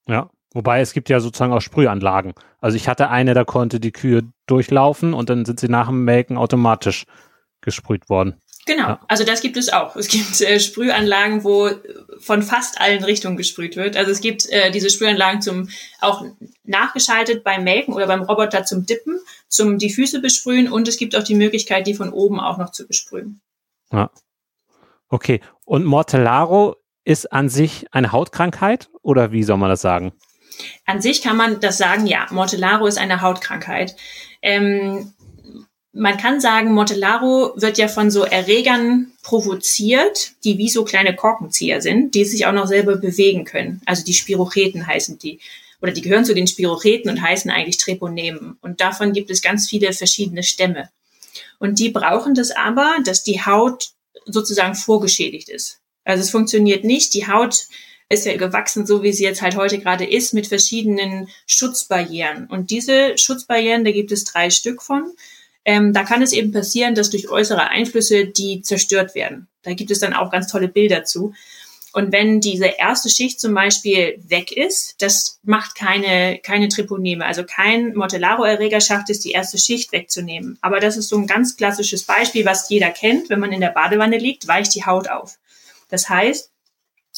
Ja, 0.06 0.30
wobei 0.52 0.80
es 0.80 0.92
gibt 0.92 1.08
ja 1.08 1.20
sozusagen 1.20 1.54
auch 1.54 1.62
Sprühanlagen. 1.62 2.34
Also 2.60 2.76
ich 2.76 2.88
hatte 2.88 3.08
eine, 3.08 3.32
da 3.32 3.44
konnte 3.44 3.80
die 3.80 3.92
Kühe 3.92 4.22
durchlaufen 4.46 5.14
und 5.14 5.30
dann 5.30 5.46
sind 5.46 5.60
sie 5.60 5.68
nach 5.68 5.88
dem 5.88 6.04
Melken 6.04 6.36
automatisch 6.36 7.06
gesprüht 7.62 8.10
worden. 8.10 8.34
Genau, 8.66 8.88
ja. 8.88 9.00
also 9.06 9.24
das 9.24 9.40
gibt 9.40 9.56
es 9.56 9.72
auch. 9.72 9.94
Es 9.94 10.08
gibt 10.08 10.40
äh, 10.40 10.58
Sprühanlagen, 10.58 11.44
wo 11.44 11.70
von 12.18 12.42
fast 12.42 12.80
allen 12.80 13.04
Richtungen 13.04 13.36
gesprüht 13.36 13.76
wird. 13.76 13.96
Also 13.96 14.10
es 14.10 14.20
gibt 14.20 14.50
äh, 14.50 14.72
diese 14.72 14.90
Sprühanlagen 14.90 15.40
zum 15.40 15.68
auch 16.00 16.24
nachgeschaltet 16.64 17.44
beim 17.44 17.62
Melken 17.62 17.94
oder 17.94 18.08
beim 18.08 18.22
Roboter 18.22 18.64
zum 18.64 18.84
Dippen, 18.84 19.20
zum 19.48 19.78
die 19.78 19.90
Füße 19.90 20.20
besprühen 20.20 20.70
und 20.70 20.88
es 20.88 20.96
gibt 20.96 21.14
auch 21.14 21.22
die 21.22 21.36
Möglichkeit, 21.36 21.86
die 21.86 21.94
von 21.94 22.12
oben 22.12 22.40
auch 22.40 22.58
noch 22.58 22.72
zu 22.72 22.88
besprühen. 22.88 23.40
Ja. 23.92 24.10
Okay. 25.08 25.40
Und 25.64 25.84
Mortellaro 25.84 26.74
ist 27.04 27.32
an 27.32 27.48
sich 27.48 27.86
eine 27.92 28.10
Hautkrankheit 28.10 28.90
oder 29.02 29.30
wie 29.30 29.44
soll 29.44 29.58
man 29.58 29.70
das 29.70 29.80
sagen? 29.80 30.12
An 30.86 31.00
sich 31.00 31.22
kann 31.22 31.36
man 31.36 31.60
das 31.60 31.78
sagen, 31.78 32.06
ja. 32.06 32.26
Mortellaro 32.30 32.86
ist 32.86 32.98
eine 32.98 33.20
Hautkrankheit. 33.20 33.94
Ähm, 34.42 35.12
man 35.96 36.18
kann 36.18 36.40
sagen, 36.40 36.74
Mortellaro 36.74 37.54
wird 37.56 37.78
ja 37.78 37.88
von 37.88 38.10
so 38.10 38.24
Erregern 38.24 39.12
provoziert, 39.22 40.32
die 40.44 40.58
wie 40.58 40.68
so 40.68 40.84
kleine 40.84 41.16
Korkenzieher 41.16 41.80
sind, 41.80 42.14
die 42.14 42.26
sich 42.26 42.46
auch 42.46 42.52
noch 42.52 42.66
selber 42.66 42.96
bewegen 42.96 43.44
können. 43.44 43.80
Also 43.86 44.04
die 44.04 44.12
Spirocheten 44.12 44.86
heißen 44.86 45.18
die. 45.18 45.40
Oder 45.80 45.92
die 45.92 46.02
gehören 46.02 46.26
zu 46.26 46.34
den 46.34 46.46
Spirocheten 46.46 47.10
und 47.10 47.22
heißen 47.22 47.50
eigentlich 47.50 47.78
Treponemen. 47.78 48.58
Und 48.60 48.80
davon 48.80 49.14
gibt 49.14 49.30
es 49.30 49.40
ganz 49.40 49.68
viele 49.68 49.92
verschiedene 49.94 50.42
Stämme. 50.42 50.90
Und 51.58 51.78
die 51.78 51.88
brauchen 51.88 52.34
das 52.34 52.50
aber, 52.50 52.96
dass 53.04 53.22
die 53.22 53.44
Haut 53.44 53.90
sozusagen 54.26 54.74
vorgeschädigt 54.74 55.48
ist. 55.48 55.80
Also 56.04 56.22
es 56.22 56.30
funktioniert 56.30 56.84
nicht. 56.84 57.14
Die 57.14 57.26
Haut 57.26 57.66
ist 58.10 58.26
ja 58.26 58.36
gewachsen, 58.36 58.86
so 58.86 59.02
wie 59.02 59.12
sie 59.12 59.24
jetzt 59.24 59.40
halt 59.40 59.56
heute 59.56 59.78
gerade 59.78 60.04
ist, 60.04 60.34
mit 60.34 60.46
verschiedenen 60.46 61.28
Schutzbarrieren. 61.46 62.46
Und 62.48 62.70
diese 62.70 63.16
Schutzbarrieren, 63.16 63.84
da 63.84 63.92
gibt 63.92 64.12
es 64.12 64.24
drei 64.24 64.50
Stück 64.50 64.82
von. 64.82 65.12
Ähm, 65.68 65.92
da 65.92 66.04
kann 66.04 66.22
es 66.22 66.32
eben 66.32 66.52
passieren, 66.52 66.94
dass 66.94 67.10
durch 67.10 67.28
äußere 67.28 67.68
Einflüsse 67.68 68.24
die 68.24 68.62
zerstört 68.62 69.16
werden. 69.16 69.48
Da 69.62 69.74
gibt 69.74 69.90
es 69.90 69.98
dann 69.98 70.14
auch 70.14 70.30
ganz 70.30 70.46
tolle 70.46 70.68
Bilder 70.68 71.02
zu. 71.04 71.34
Und 71.92 72.12
wenn 72.12 72.40
diese 72.40 72.66
erste 72.66 73.10
Schicht 73.10 73.40
zum 73.40 73.52
Beispiel 73.52 74.22
weg 74.28 74.52
ist, 74.52 74.94
das 75.02 75.40
macht 75.42 75.74
keine, 75.74 76.38
keine 76.38 76.68
Triponeme. 76.68 77.24
Also 77.24 77.42
kein 77.42 77.96
Mortellaro-Erreger 77.96 78.80
schafft 78.80 79.10
es, 79.10 79.18
die 79.18 79.32
erste 79.32 79.58
Schicht 79.58 79.90
wegzunehmen. 79.90 80.56
Aber 80.60 80.78
das 80.78 80.96
ist 80.96 81.08
so 81.08 81.16
ein 81.16 81.26
ganz 81.26 81.56
klassisches 81.56 82.04
Beispiel, 82.04 82.44
was 82.44 82.68
jeder 82.68 82.90
kennt. 82.90 83.28
Wenn 83.28 83.40
man 83.40 83.50
in 83.50 83.60
der 83.60 83.70
Badewanne 83.70 84.18
liegt, 84.18 84.46
weicht 84.46 84.74
die 84.74 84.84
Haut 84.84 85.08
auf. 85.08 85.38
Das 85.88 86.08
heißt, 86.08 86.50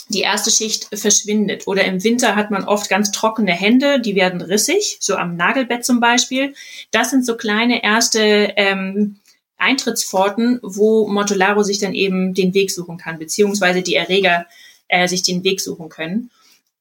die 0.09 0.21
erste 0.21 0.51
Schicht 0.51 0.89
verschwindet. 0.93 1.67
Oder 1.67 1.85
im 1.85 2.03
Winter 2.03 2.37
hat 2.37 2.51
man 2.51 2.65
oft 2.65 2.89
ganz 2.89 3.11
trockene 3.11 3.53
Hände, 3.53 4.01
die 4.01 4.15
werden 4.15 4.41
rissig, 4.41 4.99
so 5.01 5.17
am 5.17 5.37
Nagelbett 5.37 5.85
zum 5.85 6.01
Beispiel. 6.01 6.55
Das 6.91 7.11
sind 7.11 7.27
so 7.27 7.37
kleine 7.37 7.83
erste 7.83 8.53
ähm, 8.57 9.17
Eintrittspforten, 9.59 10.61
wo 10.63 11.09
Mortellaro 11.09 11.63
sich 11.63 11.79
dann 11.79 11.95
eben 11.95 12.33
den 12.33 12.55
Weg 12.55 12.71
suchen 12.71 12.97
kann, 12.97 13.19
beziehungsweise 13.19 13.83
die 13.83 13.97
Erreger 13.97 14.47
äh, 14.89 15.09
sich 15.09 15.23
den 15.23 15.45
Weg 15.45 15.61
suchen 15.61 15.89
können. 15.89 16.31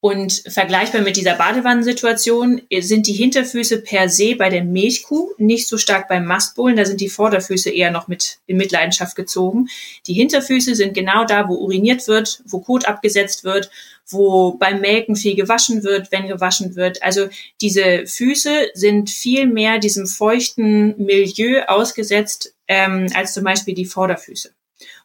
Und 0.00 0.44
vergleichbar 0.46 1.00
mit 1.00 1.16
dieser 1.16 1.34
Badewannensituation 1.34 2.62
sind 2.78 3.08
die 3.08 3.14
Hinterfüße 3.14 3.80
per 3.82 4.08
se 4.08 4.36
bei 4.36 4.48
der 4.48 4.62
Milchkuh 4.62 5.32
nicht 5.38 5.66
so 5.66 5.76
stark 5.76 6.06
beim 6.06 6.24
Mastbullen. 6.24 6.76
Da 6.76 6.84
sind 6.84 7.00
die 7.00 7.08
Vorderfüße 7.08 7.70
eher 7.70 7.90
noch 7.90 8.06
mit 8.06 8.38
in 8.46 8.58
Mitleidenschaft 8.58 9.16
gezogen. 9.16 9.68
Die 10.06 10.14
Hinterfüße 10.14 10.76
sind 10.76 10.94
genau 10.94 11.24
da, 11.24 11.48
wo 11.48 11.54
uriniert 11.54 12.06
wird, 12.06 12.42
wo 12.46 12.60
Kot 12.60 12.86
abgesetzt 12.86 13.42
wird, 13.42 13.70
wo 14.06 14.52
beim 14.52 14.80
Melken 14.80 15.16
viel 15.16 15.34
gewaschen 15.34 15.82
wird, 15.82 16.12
wenn 16.12 16.28
gewaschen 16.28 16.76
wird. 16.76 17.02
Also 17.02 17.28
diese 17.60 18.06
Füße 18.06 18.68
sind 18.74 19.10
viel 19.10 19.46
mehr 19.46 19.80
diesem 19.80 20.06
feuchten 20.06 20.96
Milieu 20.96 21.64
ausgesetzt 21.66 22.54
ähm, 22.68 23.08
als 23.14 23.32
zum 23.32 23.42
Beispiel 23.42 23.74
die 23.74 23.84
Vorderfüße 23.84 24.52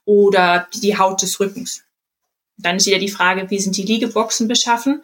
oder 0.06 0.68
die 0.76 1.00
Haut 1.00 1.24
des 1.24 1.40
Rückens. 1.40 1.84
Dann 2.64 2.78
ist 2.78 2.88
wieder 2.88 3.00
die 3.00 3.10
Frage, 3.10 3.50
wie 3.50 3.60
sind 3.60 3.78
die 3.78 3.84
Liegeboxen 3.84 4.48
beschaffen? 4.48 5.02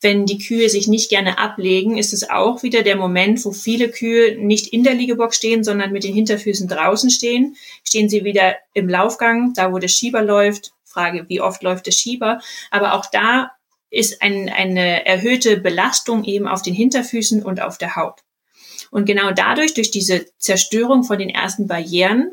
Wenn 0.00 0.26
die 0.26 0.38
Kühe 0.38 0.68
sich 0.68 0.88
nicht 0.88 1.10
gerne 1.10 1.38
ablegen, 1.38 1.96
ist 1.96 2.12
es 2.12 2.28
auch 2.28 2.64
wieder 2.64 2.82
der 2.82 2.96
Moment, 2.96 3.44
wo 3.44 3.52
viele 3.52 3.88
Kühe 3.88 4.36
nicht 4.36 4.66
in 4.72 4.82
der 4.82 4.94
Liegebox 4.94 5.36
stehen, 5.36 5.62
sondern 5.62 5.92
mit 5.92 6.02
den 6.02 6.12
Hinterfüßen 6.12 6.66
draußen 6.66 7.08
stehen. 7.08 7.56
Stehen 7.84 8.08
sie 8.08 8.24
wieder 8.24 8.56
im 8.74 8.88
Laufgang, 8.88 9.52
da 9.54 9.72
wo 9.72 9.78
der 9.78 9.88
Schieber 9.88 10.22
läuft. 10.22 10.72
Frage, 10.84 11.26
wie 11.28 11.40
oft 11.40 11.62
läuft 11.62 11.86
der 11.86 11.92
Schieber? 11.92 12.40
Aber 12.72 12.94
auch 12.94 13.06
da 13.06 13.52
ist 13.90 14.22
ein, 14.22 14.48
eine 14.48 15.06
erhöhte 15.06 15.56
Belastung 15.58 16.24
eben 16.24 16.48
auf 16.48 16.62
den 16.62 16.74
Hinterfüßen 16.74 17.42
und 17.42 17.60
auf 17.60 17.78
der 17.78 17.94
Haut. 17.94 18.22
Und 18.90 19.06
genau 19.06 19.30
dadurch, 19.30 19.74
durch 19.74 19.90
diese 19.90 20.26
Zerstörung 20.38 21.04
von 21.04 21.18
den 21.18 21.30
ersten 21.30 21.68
Barrieren, 21.68 22.32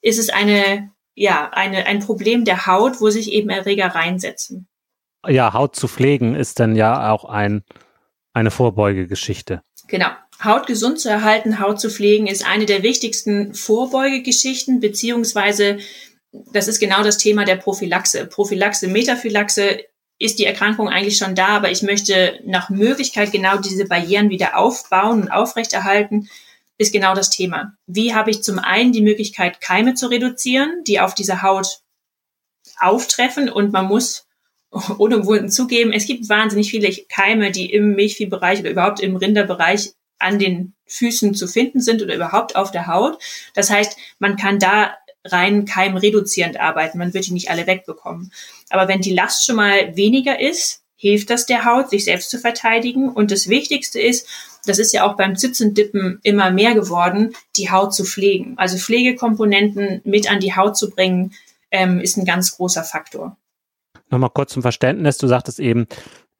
ist 0.00 0.18
es 0.18 0.30
eine 0.30 0.90
ja, 1.20 1.50
eine, 1.52 1.84
ein 1.84 2.00
Problem 2.00 2.46
der 2.46 2.66
Haut, 2.66 3.02
wo 3.02 3.10
sich 3.10 3.30
eben 3.30 3.50
Erreger 3.50 3.88
reinsetzen. 3.88 4.66
Ja, 5.28 5.52
Haut 5.52 5.76
zu 5.76 5.86
pflegen 5.86 6.34
ist 6.34 6.60
dann 6.60 6.74
ja 6.74 7.12
auch 7.12 7.26
ein, 7.26 7.62
eine 8.32 8.50
Vorbeugegeschichte. 8.50 9.60
Genau. 9.86 10.08
Haut 10.42 10.66
gesund 10.66 10.98
zu 10.98 11.10
erhalten, 11.10 11.60
Haut 11.60 11.78
zu 11.78 11.90
pflegen, 11.90 12.26
ist 12.26 12.46
eine 12.46 12.64
der 12.64 12.82
wichtigsten 12.82 13.52
Vorbeugegeschichten, 13.52 14.80
beziehungsweise 14.80 15.80
das 16.32 16.68
ist 16.68 16.80
genau 16.80 17.02
das 17.02 17.18
Thema 17.18 17.44
der 17.44 17.56
Prophylaxe. 17.56 18.24
Prophylaxe, 18.24 18.88
Metaphylaxe 18.88 19.80
ist 20.18 20.38
die 20.38 20.46
Erkrankung 20.46 20.88
eigentlich 20.88 21.18
schon 21.18 21.34
da, 21.34 21.48
aber 21.48 21.70
ich 21.70 21.82
möchte 21.82 22.40
nach 22.46 22.70
Möglichkeit 22.70 23.30
genau 23.30 23.58
diese 23.58 23.84
Barrieren 23.84 24.30
wieder 24.30 24.56
aufbauen 24.56 25.20
und 25.20 25.30
aufrechterhalten 25.30 26.30
ist 26.80 26.94
genau 26.94 27.14
das 27.14 27.28
Thema. 27.28 27.74
Wie 27.86 28.14
habe 28.14 28.30
ich 28.30 28.42
zum 28.42 28.58
einen 28.58 28.90
die 28.90 29.02
Möglichkeit, 29.02 29.60
Keime 29.60 29.92
zu 29.92 30.06
reduzieren, 30.06 30.82
die 30.86 30.98
auf 30.98 31.14
dieser 31.14 31.42
Haut 31.42 31.80
auftreffen 32.78 33.50
und 33.50 33.70
man 33.70 33.86
muss 33.86 34.26
ohne 34.98 35.26
Wunden 35.26 35.50
zugeben, 35.50 35.92
es 35.92 36.06
gibt 36.06 36.30
wahnsinnig 36.30 36.70
viele 36.70 36.90
Keime, 37.10 37.50
die 37.50 37.70
im 37.70 37.94
Milchviehbereich 37.96 38.60
oder 38.60 38.70
überhaupt 38.70 39.00
im 39.00 39.16
Rinderbereich 39.16 39.92
an 40.18 40.38
den 40.38 40.74
Füßen 40.86 41.34
zu 41.34 41.46
finden 41.46 41.82
sind 41.82 42.00
oder 42.00 42.14
überhaupt 42.14 42.56
auf 42.56 42.70
der 42.70 42.86
Haut. 42.86 43.22
Das 43.54 43.68
heißt, 43.68 43.98
man 44.18 44.36
kann 44.36 44.58
da 44.58 44.94
rein 45.26 45.66
keimreduzierend 45.66 46.58
arbeiten. 46.58 46.96
Man 46.96 47.12
wird 47.12 47.26
die 47.26 47.32
nicht 47.32 47.50
alle 47.50 47.66
wegbekommen. 47.66 48.32
Aber 48.70 48.88
wenn 48.88 49.02
die 49.02 49.12
Last 49.12 49.44
schon 49.44 49.56
mal 49.56 49.96
weniger 49.96 50.40
ist, 50.40 50.82
hilft 50.96 51.28
das 51.30 51.44
der 51.44 51.64
Haut, 51.64 51.90
sich 51.90 52.04
selbst 52.04 52.30
zu 52.30 52.38
verteidigen. 52.38 53.10
Und 53.10 53.30
das 53.30 53.48
Wichtigste 53.48 54.00
ist, 54.00 54.26
das 54.66 54.78
ist 54.78 54.92
ja 54.92 55.04
auch 55.04 55.16
beim 55.16 55.36
Zitzendippen 55.36 56.20
immer 56.22 56.50
mehr 56.50 56.74
geworden, 56.74 57.34
die 57.56 57.70
Haut 57.70 57.94
zu 57.94 58.04
pflegen. 58.04 58.54
Also 58.56 58.78
Pflegekomponenten 58.78 60.00
mit 60.04 60.30
an 60.30 60.40
die 60.40 60.54
Haut 60.54 60.76
zu 60.76 60.90
bringen, 60.90 61.32
ähm, 61.70 62.00
ist 62.00 62.16
ein 62.16 62.24
ganz 62.24 62.56
großer 62.56 62.84
Faktor. 62.84 63.36
Nochmal 64.10 64.30
kurz 64.30 64.52
zum 64.52 64.62
Verständnis. 64.62 65.18
Du 65.18 65.28
sagtest 65.28 65.60
eben 65.60 65.86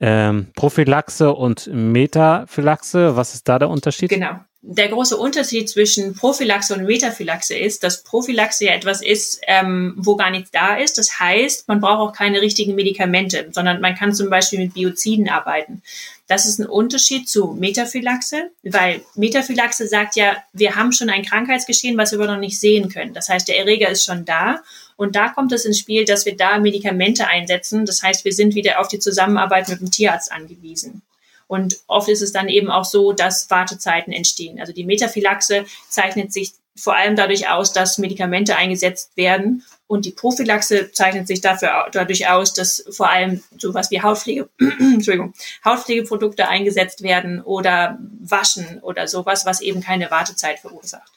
ähm, 0.00 0.48
Prophylaxe 0.54 1.32
und 1.32 1.68
Metaphylaxe. 1.72 3.16
Was 3.16 3.34
ist 3.34 3.48
da 3.48 3.58
der 3.58 3.68
Unterschied? 3.68 4.10
Genau 4.10 4.40
der 4.62 4.88
große 4.88 5.16
Unterschied 5.16 5.70
zwischen 5.70 6.14
Prophylaxe 6.14 6.74
und 6.74 6.84
Metaphylaxe 6.84 7.56
ist, 7.56 7.82
dass 7.82 8.02
Prophylaxe 8.02 8.66
ja 8.66 8.72
etwas 8.72 9.02
ist, 9.02 9.40
ähm, 9.46 9.94
wo 9.96 10.16
gar 10.16 10.30
nichts 10.30 10.50
da 10.50 10.76
ist. 10.76 10.98
Das 10.98 11.18
heißt, 11.18 11.66
man 11.66 11.80
braucht 11.80 12.00
auch 12.00 12.12
keine 12.12 12.42
richtigen 12.42 12.74
Medikamente, 12.74 13.48
sondern 13.52 13.80
man 13.80 13.94
kann 13.94 14.14
zum 14.14 14.28
Beispiel 14.28 14.58
mit 14.58 14.74
Bioziden 14.74 15.30
arbeiten. 15.30 15.82
Das 16.26 16.46
ist 16.46 16.60
ein 16.60 16.66
Unterschied 16.66 17.28
zu 17.28 17.56
Metaphylaxe, 17.58 18.50
weil 18.62 19.00
Metaphylaxe 19.14 19.88
sagt 19.88 20.14
ja, 20.14 20.36
wir 20.52 20.76
haben 20.76 20.92
schon 20.92 21.10
ein 21.10 21.24
Krankheitsgeschehen, 21.24 21.96
was 21.96 22.12
wir 22.12 22.18
aber 22.20 22.32
noch 22.32 22.38
nicht 22.38 22.60
sehen 22.60 22.90
können. 22.90 23.14
Das 23.14 23.30
heißt, 23.30 23.48
der 23.48 23.58
Erreger 23.58 23.88
ist 23.88 24.04
schon 24.04 24.26
da 24.26 24.62
und 24.96 25.16
da 25.16 25.30
kommt 25.30 25.52
es 25.52 25.64
ins 25.64 25.78
Spiel, 25.78 26.04
dass 26.04 26.26
wir 26.26 26.36
da 26.36 26.58
Medikamente 26.58 27.26
einsetzen. 27.26 27.86
Das 27.86 28.02
heißt, 28.02 28.26
wir 28.26 28.32
sind 28.32 28.54
wieder 28.54 28.78
auf 28.78 28.88
die 28.88 28.98
Zusammenarbeit 28.98 29.68
mit 29.70 29.80
dem 29.80 29.90
Tierarzt 29.90 30.30
angewiesen. 30.30 31.02
Und 31.50 31.78
oft 31.88 32.08
ist 32.08 32.22
es 32.22 32.30
dann 32.30 32.48
eben 32.48 32.70
auch 32.70 32.84
so, 32.84 33.12
dass 33.12 33.50
Wartezeiten 33.50 34.12
entstehen. 34.12 34.60
Also 34.60 34.72
die 34.72 34.84
Metaphylaxe 34.84 35.64
zeichnet 35.88 36.32
sich 36.32 36.52
vor 36.76 36.94
allem 36.94 37.16
dadurch 37.16 37.48
aus, 37.50 37.72
dass 37.72 37.98
Medikamente 37.98 38.54
eingesetzt 38.54 39.16
werden. 39.16 39.64
Und 39.88 40.04
die 40.04 40.12
Prophylaxe 40.12 40.92
zeichnet 40.92 41.26
sich 41.26 41.40
dafür, 41.40 41.88
dadurch 41.90 42.30
aus, 42.30 42.54
dass 42.54 42.84
vor 42.92 43.10
allem 43.10 43.42
sowas 43.58 43.90
wie 43.90 44.00
Hautpflege, 44.00 44.48
Entschuldigung, 44.60 45.34
Hautpflegeprodukte 45.64 46.46
eingesetzt 46.46 47.02
werden 47.02 47.42
oder 47.42 47.98
Waschen 48.20 48.78
oder 48.82 49.08
sowas, 49.08 49.44
was 49.44 49.60
eben 49.60 49.80
keine 49.80 50.08
Wartezeit 50.08 50.60
verursacht. 50.60 51.10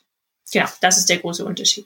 Genau, 0.51 0.65
das 0.81 0.97
ist 0.97 1.11
der 1.11 1.19
große 1.19 1.45
Unterschied. 1.45 1.85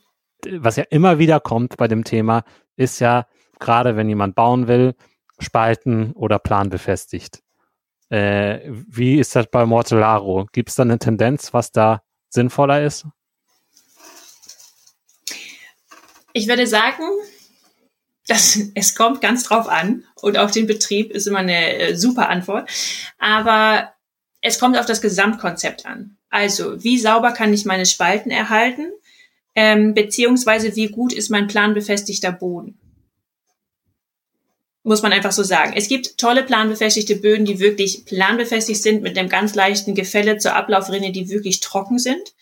Was 0.50 0.78
ja 0.78 0.86
immer 0.90 1.20
wieder 1.20 1.42
kommt 1.42 1.76
bei 1.76 1.90
dem 1.90 2.06
Thema, 2.06 2.46
ist 2.78 3.02
ja, 3.02 3.28
gerade 3.60 3.98
wenn 3.98 4.08
jemand 4.08 4.36
bauen 4.36 4.70
will, 4.70 4.96
Spalten 5.38 6.14
oder 6.14 6.40
Plan 6.40 6.70
befestigt. 6.70 7.42
Äh, 8.10 8.60
wie 8.65 9.20
ist 9.20 9.36
das 9.36 9.48
bei 9.52 9.65
Mortellaro? 9.65 10.48
Gibt 10.52 10.70
es 10.70 10.76
da 10.76 10.84
eine 10.84 11.00
Tendenz, 11.00 11.54
was 11.54 11.72
da 11.72 12.02
sinnvoller 12.30 12.84
ist? 12.84 13.06
Ich 16.34 16.48
würde 16.48 16.67
sagen, 16.67 17.04
dass 18.28 18.60
es 18.76 18.96
kommt 18.96 19.22
ganz 19.22 19.43
drauf 19.43 19.67
an 19.67 20.06
und 20.15 20.38
auf 20.38 20.52
den 20.52 20.67
Betrieb 20.67 21.12
ist 21.12 21.28
immer 21.28 21.39
eine 21.39 21.78
äh, 21.78 21.96
super 21.96 22.30
Antwort. 22.30 22.70
Aber 23.17 23.93
es 24.41 24.60
kommt 24.60 24.78
auf 24.78 24.86
das 24.86 25.02
Gesamtkonzept 25.02 25.86
an. 25.86 26.17
Also, 26.30 26.84
wie 26.84 27.00
sauber 27.00 27.32
kann 27.32 27.54
ich 27.54 27.65
meine 27.65 27.86
Spalten 27.86 28.32
erhalten? 28.32 28.91
Ähm, 29.56 29.93
beziehungsweise 29.93 30.76
wie 30.76 30.89
gut 30.89 31.13
ist 31.13 31.30
mein 31.30 31.48
planbefestigter 31.48 32.32
Boden? 32.32 32.80
Muss 34.88 35.02
man 35.02 35.12
einfach 35.12 35.34
so 35.34 35.43
sagen. 35.43 35.73
Es 35.76 35.89
gibt 35.89 36.17
tolle 36.17 36.43
planbefestigte 36.43 37.17
Böden, 37.17 37.45
die 37.45 37.60
wirklich 37.60 38.06
planbefestigt 38.06 38.82
sind 38.82 39.04
mit 39.04 39.17
einem 39.17 39.28
ganz 39.28 39.54
leichten 39.54 39.95
Gefälle 39.95 40.38
zur 40.38 40.56
Ablaufrinne, 40.56 41.12
die 41.12 41.30
wirklich 41.30 41.60
trocken 41.60 42.00
sind. 42.00 42.34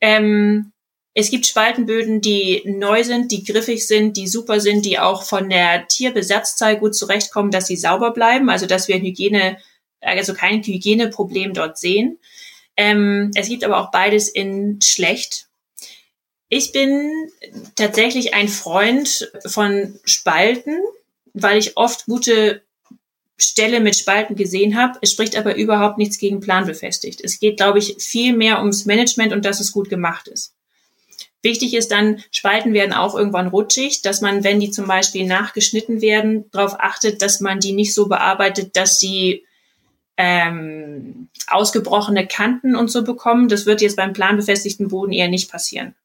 Ähm, 0.00 0.72
es 1.14 1.30
gibt 1.30 1.46
Spaltenböden, 1.46 2.22
die 2.22 2.62
neu 2.64 3.04
sind, 3.04 3.30
die 3.30 3.44
griffig 3.44 3.86
sind, 3.86 4.16
die 4.16 4.26
super 4.26 4.58
sind, 4.58 4.86
die 4.86 4.98
auch 4.98 5.22
von 5.22 5.50
der 5.50 5.86
Tierbesatzzahl 5.86 6.78
gut 6.78 6.96
zurechtkommen, 6.96 7.50
dass 7.50 7.66
sie 7.66 7.76
sauber 7.76 8.12
bleiben, 8.12 8.48
also 8.48 8.64
dass 8.64 8.88
wir 8.88 8.96
Hygiene, 8.96 9.58
also 10.00 10.32
kein 10.32 10.62
Hygieneproblem 10.62 11.52
dort 11.52 11.76
sehen. 11.76 12.18
Ähm, 12.78 13.30
es 13.34 13.48
gibt 13.48 13.64
aber 13.64 13.78
auch 13.78 13.90
beides 13.90 14.30
in 14.30 14.80
schlecht. 14.82 15.48
Ich 16.48 16.72
bin 16.72 17.10
tatsächlich 17.76 18.32
ein 18.32 18.48
Freund 18.48 19.30
von 19.44 19.98
Spalten, 20.04 20.78
weil 21.34 21.58
ich 21.58 21.76
oft 21.76 22.06
gute 22.06 22.62
Stelle 23.38 23.80
mit 23.80 23.96
Spalten 23.96 24.36
gesehen 24.36 24.76
habe. 24.76 24.98
Es 25.02 25.12
spricht 25.12 25.36
aber 25.36 25.56
überhaupt 25.56 25.98
nichts 25.98 26.18
gegen 26.18 26.40
planbefestigt. 26.40 27.20
Es 27.22 27.40
geht, 27.40 27.56
glaube 27.56 27.78
ich, 27.78 27.96
viel 27.98 28.36
mehr 28.36 28.58
ums 28.58 28.84
Management 28.84 29.32
und 29.32 29.44
dass 29.44 29.60
es 29.60 29.72
gut 29.72 29.88
gemacht 29.88 30.28
ist. 30.28 30.54
Wichtig 31.42 31.74
ist 31.74 31.90
dann, 31.90 32.22
Spalten 32.30 32.72
werden 32.72 32.92
auch 32.92 33.16
irgendwann 33.16 33.48
rutschig, 33.48 34.02
dass 34.02 34.20
man, 34.20 34.44
wenn 34.44 34.60
die 34.60 34.70
zum 34.70 34.86
Beispiel 34.86 35.26
nachgeschnitten 35.26 36.00
werden, 36.00 36.48
darauf 36.52 36.78
achtet, 36.78 37.20
dass 37.20 37.40
man 37.40 37.58
die 37.58 37.72
nicht 37.72 37.94
so 37.94 38.06
bearbeitet, 38.06 38.76
dass 38.76 39.00
sie 39.00 39.44
ähm, 40.16 41.28
ausgebrochene 41.48 42.28
Kanten 42.28 42.76
und 42.76 42.92
so 42.92 43.02
bekommen. 43.02 43.48
Das 43.48 43.66
wird 43.66 43.80
jetzt 43.80 43.96
beim 43.96 44.12
planbefestigten 44.12 44.86
Boden 44.88 45.12
eher 45.12 45.28
nicht 45.28 45.50
passieren. 45.50 45.96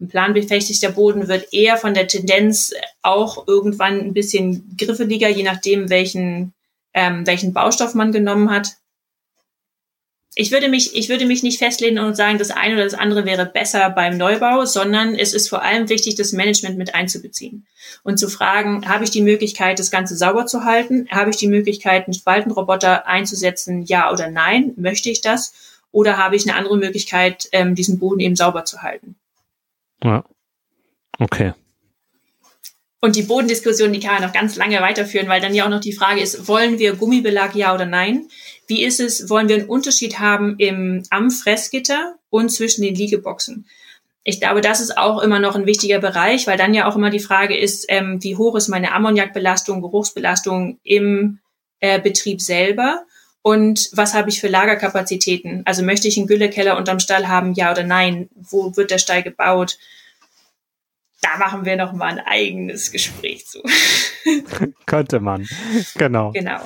Ein 0.00 0.08
planbefestigter 0.08 0.92
Boden 0.92 1.28
wird 1.28 1.52
eher 1.52 1.76
von 1.76 1.94
der 1.94 2.08
Tendenz 2.08 2.72
auch 3.02 3.46
irgendwann 3.46 4.00
ein 4.00 4.14
bisschen 4.14 4.76
griffeliger, 4.76 5.28
je 5.28 5.44
nachdem, 5.44 5.88
welchen, 5.88 6.52
ähm, 6.92 7.26
welchen 7.26 7.52
Baustoff 7.52 7.94
man 7.94 8.12
genommen 8.12 8.50
hat 8.50 8.76
ich 10.36 10.50
würde 10.50 10.68
mich, 10.68 10.96
ich 10.96 11.08
würde 11.08 11.26
mich 11.26 11.42
nicht 11.42 11.58
festlehnen 11.58 12.04
und 12.04 12.16
sagen, 12.16 12.38
das 12.38 12.50
eine 12.50 12.74
oder 12.74 12.84
das 12.84 12.94
andere 12.94 13.24
wäre 13.24 13.46
besser 13.46 13.90
beim 13.90 14.16
Neubau, 14.16 14.64
sondern 14.64 15.14
es 15.14 15.32
ist 15.32 15.48
vor 15.48 15.62
allem 15.62 15.88
wichtig, 15.88 16.16
das 16.16 16.32
Management 16.32 16.76
mit 16.76 16.94
einzubeziehen 16.94 17.66
und 18.02 18.18
zu 18.18 18.28
fragen, 18.28 18.88
habe 18.88 19.04
ich 19.04 19.10
die 19.10 19.22
Möglichkeit, 19.22 19.78
das 19.78 19.92
Ganze 19.92 20.16
sauber 20.16 20.46
zu 20.46 20.64
halten? 20.64 21.06
Habe 21.10 21.30
ich 21.30 21.36
die 21.36 21.46
Möglichkeit, 21.46 22.06
einen 22.06 22.14
Spaltenroboter 22.14 23.06
einzusetzen? 23.06 23.82
Ja 23.82 24.12
oder 24.12 24.28
nein? 24.28 24.72
Möchte 24.76 25.08
ich 25.08 25.20
das? 25.20 25.52
Oder 25.92 26.16
habe 26.16 26.34
ich 26.34 26.48
eine 26.48 26.58
andere 26.58 26.76
Möglichkeit, 26.76 27.48
ähm, 27.52 27.76
diesen 27.76 28.00
Boden 28.00 28.18
eben 28.18 28.34
sauber 28.34 28.64
zu 28.64 28.82
halten? 28.82 29.14
Ja. 30.04 30.24
Okay. 31.18 31.54
Und 33.00 33.16
die 33.16 33.22
Bodendiskussion, 33.22 33.92
die 33.92 34.00
kann 34.00 34.14
man 34.14 34.22
noch 34.22 34.32
ganz 34.32 34.56
lange 34.56 34.80
weiterführen, 34.80 35.28
weil 35.28 35.40
dann 35.40 35.54
ja 35.54 35.66
auch 35.66 35.70
noch 35.70 35.80
die 35.80 35.92
Frage 35.92 36.20
ist, 36.20 36.48
wollen 36.48 36.78
wir 36.78 36.94
Gummibelag 36.94 37.54
ja 37.54 37.74
oder 37.74 37.84
nein? 37.84 38.28
Wie 38.66 38.82
ist 38.82 38.98
es, 38.98 39.28
wollen 39.28 39.48
wir 39.48 39.56
einen 39.56 39.68
Unterschied 39.68 40.20
haben 40.20 40.54
im, 40.56 41.02
am 41.10 41.30
Fressgitter 41.30 42.14
und 42.30 42.50
zwischen 42.50 42.82
den 42.82 42.94
Liegeboxen? 42.94 43.66
Ich 44.22 44.40
glaube, 44.40 44.62
das 44.62 44.80
ist 44.80 44.96
auch 44.96 45.22
immer 45.22 45.38
noch 45.38 45.54
ein 45.54 45.66
wichtiger 45.66 45.98
Bereich, 45.98 46.46
weil 46.46 46.56
dann 46.56 46.72
ja 46.72 46.88
auch 46.88 46.96
immer 46.96 47.10
die 47.10 47.20
Frage 47.20 47.54
ist, 47.54 47.84
ähm, 47.88 48.22
wie 48.22 48.36
hoch 48.36 48.56
ist 48.56 48.68
meine 48.68 48.92
Ammoniakbelastung, 48.92 49.82
Geruchsbelastung 49.82 50.78
im 50.82 51.40
äh, 51.80 52.00
Betrieb 52.00 52.40
selber? 52.40 53.04
Und 53.46 53.90
was 53.92 54.14
habe 54.14 54.30
ich 54.30 54.40
für 54.40 54.48
Lagerkapazitäten? 54.48 55.62
Also 55.66 55.82
möchte 55.82 56.08
ich 56.08 56.16
einen 56.16 56.26
Güllekeller 56.26 56.78
unterm 56.78 56.98
Stall 56.98 57.28
haben, 57.28 57.52
ja 57.52 57.70
oder 57.70 57.82
nein? 57.82 58.30
Wo 58.34 58.74
wird 58.74 58.90
der 58.90 58.98
Stall 58.98 59.22
gebaut? 59.22 59.78
Da 61.20 61.36
machen 61.36 61.66
wir 61.66 61.76
noch 61.76 61.92
mal 61.92 62.06
ein 62.06 62.20
eigenes 62.20 62.90
Gespräch 62.90 63.46
zu. 63.46 63.62
Könnte 64.86 65.20
man. 65.20 65.46
Genau. 65.94 66.32
Genau. 66.32 66.60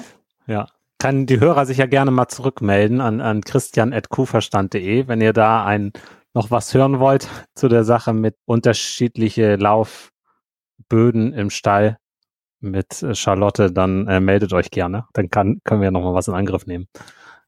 Ja 0.47 0.69
kann 0.99 1.27
die 1.27 1.41
Hörer 1.41 1.65
sich 1.65 1.79
ja 1.79 1.87
gerne 1.87 2.11
mal 2.11 2.29
zurückmelden 2.29 3.01
an, 3.01 3.21
an 3.21 3.43
christian.kuverstand.de, 3.43 5.07
wenn 5.07 5.21
ihr 5.21 5.33
da 5.33 5.65
ein, 5.65 5.93
noch 6.35 6.51
was 6.51 6.75
hören 6.75 6.99
wollt 6.99 7.29
zu 7.55 7.69
der 7.69 7.85
Sache 7.85 8.13
mit 8.13 8.37
unterschiedliche 8.47 9.57
Laufböden 9.57 11.33
im 11.33 11.51
Stall 11.51 11.99
mit 12.61 13.03
äh, 13.03 13.15
Charlotte, 13.15 13.73
dann 13.73 14.07
äh, 14.09 14.21
meldet 14.21 14.53
euch 14.53 14.71
gerne. 14.71 15.07
Dann 15.13 15.31
kann, 15.31 15.61
können 15.65 15.83
wir 15.83 15.91
noch 15.91 16.03
mal 16.03 16.15
was 16.15 16.29
in 16.29 16.35
Angriff 16.35 16.67
nehmen. 16.67 16.89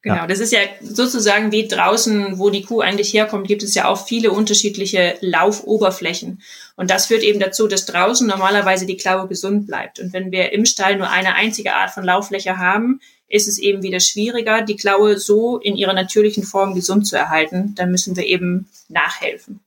Genau, 0.02 0.16
ja. 0.16 0.26
das 0.26 0.40
ist 0.40 0.52
ja 0.52 0.60
sozusagen 0.80 1.52
wie 1.52 1.68
draußen, 1.68 2.38
wo 2.38 2.48
die 2.48 2.62
Kuh 2.62 2.80
eigentlich 2.80 3.12
herkommt, 3.12 3.46
gibt 3.46 3.62
es 3.62 3.74
ja 3.74 3.86
auch 3.86 4.06
viele 4.06 4.30
unterschiedliche 4.30 5.16
Laufoberflächen. 5.20 6.40
Und 6.76 6.90
das 6.90 7.06
führt 7.06 7.22
eben 7.22 7.38
dazu, 7.38 7.68
dass 7.68 7.84
draußen 7.84 8.26
normalerweise 8.26 8.86
die 8.86 8.96
Klaue 8.96 9.28
gesund 9.28 9.66
bleibt. 9.66 10.00
Und 10.00 10.14
wenn 10.14 10.32
wir 10.32 10.52
im 10.52 10.64
Stall 10.64 10.96
nur 10.96 11.10
eine 11.10 11.34
einzige 11.34 11.74
Art 11.74 11.90
von 11.90 12.02
Lauffläche 12.02 12.56
haben, 12.56 13.00
ist 13.28 13.46
es 13.46 13.58
eben 13.58 13.82
wieder 13.82 14.00
schwieriger, 14.00 14.62
die 14.62 14.76
Klaue 14.76 15.18
so 15.18 15.58
in 15.58 15.76
ihrer 15.76 15.92
natürlichen 15.92 16.44
Form 16.44 16.74
gesund 16.74 17.06
zu 17.06 17.16
erhalten. 17.16 17.74
Dann 17.76 17.90
müssen 17.90 18.16
wir 18.16 18.24
eben 18.24 18.70
nachhelfen. 18.88 19.60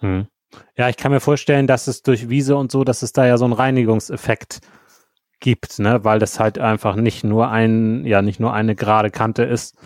Hm. 0.00 0.26
Ja, 0.76 0.88
ich 0.88 0.96
kann 0.96 1.12
mir 1.12 1.20
vorstellen, 1.20 1.66
dass 1.66 1.86
es 1.86 2.02
durch 2.02 2.28
Wiese 2.28 2.56
und 2.56 2.72
so, 2.72 2.84
dass 2.84 3.02
es 3.02 3.12
da 3.12 3.26
ja 3.26 3.36
so 3.38 3.44
einen 3.44 3.54
Reinigungseffekt 3.54 4.60
gibt, 5.40 5.78
ne, 5.78 6.02
weil 6.04 6.18
das 6.18 6.40
halt 6.40 6.58
einfach 6.58 6.96
nicht 6.96 7.22
nur 7.22 7.50
ein, 7.50 8.04
ja, 8.06 8.22
nicht 8.22 8.40
nur 8.40 8.52
eine 8.52 8.74
gerade 8.74 9.10
Kante 9.10 9.42
ist, 9.42 9.76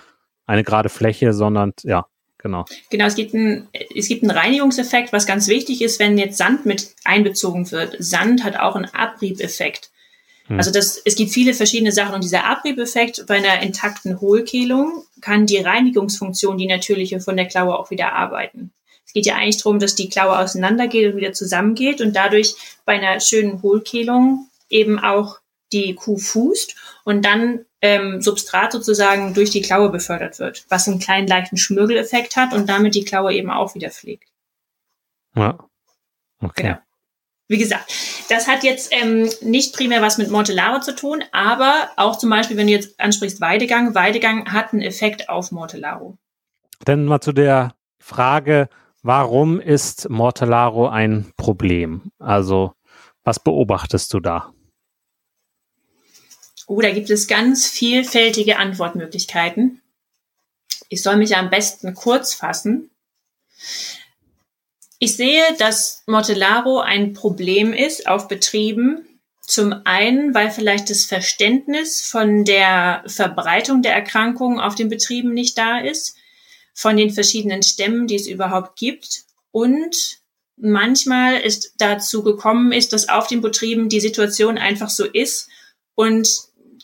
eine 0.46 0.62
gerade 0.62 0.88
Fläche, 0.88 1.32
sondern 1.32 1.72
ja, 1.82 2.06
genau. 2.38 2.64
Genau, 2.90 3.06
es 3.06 3.16
gibt, 3.16 3.34
ein, 3.34 3.68
es 3.94 4.08
gibt 4.08 4.22
einen 4.22 4.30
Reinigungseffekt, 4.30 5.12
was 5.12 5.26
ganz 5.26 5.48
wichtig 5.48 5.82
ist, 5.82 5.98
wenn 5.98 6.16
jetzt 6.16 6.38
Sand 6.38 6.64
mit 6.64 6.94
einbezogen 7.04 7.70
wird. 7.70 7.96
Sand 7.98 8.44
hat 8.44 8.58
auch 8.58 8.76
einen 8.76 8.86
Abriebeffekt. 8.86 9.90
Hm. 10.46 10.58
Also 10.58 10.70
das, 10.70 11.00
es 11.04 11.16
gibt 11.16 11.32
viele 11.32 11.54
verschiedene 11.54 11.92
Sachen 11.92 12.14
und 12.14 12.24
dieser 12.24 12.44
Abriebeffekt 12.44 13.26
bei 13.26 13.36
einer 13.36 13.60
intakten 13.60 14.20
Hohlkehlung 14.20 15.04
kann 15.20 15.46
die 15.46 15.58
Reinigungsfunktion, 15.58 16.56
die 16.56 16.66
natürliche 16.66 17.20
von 17.20 17.36
der 17.36 17.46
Klaue 17.46 17.78
auch 17.78 17.90
wieder 17.90 18.12
arbeiten. 18.12 18.72
Geht 19.18 19.26
ja 19.26 19.34
eigentlich 19.34 19.56
darum, 19.56 19.80
dass 19.80 19.96
die 19.96 20.08
Klaue 20.08 20.38
auseinandergeht 20.38 21.12
und 21.12 21.16
wieder 21.16 21.32
zusammengeht 21.32 22.00
und 22.00 22.14
dadurch 22.14 22.54
bei 22.84 22.92
einer 22.92 23.18
schönen 23.18 23.62
Hohlkehlung 23.62 24.48
eben 24.68 25.00
auch 25.00 25.40
die 25.72 25.96
Kuh 25.96 26.18
fußt 26.18 26.76
und 27.02 27.24
dann 27.24 27.64
ähm, 27.82 28.22
Substrat 28.22 28.70
sozusagen 28.70 29.34
durch 29.34 29.50
die 29.50 29.60
Klaue 29.60 29.90
befördert 29.90 30.38
wird, 30.38 30.64
was 30.68 30.86
einen 30.86 31.00
kleinen 31.00 31.26
leichten 31.26 31.56
Schmürgeleffekt 31.56 32.36
hat 32.36 32.52
und 32.52 32.68
damit 32.68 32.94
die 32.94 33.04
Klaue 33.04 33.34
eben 33.34 33.50
auch 33.50 33.74
wieder 33.74 33.90
pflegt. 33.90 34.28
Ja. 35.34 35.58
Okay. 36.40 36.62
Genau. 36.62 36.78
Wie 37.48 37.58
gesagt, 37.58 37.92
das 38.28 38.46
hat 38.46 38.62
jetzt 38.62 38.92
ähm, 38.92 39.28
nicht 39.40 39.74
primär 39.74 40.00
was 40.00 40.16
mit 40.16 40.30
Mortellaro 40.30 40.78
zu 40.78 40.94
tun, 40.94 41.24
aber 41.32 41.90
auch 41.96 42.18
zum 42.18 42.30
Beispiel, 42.30 42.56
wenn 42.56 42.68
du 42.68 42.72
jetzt 42.72 43.00
ansprichst 43.00 43.40
Weidegang, 43.40 43.96
Weidegang 43.96 44.52
hat 44.52 44.72
einen 44.72 44.82
Effekt 44.82 45.28
auf 45.28 45.50
Mortellaro. 45.50 46.16
Dann 46.84 47.06
mal 47.06 47.20
zu 47.20 47.32
der 47.32 47.74
Frage, 47.98 48.68
warum 49.02 49.60
ist 49.60 50.08
Mortellaro 50.10 50.88
ein 50.88 51.32
Problem? 51.36 52.12
Also, 52.18 52.72
was 53.24 53.40
beobachtest 53.40 54.12
du 54.14 54.20
da? 54.20 54.52
Oh, 56.66 56.80
da 56.80 56.90
gibt 56.90 57.08
es 57.08 57.28
ganz 57.28 57.66
vielfältige 57.66 58.58
Antwortmöglichkeiten. 58.58 59.80
Ich 60.90 61.02
soll 61.02 61.16
mich 61.16 61.36
am 61.36 61.48
besten 61.48 61.94
kurz 61.94 62.34
fassen. 62.34 62.90
Ich 64.98 65.16
sehe, 65.16 65.42
dass 65.58 66.02
Mortellaro 66.06 66.80
ein 66.80 67.14
Problem 67.14 67.72
ist 67.72 68.06
auf 68.06 68.28
Betrieben. 68.28 69.20
Zum 69.40 69.72
einen, 69.84 70.34
weil 70.34 70.50
vielleicht 70.50 70.90
das 70.90 71.06
Verständnis 71.06 72.02
von 72.02 72.44
der 72.44 73.02
Verbreitung 73.06 73.80
der 73.80 73.94
Erkrankung 73.94 74.60
auf 74.60 74.74
den 74.74 74.90
Betrieben 74.90 75.32
nicht 75.32 75.56
da 75.56 75.78
ist, 75.78 76.17
von 76.78 76.96
den 76.96 77.10
verschiedenen 77.10 77.64
Stämmen, 77.64 78.06
die 78.06 78.14
es 78.14 78.28
überhaupt 78.28 78.78
gibt. 78.78 79.24
Und 79.50 80.20
manchmal 80.56 81.40
ist 81.40 81.74
dazu 81.78 82.22
gekommen 82.22 82.70
ist, 82.70 82.92
dass 82.92 83.08
auf 83.08 83.26
den 83.26 83.40
Betrieben 83.40 83.88
die 83.88 83.98
Situation 83.98 84.58
einfach 84.58 84.88
so 84.88 85.04
ist 85.04 85.48
und 85.96 86.28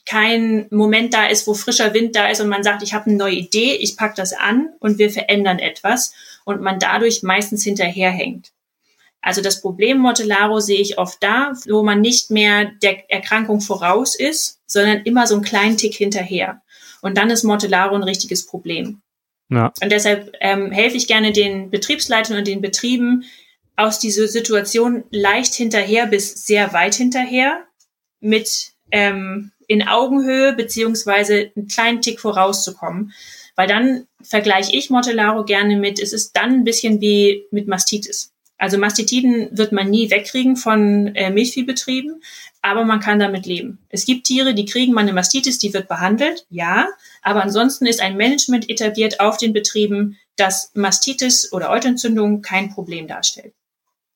kein 0.04 0.66
Moment 0.70 1.14
da 1.14 1.28
ist, 1.28 1.46
wo 1.46 1.54
frischer 1.54 1.94
Wind 1.94 2.16
da 2.16 2.26
ist 2.26 2.40
und 2.40 2.48
man 2.48 2.64
sagt, 2.64 2.82
ich 2.82 2.92
habe 2.92 3.06
eine 3.06 3.16
neue 3.16 3.36
Idee, 3.36 3.76
ich 3.76 3.96
pack 3.96 4.16
das 4.16 4.32
an 4.32 4.70
und 4.80 4.98
wir 4.98 5.10
verändern 5.10 5.60
etwas 5.60 6.12
und 6.44 6.60
man 6.60 6.80
dadurch 6.80 7.22
meistens 7.22 7.62
hinterherhängt. 7.62 8.50
Also 9.22 9.42
das 9.42 9.60
Problem 9.60 9.98
Mortellaro 9.98 10.58
sehe 10.58 10.80
ich 10.80 10.98
oft 10.98 11.22
da, 11.22 11.52
wo 11.68 11.84
man 11.84 12.00
nicht 12.00 12.32
mehr 12.32 12.72
der 12.82 13.08
Erkrankung 13.12 13.60
voraus 13.60 14.16
ist, 14.16 14.58
sondern 14.66 15.02
immer 15.02 15.28
so 15.28 15.36
einen 15.36 15.44
kleinen 15.44 15.76
Tick 15.76 15.94
hinterher. 15.94 16.62
Und 17.00 17.16
dann 17.16 17.30
ist 17.30 17.44
Mortellaro 17.44 17.94
ein 17.94 18.02
richtiges 18.02 18.44
Problem. 18.44 19.00
Ja. 19.50 19.72
Und 19.82 19.92
deshalb 19.92 20.34
ähm, 20.40 20.70
helfe 20.70 20.96
ich 20.96 21.06
gerne 21.06 21.32
den 21.32 21.70
Betriebsleitern 21.70 22.38
und 22.38 22.46
den 22.46 22.60
Betrieben 22.60 23.24
aus 23.76 23.98
dieser 23.98 24.28
Situation 24.28 25.04
leicht 25.10 25.54
hinterher 25.54 26.06
bis 26.06 26.46
sehr 26.46 26.72
weit 26.72 26.94
hinterher 26.94 27.64
mit 28.20 28.72
ähm, 28.90 29.52
in 29.66 29.86
Augenhöhe 29.86 30.52
beziehungsweise 30.54 31.50
einen 31.56 31.68
kleinen 31.68 32.02
Tick 32.02 32.20
vorauszukommen. 32.20 33.12
Weil 33.56 33.68
dann 33.68 34.06
vergleiche 34.22 34.76
ich 34.76 34.90
Mortellaro 34.90 35.44
gerne 35.44 35.76
mit, 35.76 36.00
es 36.00 36.12
ist 36.12 36.32
dann 36.36 36.52
ein 36.52 36.64
bisschen 36.64 37.00
wie 37.00 37.46
mit 37.50 37.68
Mastitis. 37.68 38.32
Also 38.56 38.78
Mastitiden 38.78 39.48
wird 39.56 39.72
man 39.72 39.90
nie 39.90 40.10
wegkriegen 40.10 40.56
von 40.56 41.14
äh, 41.14 41.30
Milchviehbetrieben, 41.30 42.22
aber 42.64 42.86
man 42.86 42.98
kann 42.98 43.18
damit 43.18 43.44
leben. 43.44 43.78
Es 43.90 44.06
gibt 44.06 44.26
Tiere, 44.26 44.54
die 44.54 44.64
kriegen 44.64 44.94
mal 44.94 45.02
eine 45.02 45.12
Mastitis, 45.12 45.58
die 45.58 45.74
wird 45.74 45.86
behandelt, 45.86 46.46
ja, 46.48 46.88
aber 47.20 47.42
ansonsten 47.42 47.84
ist 47.84 48.00
ein 48.00 48.16
Management 48.16 48.70
etabliert 48.70 49.20
auf 49.20 49.36
den 49.36 49.52
Betrieben, 49.52 50.16
dass 50.36 50.70
Mastitis 50.74 51.52
oder 51.52 51.68
Eutentzündung 51.68 52.40
kein 52.40 52.70
Problem 52.70 53.06
darstellt. 53.06 53.52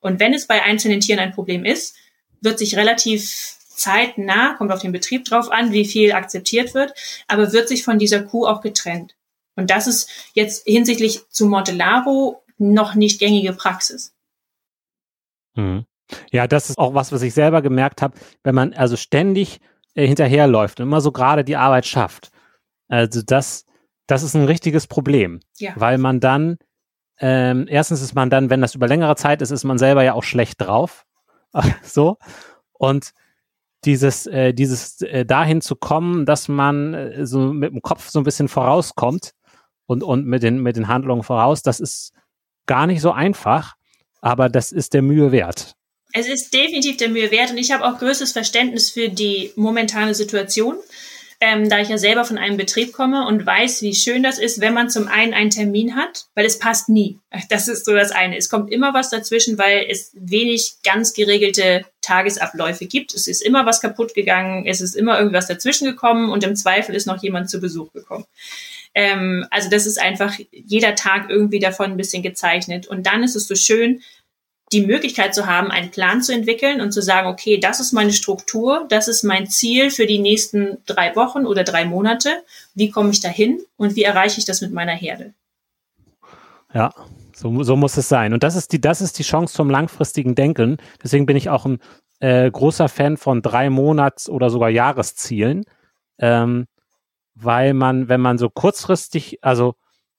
Und 0.00 0.18
wenn 0.18 0.32
es 0.32 0.46
bei 0.46 0.62
einzelnen 0.62 1.00
Tieren 1.00 1.20
ein 1.20 1.34
Problem 1.34 1.66
ist, 1.66 1.96
wird 2.40 2.58
sich 2.58 2.74
relativ 2.76 3.58
zeitnah, 3.68 4.54
kommt 4.54 4.72
auf 4.72 4.80
den 4.80 4.92
Betrieb 4.92 5.26
drauf 5.26 5.52
an, 5.52 5.72
wie 5.72 5.84
viel 5.84 6.12
akzeptiert 6.12 6.72
wird, 6.72 6.94
aber 7.26 7.52
wird 7.52 7.68
sich 7.68 7.84
von 7.84 7.98
dieser 7.98 8.22
Kuh 8.22 8.46
auch 8.46 8.62
getrennt. 8.62 9.14
Und 9.56 9.68
das 9.68 9.86
ist 9.86 10.08
jetzt 10.32 10.64
hinsichtlich 10.64 11.20
zu 11.28 11.44
Mortellaro 11.44 12.42
noch 12.56 12.94
nicht 12.94 13.20
gängige 13.20 13.52
Praxis. 13.52 14.14
Mhm. 15.54 15.84
Ja, 16.30 16.46
das 16.46 16.70
ist 16.70 16.78
auch 16.78 16.94
was, 16.94 17.12
was 17.12 17.22
ich 17.22 17.34
selber 17.34 17.62
gemerkt 17.62 18.02
habe, 18.02 18.16
wenn 18.42 18.54
man 18.54 18.72
also 18.72 18.96
ständig 18.96 19.60
äh, 19.94 20.06
hinterherläuft 20.06 20.80
und 20.80 20.86
immer 20.86 21.00
so 21.00 21.12
gerade 21.12 21.44
die 21.44 21.56
Arbeit 21.56 21.86
schafft. 21.86 22.30
Also 22.88 23.22
das, 23.22 23.66
das 24.06 24.22
ist 24.22 24.34
ein 24.34 24.44
richtiges 24.44 24.86
Problem, 24.86 25.40
ja. 25.58 25.72
weil 25.76 25.98
man 25.98 26.20
dann 26.20 26.58
ähm, 27.20 27.66
erstens 27.68 28.00
ist 28.00 28.14
man 28.14 28.30
dann, 28.30 28.50
wenn 28.50 28.60
das 28.60 28.74
über 28.74 28.86
längere 28.86 29.16
Zeit 29.16 29.42
ist, 29.42 29.50
ist 29.50 29.64
man 29.64 29.78
selber 29.78 30.02
ja 30.04 30.14
auch 30.14 30.22
schlecht 30.22 30.60
drauf. 30.60 31.04
so. 31.82 32.16
Und 32.72 33.12
dieses, 33.84 34.26
äh, 34.26 34.52
dieses 34.52 35.00
äh, 35.02 35.24
dahin 35.24 35.60
zu 35.60 35.76
kommen, 35.76 36.26
dass 36.26 36.48
man 36.48 36.94
äh, 36.94 37.26
so 37.26 37.52
mit 37.52 37.72
dem 37.72 37.82
Kopf 37.82 38.08
so 38.08 38.20
ein 38.20 38.24
bisschen 38.24 38.48
vorauskommt 38.48 39.34
und, 39.86 40.02
und 40.02 40.26
mit 40.26 40.42
den, 40.42 40.62
mit 40.62 40.76
den 40.76 40.88
Handlungen 40.88 41.22
voraus, 41.22 41.62
das 41.62 41.80
ist 41.80 42.12
gar 42.66 42.86
nicht 42.86 43.00
so 43.00 43.12
einfach, 43.12 43.74
aber 44.20 44.48
das 44.48 44.72
ist 44.72 44.94
der 44.94 45.02
Mühe 45.02 45.32
wert. 45.32 45.74
Es 46.18 46.26
ist 46.26 46.52
definitiv 46.52 46.96
der 46.96 47.08
Mühe 47.08 47.30
wert 47.30 47.50
und 47.50 47.58
ich 47.58 47.70
habe 47.70 47.84
auch 47.84 47.98
größtes 47.98 48.32
Verständnis 48.32 48.90
für 48.90 49.08
die 49.08 49.52
momentane 49.56 50.14
Situation 50.14 50.76
ähm, 51.40 51.68
da 51.68 51.78
ich 51.78 51.88
ja 51.88 51.98
selber 51.98 52.24
von 52.24 52.36
einem 52.36 52.56
Betrieb 52.56 52.92
komme 52.92 53.26
und 53.26 53.46
weiß, 53.46 53.82
wie 53.82 53.94
schön 53.94 54.24
das 54.24 54.38
ist, 54.38 54.60
wenn 54.60 54.74
man 54.74 54.90
zum 54.90 55.06
einen 55.06 55.34
einen 55.34 55.50
Termin 55.50 55.94
hat, 55.94 56.26
weil 56.34 56.44
es 56.44 56.58
passt 56.58 56.88
nie. 56.88 57.18
Das 57.48 57.68
ist 57.68 57.84
so 57.84 57.94
das 57.94 58.10
eine. 58.10 58.36
Es 58.36 58.48
kommt 58.48 58.72
immer 58.72 58.92
was 58.92 59.10
dazwischen, 59.10 59.56
weil 59.56 59.86
es 59.88 60.10
wenig 60.14 60.78
ganz 60.82 61.12
geregelte 61.12 61.84
Tagesabläufe 62.02 62.86
gibt. 62.86 63.14
Es 63.14 63.28
ist 63.28 63.40
immer 63.40 63.66
was 63.66 63.80
kaputt 63.80 64.14
gegangen, 64.14 64.66
es 64.66 64.80
ist 64.80 64.96
immer 64.96 65.16
irgendwas 65.18 65.46
dazwischen 65.46 65.84
gekommen 65.84 66.30
und 66.30 66.42
im 66.42 66.56
Zweifel 66.56 66.96
ist 66.96 67.06
noch 67.06 67.22
jemand 67.22 67.50
zu 67.50 67.60
Besuch 67.60 67.92
gekommen. 67.92 68.24
Ähm, 68.94 69.46
also 69.50 69.70
das 69.70 69.86
ist 69.86 70.00
einfach 70.00 70.34
jeder 70.50 70.96
Tag 70.96 71.30
irgendwie 71.30 71.60
davon 71.60 71.92
ein 71.92 71.96
bisschen 71.96 72.24
gezeichnet. 72.24 72.88
Und 72.88 73.06
dann 73.06 73.22
ist 73.22 73.36
es 73.36 73.46
so 73.46 73.54
schön, 73.54 74.02
die 74.72 74.84
Möglichkeit 74.84 75.34
zu 75.34 75.46
haben, 75.46 75.70
einen 75.70 75.90
Plan 75.90 76.22
zu 76.22 76.32
entwickeln 76.32 76.80
und 76.80 76.92
zu 76.92 77.00
sagen, 77.02 77.28
okay, 77.28 77.58
das 77.58 77.80
ist 77.80 77.92
meine 77.92 78.12
Struktur, 78.12 78.86
das 78.88 79.08
ist 79.08 79.22
mein 79.22 79.48
Ziel 79.48 79.90
für 79.90 80.06
die 80.06 80.18
nächsten 80.18 80.78
drei 80.86 81.14
Wochen 81.16 81.46
oder 81.46 81.64
drei 81.64 81.84
Monate. 81.84 82.30
Wie 82.74 82.90
komme 82.90 83.10
ich 83.10 83.20
dahin 83.20 83.60
und 83.76 83.96
wie 83.96 84.02
erreiche 84.02 84.38
ich 84.38 84.44
das 84.44 84.60
mit 84.60 84.72
meiner 84.72 84.92
Herde? 84.92 85.32
Ja, 86.74 86.92
so, 87.34 87.62
so 87.62 87.76
muss 87.76 87.96
es 87.96 88.08
sein. 88.08 88.32
Und 88.32 88.42
das 88.42 88.56
ist 88.56 88.72
die, 88.72 88.80
das 88.80 89.00
ist 89.00 89.18
die 89.18 89.22
Chance 89.22 89.54
zum 89.54 89.70
langfristigen 89.70 90.34
Denken. 90.34 90.76
Deswegen 91.02 91.24
bin 91.24 91.36
ich 91.36 91.48
auch 91.48 91.64
ein 91.64 91.78
äh, 92.20 92.50
großer 92.50 92.88
Fan 92.88 93.16
von 93.16 93.42
drei 93.42 93.70
Monats- 93.70 94.28
oder 94.28 94.50
sogar 94.50 94.70
Jahreszielen, 94.70 95.64
ähm, 96.18 96.66
weil 97.34 97.74
man, 97.74 98.08
wenn 98.08 98.20
man 98.20 98.38
so 98.38 98.50
kurzfristig, 98.50 99.38
also 99.42 99.74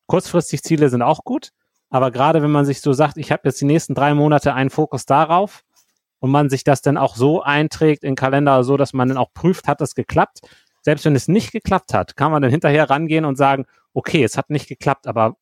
kurzfristig 0.07 0.63
Ziele 0.63 0.89
sind 0.89 1.01
auch 1.01 1.23
gut, 1.23 1.51
aber 1.89 2.11
gerade 2.11 2.41
wenn 2.41 2.51
man 2.51 2.65
sich 2.65 2.81
so 2.81 2.93
sagt, 2.93 3.17
ich 3.17 3.31
habe 3.31 3.41
jetzt 3.45 3.61
die 3.61 3.65
nächsten 3.65 3.95
drei 3.95 4.13
Monate 4.13 4.53
einen 4.53 4.69
Fokus 4.69 5.05
darauf 5.05 5.63
und 6.19 6.31
man 6.31 6.49
sich 6.49 6.63
das 6.63 6.81
dann 6.81 6.97
auch 6.97 7.15
so 7.15 7.41
einträgt 7.41 8.03
in 8.03 8.15
Kalender, 8.15 8.63
so 8.63 8.77
dass 8.77 8.93
man 8.93 9.07
dann 9.07 9.17
auch 9.17 9.33
prüft, 9.33 9.67
hat 9.67 9.81
das 9.81 9.95
geklappt. 9.95 10.41
Selbst 10.81 11.05
wenn 11.05 11.15
es 11.15 11.27
nicht 11.27 11.51
geklappt 11.51 11.93
hat, 11.93 12.15
kann 12.15 12.31
man 12.31 12.41
dann 12.41 12.51
hinterher 12.51 12.89
rangehen 12.89 13.25
und 13.25 13.37
sagen, 13.37 13.65
okay, 13.93 14.23
es 14.23 14.37
hat 14.37 14.49
nicht 14.49 14.67
geklappt, 14.67 15.07
aber 15.07 15.35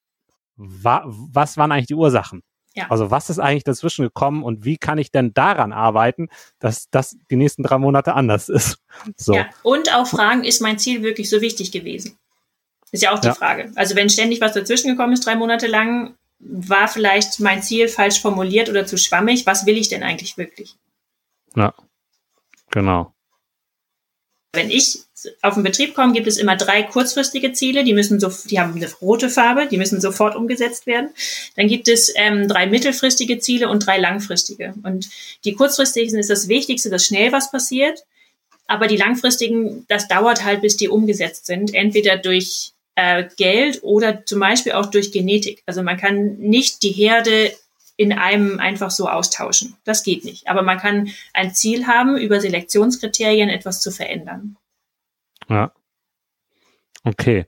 wa 0.56 1.04
was 1.06 1.58
waren 1.58 1.72
eigentlich 1.72 1.88
die 1.88 1.96
Ursachen? 1.96 2.44
Ja. 2.74 2.88
Also 2.90 3.10
was 3.10 3.30
ist 3.30 3.40
eigentlich 3.40 3.64
dazwischen 3.64 4.04
gekommen 4.04 4.44
und 4.44 4.64
wie 4.64 4.78
kann 4.78 5.00
ich 5.00 5.12
denn 5.12 5.34
daran 5.34 5.74
arbeiten, 5.74 6.30
dass 6.60 6.90
das 6.92 7.18
die 7.32 7.36
nächsten 7.36 7.64
drei 7.64 7.80
Monate 7.80 8.14
anders 8.14 8.50
ist? 8.50 8.80
So. 9.16 9.36
Ja, 9.36 9.48
und 9.64 9.94
auch 9.94 10.08
fragen, 10.08 10.44
ist 10.44 10.60
mein 10.60 10.80
Ziel 10.80 11.04
wirklich 11.04 11.30
so 11.30 11.42
wichtig 11.42 11.72
gewesen? 11.72 12.18
Ist 12.92 13.04
ja 13.04 13.14
auch 13.14 13.20
die 13.20 13.28
ja. 13.28 13.36
Frage. 13.36 13.72
Also 13.76 13.96
wenn 13.96 14.10
ständig 14.10 14.42
was 14.42 14.54
dazwischen 14.54 14.90
gekommen 14.90 15.14
ist, 15.14 15.26
drei 15.26 15.36
Monate 15.36 15.68
lang, 15.68 16.16
war 16.40 16.88
vielleicht 16.88 17.40
mein 17.40 17.64
Ziel 17.64 17.88
falsch 17.88 18.22
formuliert 18.22 18.70
oder 18.70 18.86
zu 18.86 18.98
schwammig. 18.98 19.46
Was 19.46 19.66
will 19.66 19.78
ich 19.78 19.90
denn 19.90 20.04
eigentlich 20.04 20.38
wirklich? 20.38 20.76
Ja, 21.56 21.74
genau. 22.70 23.14
Wenn 24.54 24.70
ich 24.70 25.00
auf 25.42 25.56
den 25.56 25.64
Betrieb 25.64 25.96
komme, 25.96 26.14
gibt 26.14 26.28
es 26.28 26.38
immer 26.38 26.56
drei 26.56 26.84
kurzfristige 26.84 27.52
Ziele, 27.52 27.84
die 27.84 27.94
müssen 27.94 28.20
so, 28.20 28.32
die 28.46 28.60
haben 28.60 28.76
eine 28.76 28.92
rote 29.02 29.30
Farbe, 29.30 29.68
die 29.68 29.78
müssen 29.78 30.00
sofort 30.00 30.36
umgesetzt 30.36 30.86
werden. 30.86 31.10
Dann 31.56 31.68
gibt 31.68 31.88
es 31.88 32.14
ähm, 32.16 32.48
drei 32.48 32.68
mittelfristige 32.68 33.40
Ziele 33.40 33.70
und 33.70 33.86
drei 33.86 33.98
langfristige. 33.98 34.74
Und 34.84 35.10
die 35.44 35.54
kurzfristigen 35.54 36.18
ist 36.20 36.30
das 36.30 36.48
Wichtigste, 36.48 36.90
dass 36.90 37.06
schnell 37.06 37.32
was 37.32 37.52
passiert. 37.52 38.04
Aber 38.68 38.88
die 38.88 38.98
langfristigen, 38.98 39.86
das 39.88 40.08
dauert 40.08 40.44
halt, 40.44 40.62
bis 40.62 40.78
die 40.78 40.90
umgesetzt 40.90 41.46
sind. 41.46 41.74
Entweder 41.74 42.18
durch 42.18 42.74
äh, 42.98 43.30
Geld 43.38 43.84
oder 43.84 44.26
zum 44.26 44.40
Beispiel 44.40 44.72
auch 44.72 44.88
durch 44.88 45.12
Genetik. 45.12 45.62
Also 45.68 45.84
man 45.84 45.98
kann 45.98 46.38
nicht 46.38 46.82
die 46.82 46.92
Herde 46.92 47.52
in 47.96 48.12
einem 48.12 48.60
einfach 48.60 48.90
so 48.90 49.08
austauschen. 49.08 49.78
Das 49.84 50.04
geht 50.04 50.26
nicht. 50.26 50.50
Aber 50.50 50.64
man 50.64 50.80
kann 50.80 51.10
ein 51.34 51.54
Ziel 51.54 51.86
haben, 51.86 52.18
über 52.18 52.42
Selektionskriterien 52.42 53.50
etwas 53.50 53.82
zu 53.82 53.92
verändern. 53.92 54.58
Ja. 55.48 55.72
Okay. 57.04 57.46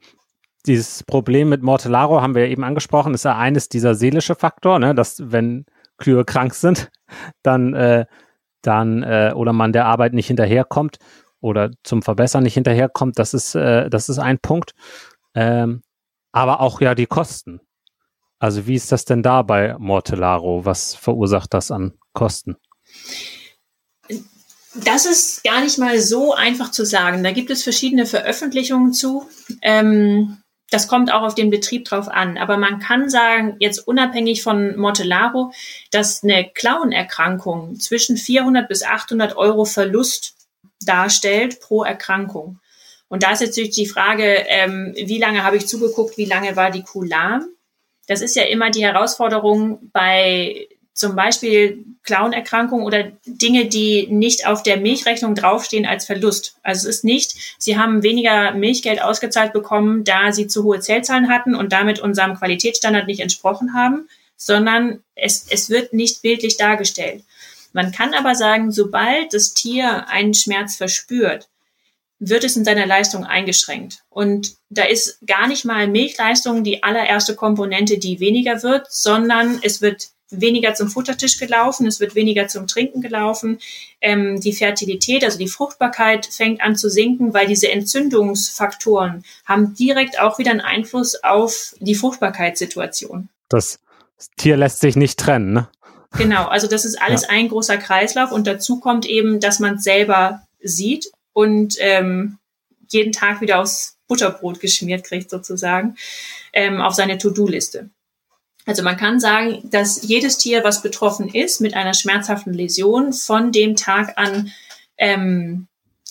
Dieses 0.67 1.03
Problem 1.03 1.49
mit 1.49 1.63
Mortellaro 1.63 2.21
haben 2.21 2.35
wir 2.35 2.47
eben 2.47 2.63
angesprochen, 2.63 3.15
ist 3.15 3.25
ja 3.25 3.35
eines 3.35 3.69
dieser 3.69 3.95
seelische 3.95 4.35
Faktor, 4.35 4.77
ne, 4.77 4.93
dass 4.93 5.31
wenn 5.31 5.65
Kühe 5.97 6.25
krank 6.25 6.53
sind, 6.53 6.91
dann, 7.41 7.73
äh, 7.73 8.05
dann 8.61 9.01
äh, 9.01 9.33
oder 9.35 9.51
man 9.53 9.73
der 9.73 9.85
Arbeit 9.85 10.13
nicht 10.13 10.27
hinterherkommt 10.27 10.99
oder 11.41 11.71
zum 11.83 12.03
Verbessern 12.03 12.43
nicht 12.43 12.53
hinterherkommt, 12.53 13.17
das 13.17 13.33
ist, 13.33 13.55
äh, 13.55 13.89
das 13.89 14.09
ist 14.09 14.19
ein 14.19 14.37
Punkt. 14.37 14.75
Ähm, 15.39 15.83
aber 16.33 16.59
auch 16.59 16.81
ja 16.81 16.95
die 16.95 17.05
Kosten. 17.05 17.61
Also 18.39 18.67
wie 18.67 18.75
ist 18.75 18.91
das 18.91 19.05
denn 19.05 19.23
da 19.23 19.41
bei 19.41 19.75
Mortellaro? 19.77 20.65
Was 20.65 20.95
verursacht 20.95 21.53
das 21.53 21.71
an 21.71 21.93
Kosten? 22.13 22.57
Das 24.75 25.05
ist 25.05 25.43
gar 25.45 25.61
nicht 25.61 25.77
mal 25.77 25.99
so 25.99 26.33
einfach 26.33 26.71
zu 26.71 26.85
sagen. 26.85 27.23
Da 27.23 27.31
gibt 27.31 27.49
es 27.51 27.63
verschiedene 27.63 28.05
Veröffentlichungen 28.05 28.91
zu. 28.91 29.29
Ähm, 29.61 30.41
das 30.71 30.89
kommt 30.89 31.11
auch 31.11 31.21
auf 31.21 31.35
den 31.35 31.49
Betrieb 31.49 31.85
drauf 31.85 32.09
an. 32.09 32.37
Aber 32.37 32.57
man 32.57 32.79
kann 32.79 33.09
sagen, 33.09 33.55
jetzt 33.59 33.79
unabhängig 33.79 34.43
von 34.43 34.75
Mortellaro, 34.77 35.53
dass 35.91 36.21
eine 36.21 36.49
Klauenerkrankung 36.53 37.79
zwischen 37.79 38.17
400 38.17 38.67
bis 38.67 38.83
800 38.83 39.37
Euro 39.37 39.63
Verlust 39.63 40.35
darstellt 40.81 41.61
pro 41.61 41.83
Erkrankung. 41.83 42.59
Und 43.09 43.23
da 43.23 43.31
ist 43.31 43.41
jetzt 43.41 43.57
natürlich 43.57 43.75
die 43.75 43.87
Frage, 43.87 44.45
ähm, 44.47 44.93
wie 44.95 45.17
lange 45.17 45.43
habe 45.43 45.57
ich 45.57 45.67
zugeguckt, 45.67 46.17
wie 46.17 46.25
lange 46.25 46.55
war 46.55 46.71
die 46.71 46.83
Kuh 46.83 47.03
lahm? 47.03 47.47
Das 48.07 48.21
ist 48.21 48.35
ja 48.35 48.43
immer 48.43 48.69
die 48.69 48.83
Herausforderung 48.83 49.89
bei 49.91 50.67
zum 50.93 51.15
Beispiel 51.15 51.85
Klauenerkrankungen 52.03 52.85
oder 52.85 53.11
Dinge, 53.25 53.67
die 53.67 54.07
nicht 54.07 54.45
auf 54.45 54.63
der 54.63 54.77
Milchrechnung 54.77 55.33
draufstehen 55.33 55.85
als 55.85 56.05
Verlust. 56.05 56.57
Also 56.61 56.89
es 56.89 56.97
ist 56.97 57.03
nicht, 57.03 57.55
Sie 57.57 57.77
haben 57.77 58.03
weniger 58.03 58.51
Milchgeld 58.51 59.01
ausgezahlt 59.01 59.53
bekommen, 59.53 60.03
da 60.03 60.31
Sie 60.31 60.47
zu 60.47 60.63
hohe 60.63 60.81
Zellzahlen 60.81 61.29
hatten 61.29 61.55
und 61.55 61.71
damit 61.71 61.99
unserem 61.99 62.35
Qualitätsstandard 62.35 63.07
nicht 63.07 63.21
entsprochen 63.21 63.73
haben, 63.73 64.09
sondern 64.35 65.01
es, 65.15 65.45
es 65.49 65.69
wird 65.69 65.93
nicht 65.93 66.21
bildlich 66.21 66.57
dargestellt. 66.57 67.23
Man 67.71 67.91
kann 67.91 68.13
aber 68.13 68.35
sagen, 68.35 68.71
sobald 68.71 69.33
das 69.33 69.53
Tier 69.53 70.09
einen 70.09 70.33
Schmerz 70.33 70.75
verspürt, 70.75 71.47
wird 72.19 72.43
es 72.43 72.57
in 72.57 72.65
seiner 72.65 72.85
Leistung 72.85 73.23
eingeschränkt. 73.23 74.03
Und 74.09 74.55
da 74.69 74.83
ist 74.83 75.25
gar 75.25 75.47
nicht 75.47 75.65
mal 75.65 75.87
Milchleistung 75.87 76.63
die 76.63 76.83
allererste 76.83 77.35
Komponente, 77.35 77.97
die 77.97 78.19
weniger 78.19 78.61
wird, 78.61 78.91
sondern 78.91 79.59
es 79.63 79.81
wird 79.81 80.09
weniger 80.31 80.75
zum 80.75 80.89
Futtertisch 80.89 81.39
gelaufen, 81.39 81.87
es 81.87 81.99
wird 81.99 82.13
weniger 82.13 82.47
zum 82.47 82.67
Trinken 82.67 83.01
gelaufen. 83.01 83.59
Ähm, 84.01 84.39
die 84.39 84.53
Fertilität, 84.53 85.23
also 85.23 85.39
die 85.39 85.47
Fruchtbarkeit, 85.47 86.27
fängt 86.27 86.61
an 86.61 86.75
zu 86.75 86.89
sinken, 86.89 87.33
weil 87.33 87.47
diese 87.47 87.71
Entzündungsfaktoren 87.71 89.23
haben 89.45 89.73
direkt 89.73 90.19
auch 90.19 90.37
wieder 90.37 90.51
einen 90.51 90.61
Einfluss 90.61 91.23
auf 91.23 91.73
die 91.79 91.95
Fruchtbarkeitssituation. 91.95 93.29
Das 93.49 93.79
Tier 94.37 94.57
lässt 94.57 94.81
sich 94.81 94.95
nicht 94.95 95.19
trennen, 95.19 95.53
ne? 95.53 95.69
Genau, 96.17 96.47
also 96.47 96.67
das 96.67 96.85
ist 96.85 96.99
alles 96.99 97.23
ja. 97.23 97.29
ein 97.29 97.49
großer 97.49 97.77
Kreislauf 97.77 98.31
und 98.31 98.47
dazu 98.47 98.79
kommt 98.79 99.05
eben, 99.05 99.39
dass 99.39 99.59
man 99.59 99.75
es 99.75 99.83
selber 99.83 100.41
sieht 100.61 101.11
und 101.33 101.75
ähm, 101.79 102.37
jeden 102.89 103.11
Tag 103.11 103.41
wieder 103.41 103.59
aufs 103.59 103.97
Butterbrot 104.07 104.59
geschmiert 104.59 105.05
kriegt 105.05 105.29
sozusagen 105.29 105.95
ähm, 106.51 106.81
auf 106.81 106.95
seine 106.95 107.17
To-Do-Liste. 107.17 107.89
Also 108.65 108.83
man 108.83 108.97
kann 108.97 109.19
sagen, 109.19 109.67
dass 109.71 110.03
jedes 110.03 110.37
Tier, 110.37 110.63
was 110.63 110.81
betroffen 110.81 111.27
ist 111.27 111.59
mit 111.59 111.73
einer 111.73 111.93
schmerzhaften 111.93 112.53
Läsion, 112.53 113.13
von 113.13 113.51
dem 113.51 113.75
Tag 113.75 114.17
an 114.17 114.51
ähm, 114.97 115.67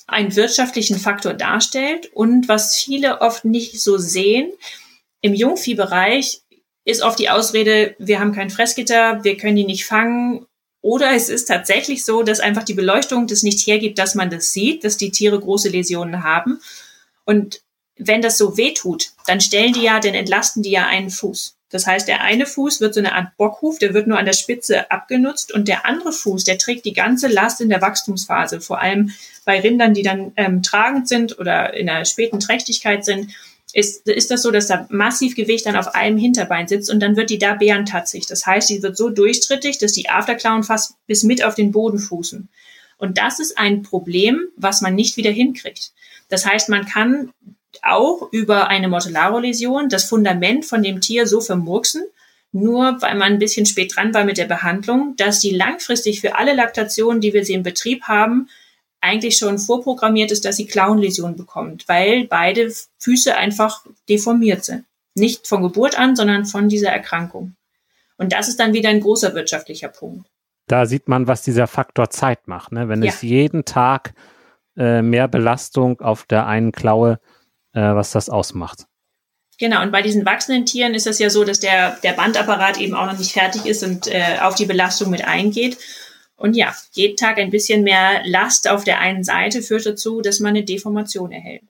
einen 0.09 0.35
wirtschaftlichen 0.35 0.99
Faktor 0.99 1.35
darstellt. 1.35 2.11
Und 2.13 2.49
was 2.49 2.75
viele 2.75 3.21
oft 3.21 3.45
nicht 3.45 3.81
so 3.81 3.97
sehen, 3.97 4.51
im 5.21 5.35
Jungviehbereich 5.35 6.41
ist 6.85 7.03
oft 7.03 7.19
die 7.19 7.29
Ausrede, 7.29 7.95
wir 7.99 8.19
haben 8.19 8.33
kein 8.33 8.51
Fressgitter, 8.51 9.23
wir 9.23 9.37
können 9.37 9.57
die 9.57 9.65
nicht 9.65 9.85
fangen 9.85 10.47
oder 10.81 11.13
es 11.13 11.29
ist 11.29 11.47
tatsächlich 11.47 12.05
so, 12.05 12.23
dass 12.23 12.41
einfach 12.41 12.63
die 12.63 12.75
Beleuchtung 12.75 13.27
das 13.27 13.43
nicht 13.43 13.67
hergibt, 13.67 13.99
dass 13.99 14.15
man 14.15 14.31
das 14.31 14.53
sieht, 14.53 14.85
dass 14.85 14.97
die 14.97 15.11
Tiere 15.11 15.39
große 15.39 15.69
Läsionen 15.69 16.23
haben. 16.23 16.61
Und 17.25 17.63
wenn 17.97 18.23
das 18.23 18.39
so 18.39 18.57
weh 18.57 18.73
tut, 18.75 19.11
dann 19.27 19.41
stellen 19.41 19.73
die 19.73 19.83
ja, 19.83 19.99
dann 19.99 20.15
entlasten 20.15 20.63
die 20.63 20.71
ja 20.71 20.87
einen 20.87 21.11
Fuß. 21.11 21.57
Das 21.71 21.87
heißt, 21.87 22.09
der 22.09 22.23
eine 22.23 22.47
Fuß 22.47 22.81
wird 22.81 22.95
so 22.95 23.01
eine 23.01 23.15
Art 23.15 23.37
Bockhuf, 23.37 23.79
der 23.79 23.93
wird 23.93 24.07
nur 24.07 24.19
an 24.19 24.25
der 24.25 24.33
Spitze 24.33 24.91
abgenutzt 24.91 25.53
und 25.53 25.69
der 25.69 25.85
andere 25.85 26.13
Fuß, 26.13 26.45
der 26.45 26.57
trägt 26.57 26.87
die 26.87 26.95
ganze 26.95 27.29
Last 27.29 27.61
in 27.61 27.69
der 27.69 27.83
Wachstumsphase, 27.83 28.61
vor 28.63 28.81
allem 28.81 29.13
bei 29.45 29.61
Rindern, 29.61 29.93
die 29.93 30.03
dann 30.03 30.33
ähm, 30.37 30.63
tragend 30.63 31.09
sind 31.09 31.39
oder 31.39 31.75
in 31.75 31.87
der 31.87 32.07
späten 32.07 32.41
Trächtigkeit 32.41 33.05
sind, 33.05 33.33
ist, 33.73 34.09
ist 34.09 34.31
das 34.31 34.43
so, 34.43 34.51
dass 34.51 34.67
da 34.67 34.87
massiv 34.91 35.37
Gewicht 35.37 35.67
dann 35.67 35.77
auf 35.77 35.95
einem 35.95 36.17
Hinterbein 36.17 36.69
sitzt 36.69 36.91
und 36.91 37.01
dann 37.01 37.17
wird 37.17 37.31
die 37.31 37.39
da 37.39 37.55
bärentatzig. 37.55 38.27
Das 38.27 38.47
heißt, 38.47 38.71
die 38.71 38.83
wird 38.83 38.97
so 38.97 39.11
durchtrittig, 39.11 39.79
dass 39.79 39.93
die 39.93 40.09
Afterklauen 40.09 40.63
fast 40.63 40.95
bis 41.07 41.23
mit 41.23 41.45
auf 41.45 41.55
den 41.55 41.73
Boden 41.73 41.99
fußen. 41.99 42.49
Und 42.97 43.19
das 43.19 43.39
ist 43.39 43.59
ein 43.59 43.83
Problem, 43.83 44.49
was 44.57 44.81
man 44.81 44.95
nicht 44.95 45.17
wieder 45.17 45.31
hinkriegt. 45.31 45.93
Das 46.29 46.47
heißt, 46.47 46.69
man 46.69 46.87
kann 46.87 47.31
auch 47.83 48.29
über 48.33 48.69
eine 48.69 48.89
Mortellaro-Läsion 48.89 49.89
das 49.89 50.05
Fundament 50.05 50.65
von 50.65 50.83
dem 50.83 51.01
Tier 51.01 51.27
so 51.27 51.41
vermurksen, 51.41 52.05
nur 52.51 53.01
weil 53.01 53.15
man 53.15 53.35
ein 53.35 53.39
bisschen 53.39 53.67
spät 53.67 53.95
dran 53.95 54.15
war 54.15 54.25
mit 54.25 54.39
der 54.39 54.47
Behandlung, 54.47 55.15
dass 55.17 55.41
die 55.41 55.55
langfristig 55.55 56.21
für 56.21 56.37
alle 56.37 56.55
Laktationen, 56.55 57.21
die 57.21 57.35
wir 57.35 57.45
sie 57.45 57.53
im 57.53 57.63
Betrieb 57.63 58.05
haben, 58.05 58.49
eigentlich 59.01 59.39
schon 59.39 59.59
vorprogrammiert 59.59 60.31
ist, 60.33 60.45
dass 60.45 60.57
sie 60.57 60.67
Klauenläsionen 60.67 61.37
bekommt, 61.37 61.89
weil 61.89 62.27
beide 62.27 62.73
Füße 62.99 63.37
einfach 63.37 63.85
deformiert 64.09 64.65
sind. 64.65 64.85
Nicht 65.15 65.47
von 65.47 65.63
Geburt 65.63 65.99
an, 65.99 66.17
sondern 66.17 66.45
von 66.45 66.69
dieser 66.69 66.91
Erkrankung. 66.91 67.55
Und 68.17 68.33
das 68.33 68.49
ist 68.49 68.59
dann 68.59 68.73
wieder 68.73 68.89
ein 68.89 69.01
großer 69.01 69.35
wirtschaftlicher 69.35 69.89
Punkt. 69.89 70.29
Da 70.67 70.87
sieht 70.87 71.09
man, 71.09 71.27
was 71.27 71.43
dieser 71.43 71.67
Faktor 71.67 72.11
Zeit 72.11 72.47
macht. 72.49 72.73
Ne? 72.73 72.89
Wenn 72.89 73.03
ja. 73.03 73.11
es 73.11 73.23
jeden 73.23 73.65
Tag 73.65 74.15
äh, 74.77 75.03
mehr 75.03 75.29
Belastung 75.29 76.01
auf 76.01 76.25
der 76.25 76.47
einen 76.47 76.73
Klaue 76.73 77.21
äh, 77.79 77.95
was 77.95 78.11
das 78.13 78.29
ausmacht. 78.29 78.87
Genau, 79.59 79.83
und 79.83 79.91
bei 79.91 80.03
diesen 80.03 80.25
wachsenden 80.25 80.67
Tieren 80.67 80.95
ist 80.95 81.07
es 81.07 81.19
ja 81.19 81.31
so, 81.31 81.45
dass 81.45 81.61
der, 81.61 81.97
der 82.03 82.13
Bandapparat 82.13 82.79
eben 82.79 82.95
auch 82.95 83.07
noch 83.07 83.19
nicht 83.19 83.33
fertig 83.33 83.67
ist 83.67 83.83
und 83.83 84.07
äh, 84.07 84.39
auf 84.41 84.55
die 84.55 84.67
Belastung 84.67 85.11
mit 85.11 85.25
eingeht. 85.25 85.79
Und 86.39 86.57
ja, 86.57 86.73
jeden 86.93 87.17
Tag 87.17 87.39
ein 87.39 87.51
bisschen 87.51 87.83
mehr 87.83 88.23
Last 88.25 88.71
auf 88.71 88.85
der 88.85 89.01
einen 89.01 89.25
Seite 89.25 89.61
führt 89.61 89.85
dazu, 89.85 90.23
dass 90.23 90.41
man 90.41 90.51
eine 90.51 90.65
Deformation 90.65 91.33
erhält. 91.33 91.65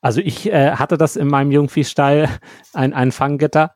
Also 0.00 0.20
ich 0.20 0.52
äh, 0.52 0.72
hatte 0.72 0.98
das 0.98 1.14
in 1.16 1.28
meinem 1.28 1.52
Jungviehstall, 1.52 2.28
ein, 2.72 2.92
ein 2.92 3.12
Fanggitter, 3.12 3.74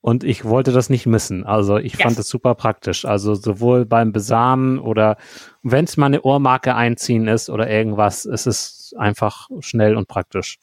und 0.00 0.22
ich 0.22 0.44
wollte 0.44 0.72
das 0.72 0.90
nicht 0.90 1.06
missen. 1.06 1.44
Also 1.44 1.76
ich 1.76 1.94
ja. 1.94 2.04
fand 2.04 2.18
es 2.18 2.28
super 2.28 2.54
praktisch. 2.54 3.04
Also 3.04 3.34
sowohl 3.34 3.84
beim 3.84 4.12
Besamen 4.12 4.78
oder 4.78 5.16
wenn 5.62 5.84
es 5.84 5.96
mal 5.96 6.06
eine 6.06 6.22
Ohrmarke 6.22 6.74
einziehen 6.74 7.26
ist 7.26 7.50
oder 7.50 7.68
irgendwas, 7.68 8.24
ist 8.24 8.46
es 8.46 8.94
einfach 8.96 9.48
schnell 9.60 9.96
und 9.96 10.06
praktisch. 10.06 10.58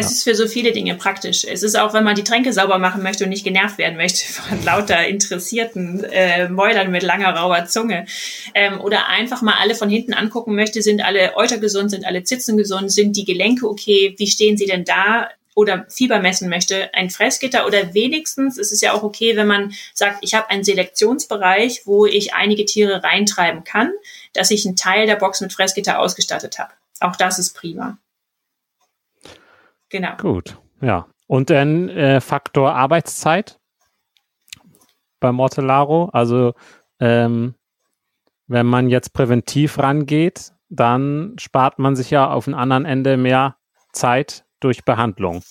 Es 0.00 0.06
ja. 0.06 0.12
ist 0.12 0.22
für 0.24 0.34
so 0.34 0.48
viele 0.48 0.72
Dinge 0.72 0.94
praktisch. 0.94 1.44
Es 1.44 1.62
ist 1.62 1.78
auch, 1.78 1.92
wenn 1.92 2.04
man 2.04 2.16
die 2.16 2.24
Tränke 2.24 2.52
sauber 2.52 2.78
machen 2.78 3.02
möchte 3.02 3.24
und 3.24 3.30
nicht 3.30 3.44
genervt 3.44 3.76
werden 3.76 3.96
möchte 3.96 4.26
von 4.32 4.64
lauter 4.64 5.06
interessierten 5.06 6.04
äh, 6.04 6.48
Mäulern 6.48 6.90
mit 6.90 7.02
langer, 7.02 7.34
rauer 7.36 7.66
Zunge. 7.66 8.06
Ähm, 8.54 8.80
oder 8.80 9.08
einfach 9.08 9.42
mal 9.42 9.56
alle 9.60 9.74
von 9.74 9.90
hinten 9.90 10.14
angucken 10.14 10.54
möchte, 10.54 10.80
sind 10.82 11.04
alle 11.04 11.36
Euter 11.36 11.58
gesund, 11.58 11.90
sind 11.90 12.06
alle 12.06 12.24
Zitzen 12.24 12.56
gesund, 12.56 12.90
sind 12.90 13.16
die 13.16 13.24
Gelenke 13.24 13.68
okay, 13.68 14.14
wie 14.16 14.26
stehen 14.26 14.56
sie 14.56 14.66
denn 14.66 14.84
da? 14.84 15.28
oder 15.56 15.84
Fieber 15.90 16.20
messen 16.20 16.48
möchte, 16.48 16.94
ein 16.94 17.10
Fressgitter 17.10 17.66
oder 17.66 17.92
wenigstens 17.92 18.56
ist 18.56 18.72
es 18.72 18.80
ja 18.80 18.92
auch 18.92 19.02
okay, 19.02 19.36
wenn 19.36 19.48
man 19.48 19.74
sagt, 19.92 20.18
ich 20.22 20.32
habe 20.32 20.48
einen 20.48 20.64
Selektionsbereich, 20.64 21.82
wo 21.86 22.06
ich 22.06 22.32
einige 22.32 22.64
Tiere 22.64 23.02
reintreiben 23.02 23.64
kann, 23.64 23.92
dass 24.32 24.52
ich 24.52 24.64
einen 24.64 24.76
Teil 24.76 25.06
der 25.06 25.16
Box 25.16 25.40
mit 25.40 25.52
Fressgitter 25.52 25.98
ausgestattet 25.98 26.58
habe. 26.58 26.72
Auch 27.00 27.16
das 27.16 27.38
ist 27.38 27.54
prima. 27.54 27.98
Genau. 29.90 30.16
Gut, 30.16 30.58
ja. 30.80 31.06
Und 31.26 31.50
dann 31.50 31.88
äh, 31.88 32.20
Faktor 32.20 32.74
Arbeitszeit 32.74 33.60
bei 35.20 35.30
Mortellaro. 35.32 36.10
Also 36.12 36.54
ähm, 36.98 37.54
wenn 38.46 38.66
man 38.66 38.88
jetzt 38.88 39.12
präventiv 39.12 39.78
rangeht, 39.78 40.52
dann 40.68 41.36
spart 41.38 41.78
man 41.78 41.94
sich 41.94 42.10
ja 42.10 42.30
auf 42.30 42.46
dem 42.46 42.54
anderen 42.54 42.84
Ende 42.84 43.16
mehr 43.16 43.56
Zeit 43.92 44.44
durch 44.60 44.84
Behandlung. 44.84 45.42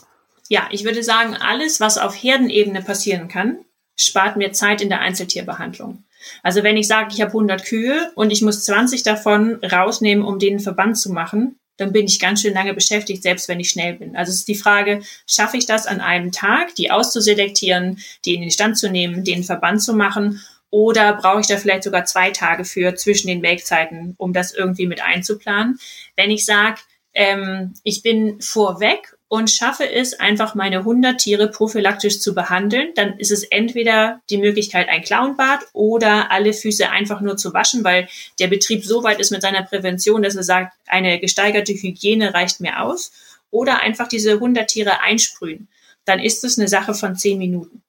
Ja, 0.49 0.67
ich 0.71 0.83
würde 0.83 1.03
sagen, 1.03 1.35
alles, 1.35 1.79
was 1.79 1.97
auf 1.97 2.15
Herdenebene 2.15 2.81
passieren 2.81 3.27
kann, 3.27 3.59
spart 3.95 4.37
mir 4.37 4.51
Zeit 4.51 4.81
in 4.81 4.89
der 4.89 5.01
Einzeltierbehandlung. 5.01 6.03
Also 6.43 6.63
wenn 6.63 6.77
ich 6.77 6.87
sage, 6.87 7.09
ich 7.13 7.21
habe 7.21 7.31
100 7.31 7.63
Kühe 7.63 8.11
und 8.15 8.31
ich 8.31 8.41
muss 8.41 8.65
20 8.65 9.03
davon 9.03 9.59
rausnehmen, 9.63 10.25
um 10.25 10.39
den 10.39 10.59
Verband 10.59 10.97
zu 10.97 11.11
machen, 11.11 11.58
dann 11.79 11.93
bin 11.93 12.05
ich 12.05 12.19
ganz 12.19 12.41
schön 12.41 12.53
lange 12.53 12.73
beschäftigt, 12.73 13.23
selbst 13.23 13.47
wenn 13.47 13.59
ich 13.59 13.69
schnell 13.69 13.93
bin. 13.93 14.15
Also 14.15 14.31
es 14.31 14.39
ist 14.39 14.47
die 14.47 14.55
Frage, 14.55 15.01
schaffe 15.27 15.57
ich 15.57 15.65
das 15.65 15.87
an 15.87 16.01
einem 16.01 16.31
Tag, 16.31 16.75
die 16.75 16.91
auszuselektieren, 16.91 17.99
die 18.25 18.35
in 18.35 18.41
den 18.41 18.51
Stand 18.51 18.77
zu 18.77 18.89
nehmen, 18.89 19.23
den 19.23 19.43
Verband 19.43 19.81
zu 19.81 19.93
machen 19.93 20.41
oder 20.71 21.13
brauche 21.13 21.39
ich 21.39 21.47
da 21.47 21.57
vielleicht 21.57 21.83
sogar 21.83 22.05
zwei 22.05 22.31
Tage 22.31 22.63
für 22.63 22.95
zwischen 22.95 23.27
den 23.27 23.41
Melkzeiten, 23.41 24.13
um 24.17 24.33
das 24.33 24.53
irgendwie 24.53 24.87
mit 24.87 25.01
einzuplanen? 25.01 25.79
Wenn 26.15 26.31
ich 26.31 26.45
sage, 26.45 26.79
ähm, 27.13 27.73
ich 27.83 28.03
bin 28.03 28.39
vorweg 28.41 29.17
und 29.29 29.51
schaffe 29.51 29.89
es, 29.89 30.19
einfach 30.19 30.55
meine 30.55 30.79
100 30.79 31.19
Tiere 31.19 31.47
prophylaktisch 31.49 32.19
zu 32.19 32.33
behandeln, 32.33 32.89
dann 32.95 33.17
ist 33.19 33.31
es 33.31 33.43
entweder 33.43 34.21
die 34.29 34.39
Möglichkeit, 34.39 34.89
ein 34.89 35.03
Clownbad 35.03 35.59
oder 35.71 36.31
alle 36.31 36.51
Füße 36.51 36.89
einfach 36.89 37.21
nur 37.21 37.37
zu 37.37 37.53
waschen, 37.53 37.83
weil 37.83 38.09
der 38.39 38.47
Betrieb 38.47 38.83
so 38.83 39.03
weit 39.03 39.19
ist 39.19 39.31
mit 39.31 39.43
seiner 39.43 39.61
Prävention, 39.61 40.23
dass 40.23 40.35
er 40.35 40.43
sagt, 40.43 40.75
eine 40.87 41.19
gesteigerte 41.19 41.73
Hygiene 41.73 42.33
reicht 42.33 42.59
mir 42.59 42.81
aus. 42.81 43.11
Oder 43.51 43.81
einfach 43.81 44.07
diese 44.07 44.33
100 44.33 44.67
Tiere 44.67 45.01
einsprühen. 45.01 45.69
Dann 46.05 46.19
ist 46.19 46.43
es 46.43 46.59
eine 46.59 46.67
Sache 46.67 46.93
von 46.93 47.15
10 47.15 47.37
Minuten 47.37 47.81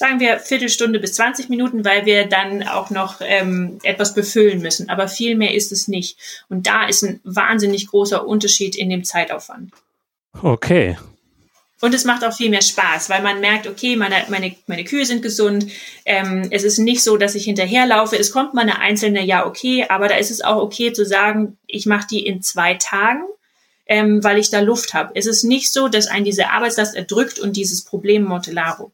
sagen 0.00 0.18
wir 0.18 0.38
Viertelstunde 0.38 0.98
bis 0.98 1.12
20 1.12 1.50
Minuten, 1.50 1.84
weil 1.84 2.06
wir 2.06 2.26
dann 2.26 2.62
auch 2.62 2.88
noch 2.88 3.20
ähm, 3.20 3.78
etwas 3.82 4.14
befüllen 4.14 4.62
müssen. 4.62 4.88
Aber 4.88 5.08
viel 5.08 5.36
mehr 5.36 5.52
ist 5.52 5.72
es 5.72 5.88
nicht. 5.88 6.16
Und 6.48 6.66
da 6.66 6.86
ist 6.86 7.02
ein 7.02 7.20
wahnsinnig 7.22 7.86
großer 7.88 8.26
Unterschied 8.26 8.76
in 8.76 8.88
dem 8.88 9.04
Zeitaufwand. 9.04 9.72
Okay. 10.32 10.96
Und 11.80 11.94
es 11.94 12.04
macht 12.04 12.24
auch 12.24 12.34
viel 12.34 12.50
mehr 12.50 12.62
Spaß, 12.62 13.08
weil 13.08 13.22
man 13.22 13.40
merkt, 13.40 13.66
okay, 13.66 13.96
meine, 13.96 14.24
meine, 14.28 14.54
meine 14.66 14.84
Kühe 14.84 15.06
sind 15.06 15.22
gesund. 15.22 15.66
Ähm, 16.04 16.46
es 16.50 16.62
ist 16.62 16.78
nicht 16.78 17.02
so, 17.02 17.16
dass 17.16 17.34
ich 17.34 17.44
hinterherlaufe. 17.44 18.18
Es 18.18 18.32
kommt 18.32 18.52
mal 18.52 18.62
eine 18.62 18.80
einzelne, 18.80 19.24
ja, 19.24 19.46
okay, 19.46 19.86
aber 19.88 20.08
da 20.08 20.16
ist 20.16 20.30
es 20.30 20.42
auch 20.42 20.60
okay 20.60 20.92
zu 20.92 21.06
sagen, 21.06 21.56
ich 21.66 21.86
mache 21.86 22.06
die 22.10 22.26
in 22.26 22.42
zwei 22.42 22.74
Tagen, 22.74 23.22
ähm, 23.86 24.22
weil 24.22 24.38
ich 24.38 24.50
da 24.50 24.60
Luft 24.60 24.92
habe. 24.92 25.12
Es 25.14 25.26
ist 25.26 25.42
nicht 25.42 25.72
so, 25.72 25.88
dass 25.88 26.06
ein 26.06 26.24
diese 26.24 26.50
Arbeitslast 26.50 26.94
erdrückt 26.94 27.38
und 27.38 27.56
dieses 27.56 27.82
Problem 27.82 28.24
Mortellaro. 28.24 28.92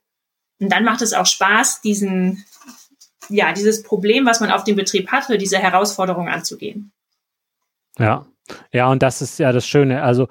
Und 0.60 0.70
dann 0.70 0.84
macht 0.84 1.02
es 1.02 1.12
auch 1.12 1.26
Spaß, 1.26 1.80
diesen, 1.80 2.44
ja, 3.28 3.52
dieses 3.52 3.82
Problem, 3.82 4.26
was 4.26 4.38
man 4.38 4.52
auf 4.52 4.62
dem 4.62 4.76
Betrieb 4.76 5.10
hatte, 5.10 5.38
diese 5.38 5.58
Herausforderung 5.58 6.28
anzugehen. 6.28 6.92
Ja, 7.98 8.26
ja, 8.72 8.88
und 8.88 9.02
das 9.02 9.22
ist 9.22 9.40
ja 9.40 9.50
das 9.50 9.66
Schöne. 9.66 10.02
Also 10.02 10.28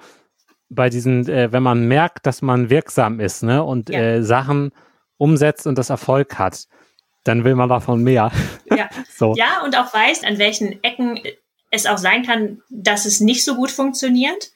bei 0.68 0.88
diesen, 0.88 1.28
äh, 1.28 1.52
wenn 1.52 1.62
man 1.62 1.86
merkt, 1.88 2.26
dass 2.26 2.42
man 2.42 2.70
wirksam 2.70 3.20
ist, 3.20 3.42
ne, 3.42 3.62
und 3.62 3.88
ja. 3.88 4.00
äh, 4.00 4.22
Sachen 4.22 4.72
umsetzt 5.18 5.66
und 5.66 5.78
das 5.78 5.90
Erfolg 5.90 6.38
hat, 6.38 6.66
dann 7.24 7.44
will 7.44 7.54
man 7.54 7.68
davon 7.68 8.02
mehr. 8.02 8.30
Ja. 8.70 8.88
so. 9.16 9.34
ja, 9.36 9.62
und 9.64 9.76
auch 9.76 9.92
weiß, 9.92 10.24
an 10.24 10.38
welchen 10.38 10.82
Ecken 10.82 11.20
es 11.70 11.86
auch 11.86 11.98
sein 11.98 12.24
kann, 12.24 12.62
dass 12.70 13.06
es 13.06 13.20
nicht 13.20 13.44
so 13.44 13.56
gut 13.56 13.70
funktioniert 13.70 14.50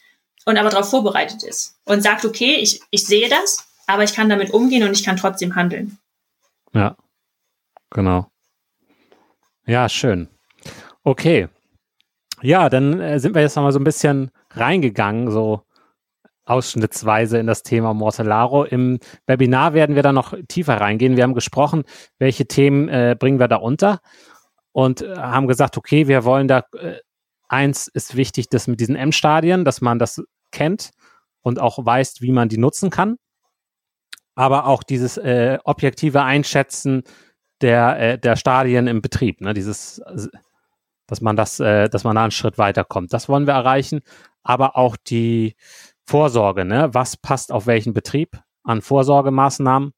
und 0.44 0.56
aber 0.56 0.70
darauf 0.70 0.90
vorbereitet 0.90 1.42
ist 1.42 1.78
und 1.84 2.02
sagt, 2.02 2.24
okay, 2.24 2.56
ich, 2.56 2.80
ich 2.90 3.06
sehe 3.06 3.28
das, 3.28 3.66
aber 3.86 4.04
ich 4.04 4.14
kann 4.14 4.28
damit 4.28 4.50
umgehen 4.50 4.86
und 4.86 4.92
ich 4.92 5.04
kann 5.04 5.16
trotzdem 5.16 5.54
handeln. 5.56 5.98
Ja, 6.72 6.96
genau. 7.90 8.30
Ja, 9.66 9.88
schön. 9.88 10.28
Okay. 11.02 11.48
Ja, 12.42 12.68
dann 12.68 13.00
äh, 13.00 13.18
sind 13.20 13.34
wir 13.34 13.42
jetzt 13.42 13.56
nochmal 13.56 13.72
so 13.72 13.78
ein 13.78 13.84
bisschen 13.84 14.30
reingegangen, 14.52 15.30
so 15.30 15.62
ausschnittsweise 16.51 17.38
in 17.38 17.46
das 17.46 17.62
Thema 17.62 17.94
Mortellaro. 17.94 18.64
Im 18.64 18.98
Webinar 19.26 19.74
werden 19.74 19.96
wir 19.96 20.03
da 20.03 20.12
noch 20.12 20.34
tiefer 20.48 20.80
reingehen. 20.80 21.16
Wir 21.16 21.24
haben 21.24 21.34
gesprochen, 21.34 21.84
welche 22.18 22.46
Themen 22.46 22.88
äh, 22.88 23.16
bringen 23.18 23.38
wir 23.38 23.48
da 23.48 23.57
unter 23.57 24.01
und 24.72 25.03
äh, 25.03 25.16
haben 25.16 25.48
gesagt, 25.48 25.78
okay, 25.78 26.09
wir 26.09 26.24
wollen 26.24 26.48
da, 26.48 26.64
äh, 26.76 26.98
eins 27.48 27.88
ist 27.88 28.16
wichtig, 28.16 28.48
das 28.48 28.66
mit 28.66 28.80
diesen 28.80 28.96
M-Stadien, 28.96 29.64
dass 29.64 29.80
man 29.80 29.98
das 29.98 30.22
kennt 30.53 30.90
und 31.40 31.61
auch 31.61 31.84
weiß, 31.84 32.20
wie 32.20 32.32
man 32.32 32.48
die 32.48 32.59
nutzen 32.59 32.90
kann 32.90 33.16
aber 34.40 34.66
auch 34.66 34.82
dieses 34.82 35.18
äh, 35.18 35.59
objektive 35.64 36.22
Einschätzen 36.22 37.03
der, 37.61 38.01
äh, 38.01 38.18
der 38.18 38.36
Stadien 38.36 38.86
im 38.86 39.03
Betrieb, 39.03 39.42
ne? 39.42 39.53
dieses, 39.53 40.01
dass 41.07 41.20
man 41.20 41.36
das, 41.36 41.61
äh, 41.61 41.90
dass 41.90 42.05
man 42.05 42.16
da 42.16 42.22
einen 42.22 42.30
Schritt 42.30 42.57
weiterkommt. 42.57 43.12
Das 43.12 43.28
wollen 43.28 43.46
wir 43.46 43.53
erreichen, 43.53 44.01
aber 44.42 44.78
auch 44.78 44.96
die 44.96 45.57
Vorsorge, 46.11 46.64
ne? 46.64 46.88
was 46.92 47.16
passt 47.16 47.52
auf 47.52 47.68
welchen 47.68 47.94
Betrieb 47.94 48.42
an 48.64 48.82
Vorsorgemaßnahmen, 48.82 49.92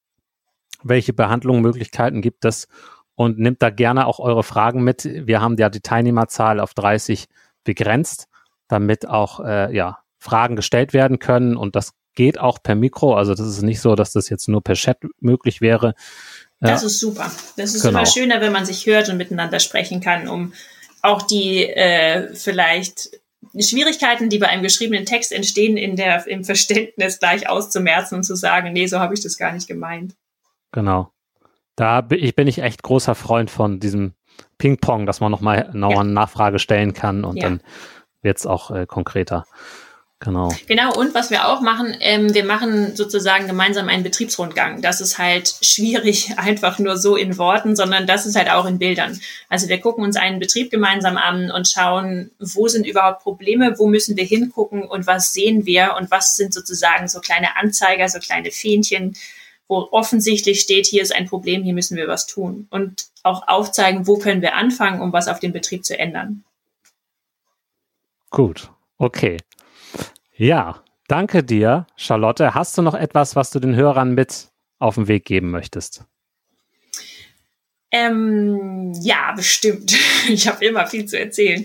welche 0.83 1.15
Behandlungsmöglichkeiten 1.15 2.21
gibt 2.21 2.45
es 2.45 2.69
und 3.15 3.39
nimmt 3.39 3.63
da 3.63 3.71
gerne 3.71 4.07
auch 4.07 4.19
eure 4.19 4.43
Fragen 4.43 4.85
mit. 4.85 5.05
Wir 5.05 5.41
haben 5.41 5.57
ja 5.57 5.71
die 5.71 5.81
Teilnehmerzahl 5.81 6.61
auf 6.61 6.75
30 6.75 7.29
begrenzt, 7.65 8.29
damit 8.69 9.09
auch 9.09 9.41
äh, 9.41 9.75
ja, 9.75 10.01
Fragen 10.19 10.55
gestellt 10.55 10.93
werden 10.93 11.19
können 11.19 11.57
und 11.57 11.77
das 11.77 11.95
geht 12.15 12.39
auch 12.39 12.63
per 12.63 12.75
Mikro. 12.75 13.15
Also 13.15 13.35
das 13.35 13.47
ist 13.47 13.63
nicht 13.63 13.81
so, 13.81 13.95
dass 13.95 14.13
das 14.13 14.29
jetzt 14.29 14.49
nur 14.49 14.63
per 14.63 14.75
Chat 14.75 14.99
möglich 15.19 15.63
wäre. 15.63 15.95
Das 16.61 16.83
ist 16.83 17.01
super. 17.01 17.33
Das 17.57 17.75
ist 17.75 17.85
genau. 17.85 18.01
immer 18.01 18.07
schöner, 18.07 18.43
wenn 18.43 18.53
man 18.53 18.67
sich 18.67 18.85
hört 18.85 19.09
und 19.09 19.17
miteinander 19.17 19.61
sprechen 19.61 20.03
kann, 20.03 20.29
um 20.29 20.53
auch 21.01 21.23
die 21.23 21.65
äh, 21.65 22.35
vielleicht 22.35 23.22
Schwierigkeiten, 23.59 24.29
die 24.29 24.39
bei 24.39 24.49
einem 24.49 24.63
geschriebenen 24.63 25.05
Text 25.05 25.33
entstehen, 25.33 25.77
in 25.77 25.97
der, 25.97 26.27
im 26.27 26.45
Verständnis 26.45 27.19
gleich 27.19 27.49
auszumerzen 27.49 28.17
und 28.17 28.25
zu 28.25 28.35
sagen, 28.37 28.73
nee, 28.73 28.87
so 28.87 28.99
habe 28.99 29.15
ich 29.15 29.21
das 29.21 29.37
gar 29.37 29.53
nicht 29.53 29.69
gemeint. 29.69 30.15
Genau. 30.71 31.13
Da 31.77 32.01
bin 32.01 32.23
ich, 32.23 32.35
bin 32.35 32.49
ich 32.49 32.59
echt 32.59 32.83
großer 32.83 33.15
Freund 33.15 33.51
von 33.51 33.81
diesem 33.81 34.15
Ping-Pong, 34.59 35.07
dass 35.07 35.21
man 35.21 35.31
nochmal 35.31 35.71
noch 35.73 35.91
ja. 35.91 36.01
eine 36.01 36.13
Nachfrage 36.13 36.59
stellen 36.59 36.93
kann 36.93 37.25
und 37.25 37.37
ja. 37.37 37.43
dann 37.45 37.63
wird 38.23 38.39
es 38.39 38.47
auch 38.47 38.71
äh, 38.71 38.87
konkreter. 38.87 39.45
Genau. 40.25 40.55
Genau, 40.69 40.95
und 40.95 41.17
was 41.17 41.31
wir 41.31 41.49
auch 41.49 41.61
machen, 41.61 41.97
ähm, 41.99 42.33
wir 42.33 42.45
machen 42.45 42.95
sozusagen 42.95 43.49
gemeinsam 43.49 43.89
einen 43.89 44.05
Betriebsrundgang. 44.05 44.81
Das 44.81 45.01
ist 45.01 45.19
halt 45.19 45.53
schwierig, 45.63 46.31
einfach 46.37 46.79
nur 46.79 46.97
so 46.97 47.17
in 47.17 47.39
Worten, 47.39 47.75
sondern 47.75 48.07
das 48.07 48.25
ist 48.25 48.37
halt 48.37 48.49
auch 48.49 48.65
in 48.67 48.79
Bildern. 48.79 49.19
Also 49.49 49.69
wir 49.69 49.81
gucken 49.81 50.05
uns 50.05 50.15
einen 50.15 50.39
Betrieb 50.39 50.71
gemeinsam 50.71 51.17
an 51.17 51.51
und 51.51 51.69
schauen, 51.69 52.31
wo 52.39 52.69
sind 52.69 52.87
überhaupt 52.87 53.25
Probleme, 53.25 53.81
wo 53.81 53.89
müssen 53.89 54.17
wir 54.17 54.25
hingucken 54.25 54.85
und 54.85 55.09
was 55.09 55.33
sehen 55.33 55.67
wir 55.67 55.97
und 55.99 56.13
was 56.13 56.37
sind 56.37 56.55
sozusagen 56.55 57.09
so 57.09 57.19
kleine 57.19 57.57
Anzeiger, 57.57 58.09
so 58.09 58.21
kleine 58.21 58.53
Fähnchen, 58.53 59.17
wo 59.67 59.89
offensichtlich 59.91 60.61
steht, 60.61 60.87
hier 60.87 61.03
ist 61.03 61.13
ein 61.13 61.27
Problem, 61.27 61.65
hier 61.65 61.75
müssen 61.75 61.97
wir 61.97 62.07
was 62.07 62.27
tun. 62.27 62.69
Und 62.71 63.07
auch 63.25 63.49
aufzeigen, 63.49 64.07
wo 64.07 64.19
können 64.19 64.41
wir 64.41 64.55
anfangen, 64.55 65.01
um 65.01 65.13
was 65.13 65.27
auf 65.27 65.41
dem 65.41 65.53
Betrieb 65.53 65.85
zu 65.85 65.99
ändern. 65.99 66.45
Gut, 68.31 68.71
okay. 68.99 69.39
Ja, 70.43 70.83
danke 71.07 71.45
dir, 71.45 71.87
Charlotte. 71.95 72.53
Hast 72.53 72.77
du 72.77 72.83
noch 72.83 72.97
etwas, 72.97 73.37
was 73.37 73.51
du 73.51 73.61
den 73.61 73.77
Hörern 73.77 74.13
mit 74.13 74.49
auf 74.81 74.97
den 74.97 75.07
Weg 75.07 75.25
geben 75.25 75.53
möchtest? 75.53 76.03
Ähm, 77.93 78.93
ja, 79.01 79.35
bestimmt. 79.37 79.95
Ich 80.29 80.49
habe 80.49 80.65
immer 80.65 80.89
viel 80.89 81.07
zu 81.07 81.17
erzählen. 81.17 81.65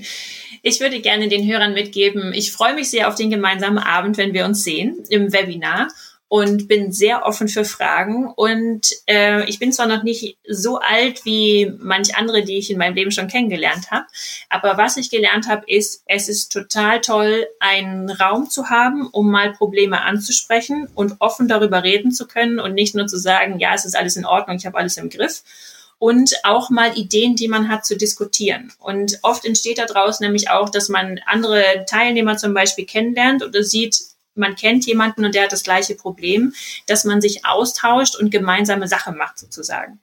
Ich 0.62 0.80
würde 0.80 1.02
gerne 1.02 1.28
den 1.28 1.48
Hörern 1.52 1.74
mitgeben, 1.74 2.34
ich 2.34 2.52
freue 2.52 2.76
mich 2.76 2.92
sehr 2.92 3.08
auf 3.08 3.16
den 3.16 3.32
gemeinsamen 3.32 3.80
Abend, 3.80 4.18
wenn 4.18 4.36
wir 4.36 4.46
uns 4.46 4.64
sehen 4.64 5.04
im 5.10 5.34
Webinar 5.34 5.88
und 6.30 6.68
bin 6.68 6.92
sehr 6.92 7.26
offen 7.26 7.48
für 7.48 7.64
Fragen. 7.64 8.28
Und 8.36 8.90
äh, 9.08 9.48
ich 9.50 9.60
bin 9.60 9.72
zwar 9.72 9.88
noch 9.88 10.04
nicht 10.04 10.38
so 10.48 10.78
alt 10.80 11.24
wie 11.26 11.72
manch 11.80 12.16
andere, 12.16 12.44
die 12.44 12.58
ich 12.58 12.70
in 12.70 12.78
meinem 12.78 12.96
Leben 12.96 13.12
schon 13.12 13.28
kennengelernt 13.28 13.92
habe, 13.92 14.06
aber 14.50 14.78
was 14.78 14.98
ich 14.98 15.10
gelernt 15.10 15.48
habe, 15.48 15.64
ist, 15.68 16.04
es 16.06 16.28
ist 16.28 16.52
total 16.52 17.02
toll, 17.02 17.48
einen 17.60 18.10
Raum 18.10 18.50
zu 18.50 18.70
haben, 18.70 19.08
um 19.08 19.32
mal 19.32 19.54
Probleme 19.54 20.02
anzusprechen 20.02 20.88
und 20.96 21.16
offen 21.20 21.48
darüber 21.48 21.84
reden 21.84 22.12
zu 22.12 22.28
können 22.28 22.60
und 22.60 22.74
nicht 22.74 22.96
nur 22.96 23.08
zu 23.08 23.18
sagen, 23.18 23.60
ja, 23.60 23.74
es 23.74 23.86
ist 23.86 23.96
alles 23.96 24.18
in 24.18 24.26
Ordnung, 24.26 24.58
ich 24.58 24.66
habe 24.66 24.78
alles 24.78 24.98
im 24.98 25.10
Griff. 25.10 25.44
Und 26.00 26.36
auch 26.44 26.70
mal 26.70 26.96
Ideen, 26.96 27.36
die 27.36 27.48
man 27.48 27.70
hat, 27.70 27.84
zu 27.84 27.98
diskutieren. 27.98 28.72
Und 28.78 29.18
oft 29.24 29.46
entsteht 29.46 29.80
daraus 29.80 30.20
nämlich 30.20 30.52
auch, 30.52 30.70
dass 30.70 30.90
man 30.90 31.20
andere 31.26 31.64
Teilnehmer 31.90 32.38
zum 32.38 32.54
Beispiel 32.54 32.86
kennenlernt 32.86 33.44
oder 33.44 33.64
sieht, 33.64 33.98
man 34.38 34.56
kennt 34.56 34.86
jemanden 34.86 35.26
und 35.26 35.36
der 35.36 35.44
hat 35.44 35.52
das 35.52 35.64
gleiche 35.64 35.96
Problem, 35.96 36.54
dass 36.88 37.06
man 37.06 37.22
sich 37.22 37.46
austauscht 37.46 38.16
und 38.16 38.32
gemeinsame 38.32 38.88
Sache 38.88 39.12
macht 39.12 39.40
sozusagen. 39.40 40.00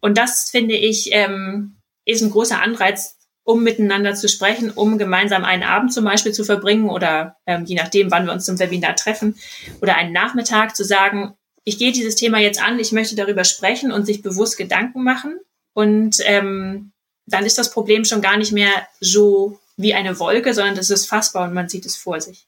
Und 0.00 0.18
das 0.18 0.50
finde 0.50 0.74
ich 0.74 1.08
ähm, 1.12 1.76
ist 2.04 2.22
ein 2.22 2.30
großer 2.30 2.60
Anreiz, 2.60 3.16
um 3.44 3.62
miteinander 3.62 4.14
zu 4.14 4.28
sprechen, 4.28 4.70
um 4.70 4.98
gemeinsam 4.98 5.44
einen 5.44 5.62
Abend 5.62 5.92
zum 5.92 6.04
Beispiel 6.04 6.32
zu 6.32 6.44
verbringen 6.44 6.88
oder 6.88 7.36
ähm, 7.46 7.64
je 7.64 7.74
nachdem, 7.74 8.10
wann 8.10 8.26
wir 8.26 8.32
uns 8.32 8.44
zum 8.44 8.58
Webinar 8.58 8.94
treffen 8.94 9.36
oder 9.80 9.96
einen 9.96 10.12
Nachmittag 10.12 10.76
zu 10.76 10.84
sagen, 10.84 11.34
ich 11.64 11.78
gehe 11.78 11.92
dieses 11.92 12.16
Thema 12.16 12.38
jetzt 12.38 12.62
an, 12.62 12.78
ich 12.78 12.92
möchte 12.92 13.16
darüber 13.16 13.44
sprechen 13.44 13.92
und 13.92 14.06
sich 14.06 14.22
bewusst 14.22 14.56
Gedanken 14.56 15.02
machen 15.02 15.40
und 15.74 16.18
ähm, 16.24 16.92
dann 17.26 17.46
ist 17.46 17.58
das 17.58 17.70
Problem 17.70 18.04
schon 18.04 18.20
gar 18.20 18.36
nicht 18.36 18.52
mehr 18.52 18.86
so 19.00 19.58
wie 19.76 19.94
eine 19.94 20.18
Wolke, 20.18 20.54
sondern 20.54 20.74
das 20.74 20.90
ist 20.90 21.06
fassbar 21.06 21.48
und 21.48 21.54
man 21.54 21.68
sieht 21.68 21.86
es 21.86 21.96
vor 21.96 22.20
sich. 22.20 22.46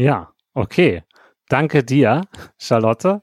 Ja, 0.00 0.32
okay. 0.54 1.02
Danke 1.50 1.84
dir, 1.84 2.22
Charlotte. 2.56 3.20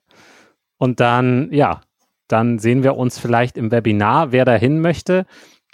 Und 0.78 1.00
dann, 1.00 1.52
ja, 1.52 1.82
dann 2.28 2.60
sehen 2.60 2.84
wir 2.84 2.98
uns 2.98 3.18
vielleicht 3.18 3.58
im 3.58 3.72
Webinar. 3.72 4.32
Wer 4.32 4.46
dahin 4.46 4.80
möchte, 4.80 5.26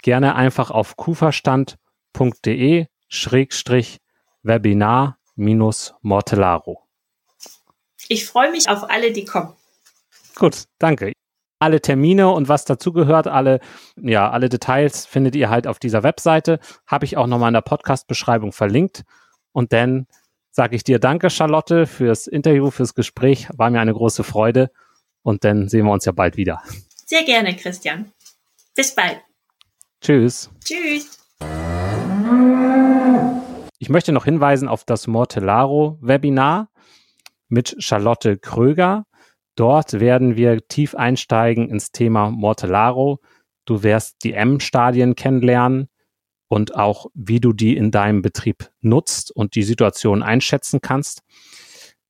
gerne 0.02 0.34
einfach 0.34 0.70
auf 0.70 0.96
kuferstand.de 0.96 2.86
Schrägstrich 3.08 4.00
Webinar 4.42 5.18
minus 5.34 5.94
Mortellaro. 6.00 6.80
Ich 8.08 8.24
freue 8.24 8.50
mich 8.50 8.70
auf 8.70 8.88
alle, 8.88 9.12
die 9.12 9.26
kommen. 9.26 9.52
Gut, 10.36 10.64
danke. 10.78 11.12
Alle 11.58 11.82
Termine 11.82 12.30
und 12.30 12.48
was 12.48 12.64
dazugehört, 12.64 13.26
alle, 13.26 13.60
ja, 14.00 14.30
alle 14.30 14.48
Details 14.48 15.04
findet 15.04 15.36
ihr 15.36 15.50
halt 15.50 15.66
auf 15.66 15.78
dieser 15.78 16.02
Webseite. 16.02 16.60
Habe 16.86 17.04
ich 17.04 17.18
auch 17.18 17.26
nochmal 17.26 17.50
in 17.50 17.54
der 17.54 17.60
Podcast-Beschreibung 17.60 18.52
verlinkt. 18.52 19.02
Und 19.52 19.74
dann 19.74 20.06
sage 20.54 20.76
ich 20.76 20.84
dir 20.84 21.00
danke, 21.00 21.30
Charlotte, 21.30 21.84
fürs 21.86 22.28
Interview, 22.28 22.70
fürs 22.70 22.94
Gespräch. 22.94 23.48
War 23.56 23.70
mir 23.70 23.80
eine 23.80 23.92
große 23.92 24.22
Freude. 24.22 24.70
Und 25.22 25.42
dann 25.42 25.68
sehen 25.68 25.84
wir 25.84 25.92
uns 25.92 26.04
ja 26.04 26.12
bald 26.12 26.36
wieder. 26.36 26.62
Sehr 27.06 27.24
gerne, 27.24 27.56
Christian. 27.56 28.12
Bis 28.76 28.94
bald. 28.94 29.20
Tschüss. 30.00 30.50
Tschüss. 30.64 31.18
Ich 33.78 33.88
möchte 33.88 34.12
noch 34.12 34.24
hinweisen 34.24 34.68
auf 34.68 34.84
das 34.84 35.08
Mortellaro-Webinar 35.08 36.68
mit 37.48 37.74
Charlotte 37.80 38.38
Kröger. 38.38 39.06
Dort 39.56 39.98
werden 39.98 40.36
wir 40.36 40.66
tief 40.68 40.94
einsteigen 40.94 41.68
ins 41.68 41.90
Thema 41.90 42.30
Mortellaro. 42.30 43.18
Du 43.64 43.82
wirst 43.82 44.22
die 44.22 44.34
M-Stadien 44.34 45.16
kennenlernen 45.16 45.88
und 46.54 46.76
auch 46.76 47.06
wie 47.14 47.40
du 47.40 47.52
die 47.52 47.76
in 47.76 47.90
deinem 47.90 48.22
Betrieb 48.22 48.70
nutzt 48.80 49.32
und 49.34 49.56
die 49.56 49.64
Situation 49.64 50.22
einschätzen 50.22 50.80
kannst. 50.80 51.24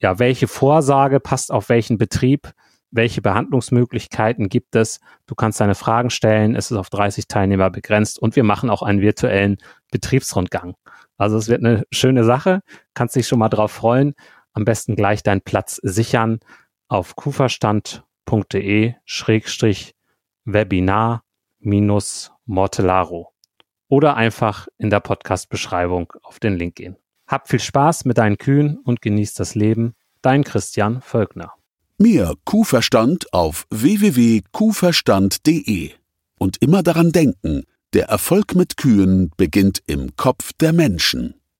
Ja, 0.00 0.18
welche 0.18 0.48
Vorsage 0.48 1.18
passt 1.18 1.50
auf 1.50 1.70
welchen 1.70 1.96
Betrieb? 1.96 2.52
Welche 2.90 3.22
Behandlungsmöglichkeiten 3.22 4.50
gibt 4.50 4.76
es? 4.76 5.00
Du 5.24 5.34
kannst 5.34 5.62
deine 5.62 5.74
Fragen 5.74 6.10
stellen. 6.10 6.56
Es 6.56 6.70
ist 6.70 6.76
auf 6.76 6.90
30 6.90 7.26
Teilnehmer 7.26 7.70
begrenzt 7.70 8.18
und 8.18 8.36
wir 8.36 8.44
machen 8.44 8.68
auch 8.68 8.82
einen 8.82 9.00
virtuellen 9.00 9.56
Betriebsrundgang. 9.90 10.74
Also 11.16 11.38
es 11.38 11.48
wird 11.48 11.64
eine 11.64 11.84
schöne 11.90 12.22
Sache. 12.24 12.60
Kannst 12.92 13.16
dich 13.16 13.26
schon 13.26 13.38
mal 13.38 13.48
drauf 13.48 13.72
freuen. 13.72 14.14
Am 14.52 14.66
besten 14.66 14.94
gleich 14.94 15.22
deinen 15.22 15.40
Platz 15.40 15.80
sichern 15.82 16.40
auf 16.88 17.16
kuferstand.de 17.16 18.92
Schrägstrich 19.06 19.94
Webinar 20.44 21.24
minus 21.60 22.30
Mortellaro 22.44 23.30
oder 23.94 24.16
einfach 24.16 24.66
in 24.76 24.90
der 24.90 24.98
Podcast-Beschreibung 24.98 26.12
auf 26.24 26.40
den 26.40 26.56
Link 26.56 26.74
gehen. 26.74 26.96
Hab 27.28 27.48
viel 27.48 27.60
Spaß 27.60 28.06
mit 28.06 28.18
deinen 28.18 28.38
Kühen 28.38 28.78
und 28.78 29.00
genieß 29.00 29.34
das 29.34 29.54
Leben. 29.54 29.94
Dein 30.20 30.42
Christian 30.42 31.00
Völkner. 31.00 31.52
Mehr 31.96 32.34
Kuhverstand 32.44 33.32
auf 33.32 33.68
www.kuhverstand.de. 33.70 35.92
Und 36.40 36.60
immer 36.60 36.82
daran 36.82 37.12
denken, 37.12 37.66
der 37.92 38.06
Erfolg 38.06 38.56
mit 38.56 38.76
Kühen 38.76 39.30
beginnt 39.36 39.80
im 39.86 40.16
Kopf 40.16 40.52
der 40.54 40.72
Menschen. 40.72 41.34